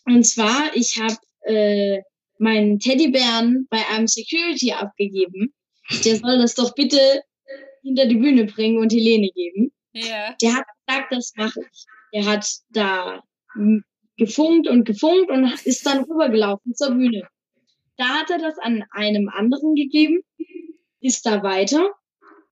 Und 0.05 0.23
zwar, 0.23 0.75
ich 0.75 0.97
habe 0.97 1.17
äh, 1.41 2.01
meinen 2.39 2.79
Teddybären 2.79 3.67
bei 3.69 3.85
einem 3.87 4.07
Security 4.07 4.71
abgegeben. 4.71 5.53
Der 6.03 6.17
soll 6.17 6.37
das 6.37 6.55
doch 6.55 6.73
bitte 6.75 6.99
hinter 7.81 8.05
die 8.05 8.17
Bühne 8.17 8.45
bringen 8.45 8.79
und 8.79 8.91
Helene 8.91 9.29
geben. 9.29 9.71
Ja. 9.93 10.35
Der 10.41 10.55
hat 10.55 10.65
gesagt, 10.85 11.11
das 11.11 11.33
mache 11.35 11.61
ich. 11.61 11.85
Der 12.13 12.25
hat 12.25 12.47
da 12.69 13.23
gefunkt 14.17 14.67
und 14.67 14.85
gefunkt 14.85 15.31
und 15.31 15.45
ist 15.65 15.85
dann 15.85 16.03
rübergelaufen 16.03 16.73
zur 16.75 16.91
Bühne. 16.91 17.27
Da 17.97 18.05
hat 18.05 18.29
er 18.29 18.39
das 18.39 18.57
an 18.59 18.83
einem 18.91 19.29
anderen 19.29 19.75
gegeben, 19.75 20.21
ist 20.99 21.25
da 21.25 21.41
weiter. 21.41 21.91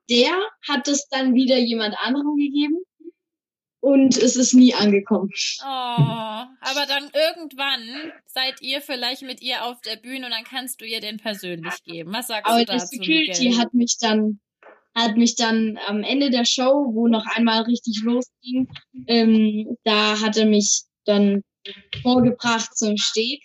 Der 0.10 0.32
hat 0.68 0.88
es 0.88 1.08
dann 1.08 1.34
wieder 1.34 1.58
jemand 1.58 1.96
anderem 2.00 2.36
gegeben 2.36 2.78
und 3.86 4.18
es 4.18 4.36
ist 4.36 4.56
nie 4.56 4.74
angekommen. 4.74 5.30
Oh, 5.62 5.66
aber 5.66 6.86
dann 6.88 7.12
irgendwann 7.14 7.84
seid 8.26 8.60
ihr 8.62 8.82
vielleicht 8.82 9.22
mit 9.22 9.44
ihr 9.44 9.64
auf 9.64 9.80
der 9.82 9.96
Bühne 9.96 10.26
und 10.26 10.32
dann 10.32 10.44
kannst 10.44 10.82
du 10.82 10.86
ihr 10.86 11.02
den 11.02 11.18
persönlich 11.18 11.84
geben. 11.84 12.12
Was 12.12 12.28
sagst 12.28 12.48
aber 12.48 12.62
du 12.62 12.66
dazu? 12.66 12.86
Aber 12.86 12.90
die 12.90 12.98
Security 12.98 13.50
Miguel? 13.50 13.60
hat 13.60 13.74
mich 13.76 13.98
dann 14.00 14.40
hat 14.96 15.18
mich 15.18 15.36
dann 15.36 15.78
am 15.86 16.02
Ende 16.02 16.32
der 16.32 16.46
Show, 16.46 16.94
wo 16.94 17.08
noch 17.08 17.28
einmal 17.28 17.62
richtig 17.64 18.02
losging, 18.04 18.70
ähm, 19.08 19.78
da 19.84 20.20
hat 20.20 20.36
er 20.38 20.48
mich 20.48 20.86
dann 21.04 21.44
vorgebracht 22.02 22.76
zum 22.76 22.98
Steg. 22.98 23.44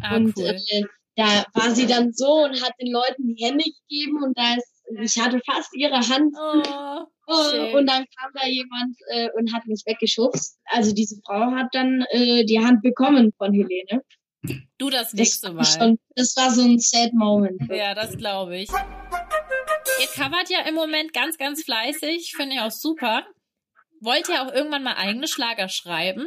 Ah, 0.00 0.16
und 0.16 0.36
cool. 0.36 0.44
äh, 0.46 0.82
da 1.16 1.44
war 1.54 1.74
sie 1.74 1.86
dann 1.86 2.12
so 2.12 2.44
und 2.44 2.62
hat 2.62 2.74
den 2.80 2.92
Leuten 2.92 3.34
die 3.34 3.44
Hände 3.44 3.64
gegeben 3.64 4.22
und 4.22 4.38
da 4.38 4.54
ist, 4.54 5.16
ich 5.16 5.20
hatte 5.20 5.40
fast 5.44 5.74
ihre 5.74 5.96
Hand. 5.96 6.36
Oh, 6.38 7.04
oh, 7.32 7.78
und 7.78 7.86
dann 7.88 8.04
kam 8.18 8.30
da 8.34 8.46
jemand 8.46 8.96
äh, 9.08 9.28
und 9.36 9.52
hat 9.52 9.66
mich 9.66 9.82
weggeschubst. 9.86 10.58
Also 10.66 10.92
diese 10.94 11.20
Frau 11.24 11.52
hat 11.52 11.68
dann 11.72 12.04
äh, 12.10 12.44
die 12.44 12.60
Hand 12.60 12.82
bekommen 12.82 13.32
von 13.38 13.52
Helene. 13.52 14.02
Du 14.78 14.90
das 14.90 15.12
nächste 15.12 15.52
Mal. 15.52 15.64
Schon, 15.64 15.98
das 16.16 16.36
war 16.36 16.50
so 16.50 16.62
ein 16.62 16.78
sad 16.78 17.12
Moment. 17.14 17.62
Ja, 17.70 17.94
das 17.94 18.16
glaube 18.16 18.58
ich. 18.58 18.68
Ihr 18.68 20.08
covert 20.14 20.50
ja 20.50 20.66
im 20.68 20.74
Moment 20.74 21.12
ganz, 21.12 21.38
ganz 21.38 21.62
fleißig. 21.62 22.34
Finde 22.34 22.56
ich 22.56 22.60
auch 22.60 22.72
super. 22.72 23.24
Wollt 24.00 24.28
ihr 24.28 24.42
auch 24.42 24.52
irgendwann 24.52 24.82
mal 24.82 24.94
eigene 24.94 25.28
Schlager 25.28 25.68
schreiben? 25.68 26.26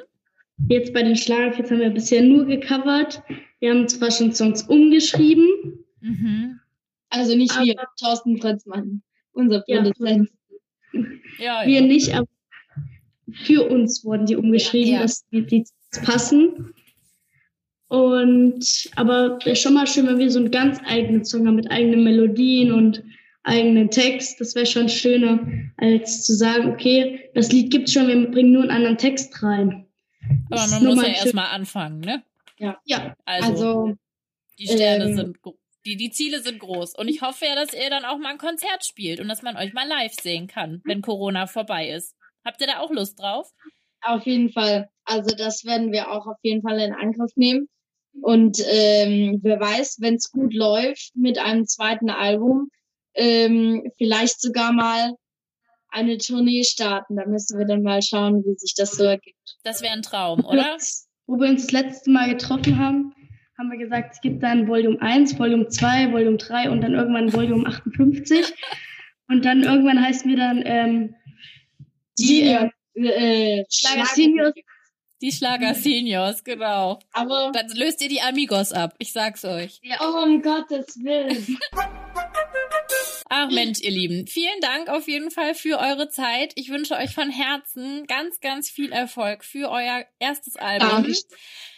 Jetzt 0.70 0.93
bei 0.93 1.03
den 1.03 1.18
Schlagerkids 1.18 1.70
haben 1.70 1.82
wir 1.82 1.89
bisher 1.89 2.22
nur 2.22 2.45
gecovert. 2.45 3.22
Wir 3.60 3.72
haben 3.72 3.88
zwar 3.89 4.12
schon 4.12 4.34
Songs 4.34 4.64
umgeschrieben. 4.64 5.86
Mhm. 5.99 6.62
Also 7.10 7.36
nicht 7.36 7.58
wir, 7.60 7.76
Thorsten 7.99 8.39
Prinzmann, 8.39 9.01
unser 9.34 9.62
Produzent. 9.62 10.30
Ja, 10.30 10.36
ja, 11.39 11.66
Wir 11.66 11.82
nicht, 11.82 12.14
aber 12.14 12.28
für 13.46 13.70
uns 13.70 14.04
wurden 14.06 14.26
die 14.26 14.36
umgeschrieben, 14.36 14.91
ja, 14.91 14.96
ja. 14.98 15.02
dass 15.02 15.26
die, 15.30 15.46
die 15.46 15.66
passen. 16.04 16.74
Und 17.88 18.89
aber 18.96 19.39
wäre 19.43 19.56
schon 19.56 19.74
mal 19.74 19.88
schön, 19.88 20.08
wenn 20.08 20.20
wir 20.20 20.32
so 20.32 20.39
einen 20.39 20.52
ganz 20.52 20.80
eigenen 20.86 21.24
Song 21.24 21.48
haben 21.48 21.56
mit 21.56 21.70
eigenen 21.70 22.04
Melodien 22.04 22.72
und 22.72 23.04
eigenen 23.43 23.91
Text. 23.91 24.41
Das 24.41 24.56
wäre 24.56 24.66
schon 24.66 24.89
schöner, 24.89 25.39
als 25.78 26.24
zu 26.26 26.34
sagen, 26.34 26.72
okay, 26.72 27.30
das 27.36 27.52
Lied 27.52 27.72
gibt's 27.72 27.93
schon, 27.93 28.08
wir 28.08 28.32
bringen 28.32 28.54
nur 28.54 28.64
einen 28.64 28.72
anderen 28.72 28.98
Text 28.98 29.41
rein. 29.43 29.86
Aber 30.50 30.68
man 30.68 30.84
muss 30.84 31.04
ja 31.04 31.10
erstmal 31.10 31.48
anfangen, 31.48 32.00
ne? 32.00 32.24
Ja. 32.58 32.80
ja. 32.86 33.16
Also, 33.26 33.48
also 33.48 33.98
die 34.58 34.68
Sterne 34.68 35.06
ähm, 35.06 35.16
sind 35.16 35.38
die, 35.86 35.98
die 35.98 36.10
Ziele 36.10 36.42
sind 36.42 36.60
groß. 36.60 36.96
Und 36.96 37.08
ich 37.08 37.22
hoffe 37.22 37.46
ja, 37.46 37.56
dass 37.56 37.74
ihr 37.74 37.90
dann 37.90 38.06
auch 38.06 38.18
mal 38.18 38.30
ein 38.30 38.38
Konzert 38.38 38.86
spielt 38.86 39.20
und 39.20 39.28
dass 39.28 39.42
man 39.42 39.58
euch 39.58 39.74
mal 39.74 39.88
live 39.88 40.14
sehen 40.14 40.48
kann, 40.48 40.82
wenn 40.86 41.02
Corona 41.02 41.48
vorbei 41.48 41.90
ist. 41.90 42.16
Habt 42.44 42.62
ihr 42.62 42.68
da 42.68 42.80
auch 42.80 42.92
Lust 42.92 43.20
drauf? 43.20 43.50
Auf 44.02 44.26
jeden 44.26 44.52
Fall. 44.52 44.90
Also 45.04 45.36
das 45.36 45.66
werden 45.66 45.92
wir 45.92 46.12
auch 46.12 46.28
auf 46.28 46.38
jeden 46.44 46.62
Fall 46.62 46.80
in 46.80 46.94
Angriff 46.94 47.32
nehmen. 47.36 47.68
Und 48.22 48.60
ähm, 48.68 49.40
wer 49.44 49.60
weiß, 49.60 49.98
wenn 50.00 50.16
es 50.16 50.32
gut 50.32 50.54
läuft 50.54 51.16
mit 51.16 51.38
einem 51.38 51.66
zweiten 51.66 52.10
Album, 52.10 52.70
ähm, 53.14 53.92
vielleicht 53.98 54.42
sogar 54.42 54.72
mal 54.72 55.14
eine 55.90 56.18
Tournee 56.18 56.64
starten. 56.64 57.16
Da 57.16 57.26
müssen 57.26 57.58
wir 57.58 57.66
dann 57.66 57.82
mal 57.82 58.02
schauen, 58.02 58.44
wie 58.46 58.56
sich 58.58 58.74
das 58.76 58.92
so 58.92 59.04
ergibt. 59.04 59.58
Das 59.64 59.82
wäre 59.82 59.94
ein 59.94 60.02
Traum, 60.02 60.46
oder? 60.46 60.78
Wo 61.26 61.40
wir 61.40 61.50
uns 61.50 61.64
das 61.64 61.72
letzte 61.72 62.12
Mal 62.12 62.30
getroffen 62.30 62.78
haben, 62.78 63.14
haben 63.58 63.72
wir 63.72 63.78
gesagt, 63.78 64.14
es 64.14 64.22
gibt 64.22 64.43
dann 64.43 64.68
Volume 64.68 65.01
1, 65.01 65.39
Volume 65.39 65.68
2, 65.68 66.12
Volume 66.12 66.38
3 66.38 66.70
und 66.70 66.82
dann 66.82 66.93
irgendwann 66.93 67.34
Volume 67.34 67.66
58. 67.68 68.53
und 69.30 69.45
dann 69.45 69.64
irgendwann 69.64 70.01
heißen 70.01 70.30
wir 70.30 70.38
dann 70.38 70.62
ähm, 70.66 71.16
die 72.18 72.43
äh, 72.43 72.70
äh, 72.95 73.66
Schlager 73.70 74.06
Seniors. 74.06 74.53
Die 75.22 75.32
Schlager 75.32 75.74
Seniors, 75.74 76.43
genau. 76.43 76.99
Aber 77.14 77.51
dann 77.53 77.70
löst 77.70 78.01
ihr 78.01 78.10
die 78.10 78.22
Amigos 78.22 78.74
ab. 78.74 78.93
Ich 78.99 79.14
sag's 79.14 79.45
euch. 79.45 79.80
Ja, 79.82 79.97
oh, 80.01 80.24
um 80.24 80.41
Gottes 80.41 80.97
Willen. 80.97 81.58
Ach 83.30 83.49
Mensch, 83.49 83.82
ihr 83.82 83.91
Lieben, 83.91 84.28
vielen 84.28 84.60
Dank 84.62 84.88
auf 84.88 85.08
jeden 85.08 85.32
Fall 85.32 85.56
für 85.56 85.80
eure 85.80 86.10
Zeit. 86.10 86.53
Ich 86.56 86.70
wünsche 86.70 86.95
euch 86.95 87.14
von 87.14 87.30
Herzen 87.32 88.06
ganz, 88.08 88.39
ganz 88.39 88.70
viel 88.70 88.91
Erfolg 88.91 89.43
für 89.43 89.72
euer 89.72 90.06
erstes 90.20 90.58
Album, 90.58 91.06
ja, 91.06 91.14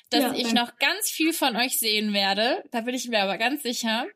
dass 0.10 0.24
ja, 0.24 0.34
ich 0.36 0.54
noch 0.54 0.78
ganz 0.78 1.10
viel 1.10 1.34
von 1.34 1.56
euch 1.56 1.80
sehen 1.80 2.14
werde. 2.14 2.64
Da 2.72 2.82
bin 2.82 2.96
ich 2.96 3.08
mir 3.08 3.22
aber 3.22 3.38
ganz 3.38 3.64
sicher. 3.64 4.08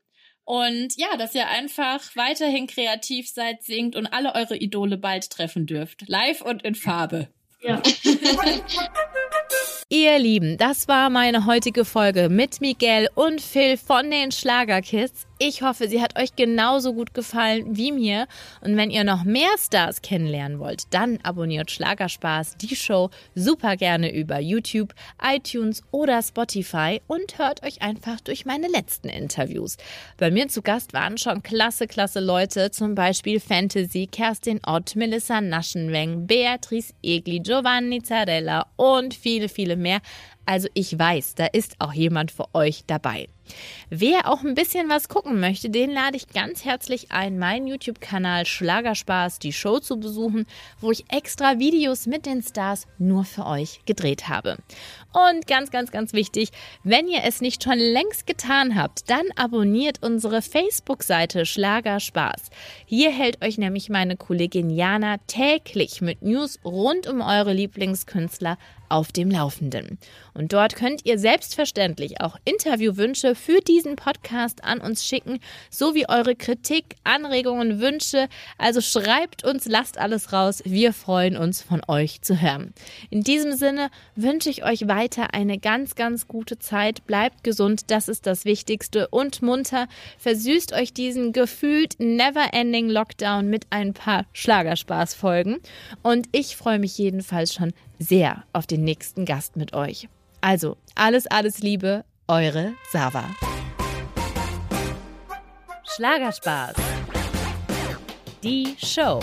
Und 0.44 0.94
ja, 0.98 1.18
dass 1.18 1.36
ihr 1.36 1.48
einfach 1.48 2.16
weiterhin 2.16 2.68
kreativ 2.68 3.30
seid, 3.30 3.64
singt 3.64 3.96
und 3.96 4.08
alle 4.08 4.36
eure 4.36 4.58
Idole 4.58 4.98
bald 4.98 5.30
treffen 5.30 5.66
dürft. 5.66 6.08
Live 6.08 6.42
und 6.42 6.64
in 6.64 6.76
Farbe. 6.76 7.30
Ja. 7.62 7.82
Ihr 9.94 10.18
Lieben, 10.20 10.58
das 10.58 10.88
war 10.88 11.10
meine 11.10 11.46
heutige 11.46 11.84
Folge 11.84 12.30
mit 12.30 12.62
Miguel 12.62 13.10
und 13.14 13.42
Phil 13.42 13.76
von 13.76 14.10
den 14.10 14.32
Schlagerkids. 14.32 15.28
Ich 15.44 15.64
hoffe, 15.64 15.88
sie 15.88 16.04
hat 16.04 16.20
euch 16.20 16.36
genauso 16.36 16.94
gut 16.94 17.16
gefallen 17.16 17.76
wie 17.76 17.92
mir. 17.92 18.28
Und 18.62 18.78
wenn 18.78 18.92
ihr 18.92 19.04
noch 19.04 19.24
mehr 19.24 19.50
Stars 19.58 20.04
kennenlernen 20.04 20.60
wollt, 20.60 20.84
dann 20.92 21.18
abonniert 21.24 21.72
Schlagerspaß, 21.72 22.58
die 22.58 22.76
Show, 22.76 23.10
super 23.34 23.76
gerne 23.76 24.14
über 24.14 24.40
YouTube, 24.40 24.94
iTunes 25.20 25.82
oder 25.90 26.22
Spotify 26.22 27.02
und 27.08 27.40
hört 27.40 27.64
euch 27.64 27.82
einfach 27.82 28.22
durch 28.22 28.46
meine 28.46 28.68
letzten 28.68 29.10
Interviews. 29.10 29.78
Bei 30.18 30.30
mir 30.30 30.48
zu 30.48 30.62
Gast 30.62 30.94
waren 30.94 31.18
schon 31.18 31.42
klasse, 31.42 31.88
klasse 31.88 32.20
Leute, 32.20 32.70
zum 32.70 32.94
Beispiel 32.94 33.40
Fantasy, 33.40 34.08
Kerstin 34.12 34.60
Ott, 34.68 34.96
Melissa 34.96 35.42
Naschenweng, 35.42 36.28
Beatrice 36.28 36.94
Egli, 37.02 37.40
Giovanni 37.40 38.04
Zarella 38.04 38.68
und 38.76 39.16
viele, 39.22 39.50
viele 39.50 39.76
mehr. 39.76 40.02
Also 40.46 40.68
ich 40.74 40.98
weiß, 40.98 41.36
da 41.36 41.46
ist 41.46 41.76
auch 41.80 41.94
jemand 41.94 42.32
für 42.32 42.54
euch 42.54 42.84
dabei. 42.88 43.28
Wer 43.90 44.30
auch 44.30 44.44
ein 44.44 44.56
bisschen 44.56 44.90
was 44.90 45.10
gucken 45.10 45.40
möchte, 45.40 45.70
den 45.70 45.92
lade 45.92 46.16
ich 46.16 46.28
ganz 46.28 46.64
herzlich 46.64 47.12
ein, 47.12 47.38
meinen 47.38 47.68
YouTube-Kanal 47.68 48.46
Schlagerspaß, 48.46 49.40
die 49.40 49.54
Show 49.54 49.80
zu 49.80 50.00
besuchen, 50.00 50.46
wo 50.80 50.92
ich 50.92 51.06
extra 51.12 51.60
Videos 51.60 52.08
mit 52.08 52.26
den 52.26 52.42
Stars 52.42 52.88
nur 52.98 53.26
für 53.26 53.46
euch 53.46 53.82
gedreht 53.86 54.30
habe. 54.30 54.58
Und 55.14 55.46
ganz, 55.48 55.72
ganz, 55.72 55.92
ganz 55.92 56.14
wichtig, 56.14 56.52
wenn 56.84 57.08
ihr 57.08 57.24
es 57.26 57.42
nicht 57.42 57.64
schon 57.64 57.78
längst 57.78 58.26
getan 58.26 58.76
habt, 58.76 59.10
dann 59.10 59.26
abonniert 59.36 60.02
unsere 60.02 60.42
Facebook-Seite 60.42 61.46
Schlagerspaß. 61.46 62.50
Hier 62.86 63.12
hält 63.12 63.44
euch 63.44 63.58
nämlich 63.58 63.90
meine 63.90 64.16
Kollegin 64.16 64.70
Jana 64.70 65.18
täglich 65.28 66.00
mit 66.00 66.22
News 66.22 66.60
rund 66.64 67.08
um 67.08 67.20
eure 67.22 67.52
Lieblingskünstler 67.52 68.58
auf 68.88 69.12
dem 69.12 69.32
Laufenden. 69.32 69.98
Und 70.42 70.54
dort 70.54 70.76
könnt 70.76 71.06
ihr 71.06 71.20
selbstverständlich 71.20 72.20
auch 72.20 72.36
Interviewwünsche 72.46 73.36
für 73.36 73.60
diesen 73.60 73.96
Podcast 73.96 74.64
an 74.64 74.82
uns 74.82 75.06
schicken, 75.06 75.40
sowie 75.70 76.08
eure 76.10 76.36
Kritik, 76.36 76.96
Anregungen, 77.04 77.80
Wünsche. 77.80 78.28
Also 78.58 78.82
schreibt 78.82 79.44
uns, 79.44 79.68
lasst 79.68 80.00
alles 80.00 80.34
raus. 80.34 80.64
Wir 80.66 80.94
freuen 80.94 81.38
uns, 81.38 81.62
von 81.62 81.84
euch 81.88 82.24
zu 82.24 82.42
hören. 82.42 82.74
In 83.12 83.22
diesem 83.22 83.56
Sinne 83.56 83.92
wünsche 84.16 84.50
ich 84.50 84.66
euch 84.66 84.88
weiter 84.88 85.36
eine 85.36 85.60
ganz, 85.60 85.94
ganz 85.94 86.28
gute 86.28 86.58
Zeit. 86.58 87.06
Bleibt 87.06 87.44
gesund, 87.44 87.92
das 87.92 88.08
ist 88.08 88.26
das 88.26 88.44
Wichtigste 88.44 89.10
und 89.10 89.44
munter. 89.44 89.88
Versüßt 90.18 90.74
euch 90.74 90.92
diesen 90.92 91.34
gefühlt 91.34 92.00
never-ending 92.00 92.90
Lockdown 92.90 93.48
mit 93.48 93.68
ein 93.70 93.94
paar 93.94 94.26
Schlagerspaßfolgen. 94.34 95.60
Und 96.02 96.30
ich 96.32 96.56
freue 96.56 96.80
mich 96.80 96.98
jedenfalls 96.98 97.54
schon 97.54 97.74
sehr 98.00 98.44
auf 98.54 98.66
den 98.66 98.84
nächsten 98.84 99.26
Gast 99.26 99.56
mit 99.56 99.74
euch. 99.74 100.10
Also, 100.42 100.78
alles, 100.96 101.28
alles 101.28 101.60
Liebe, 101.60 102.04
eure 102.28 102.74
Sava. 102.92 103.26
Schlagerspaß. 105.96 106.76
Die 108.44 108.76
Show. 108.84 109.20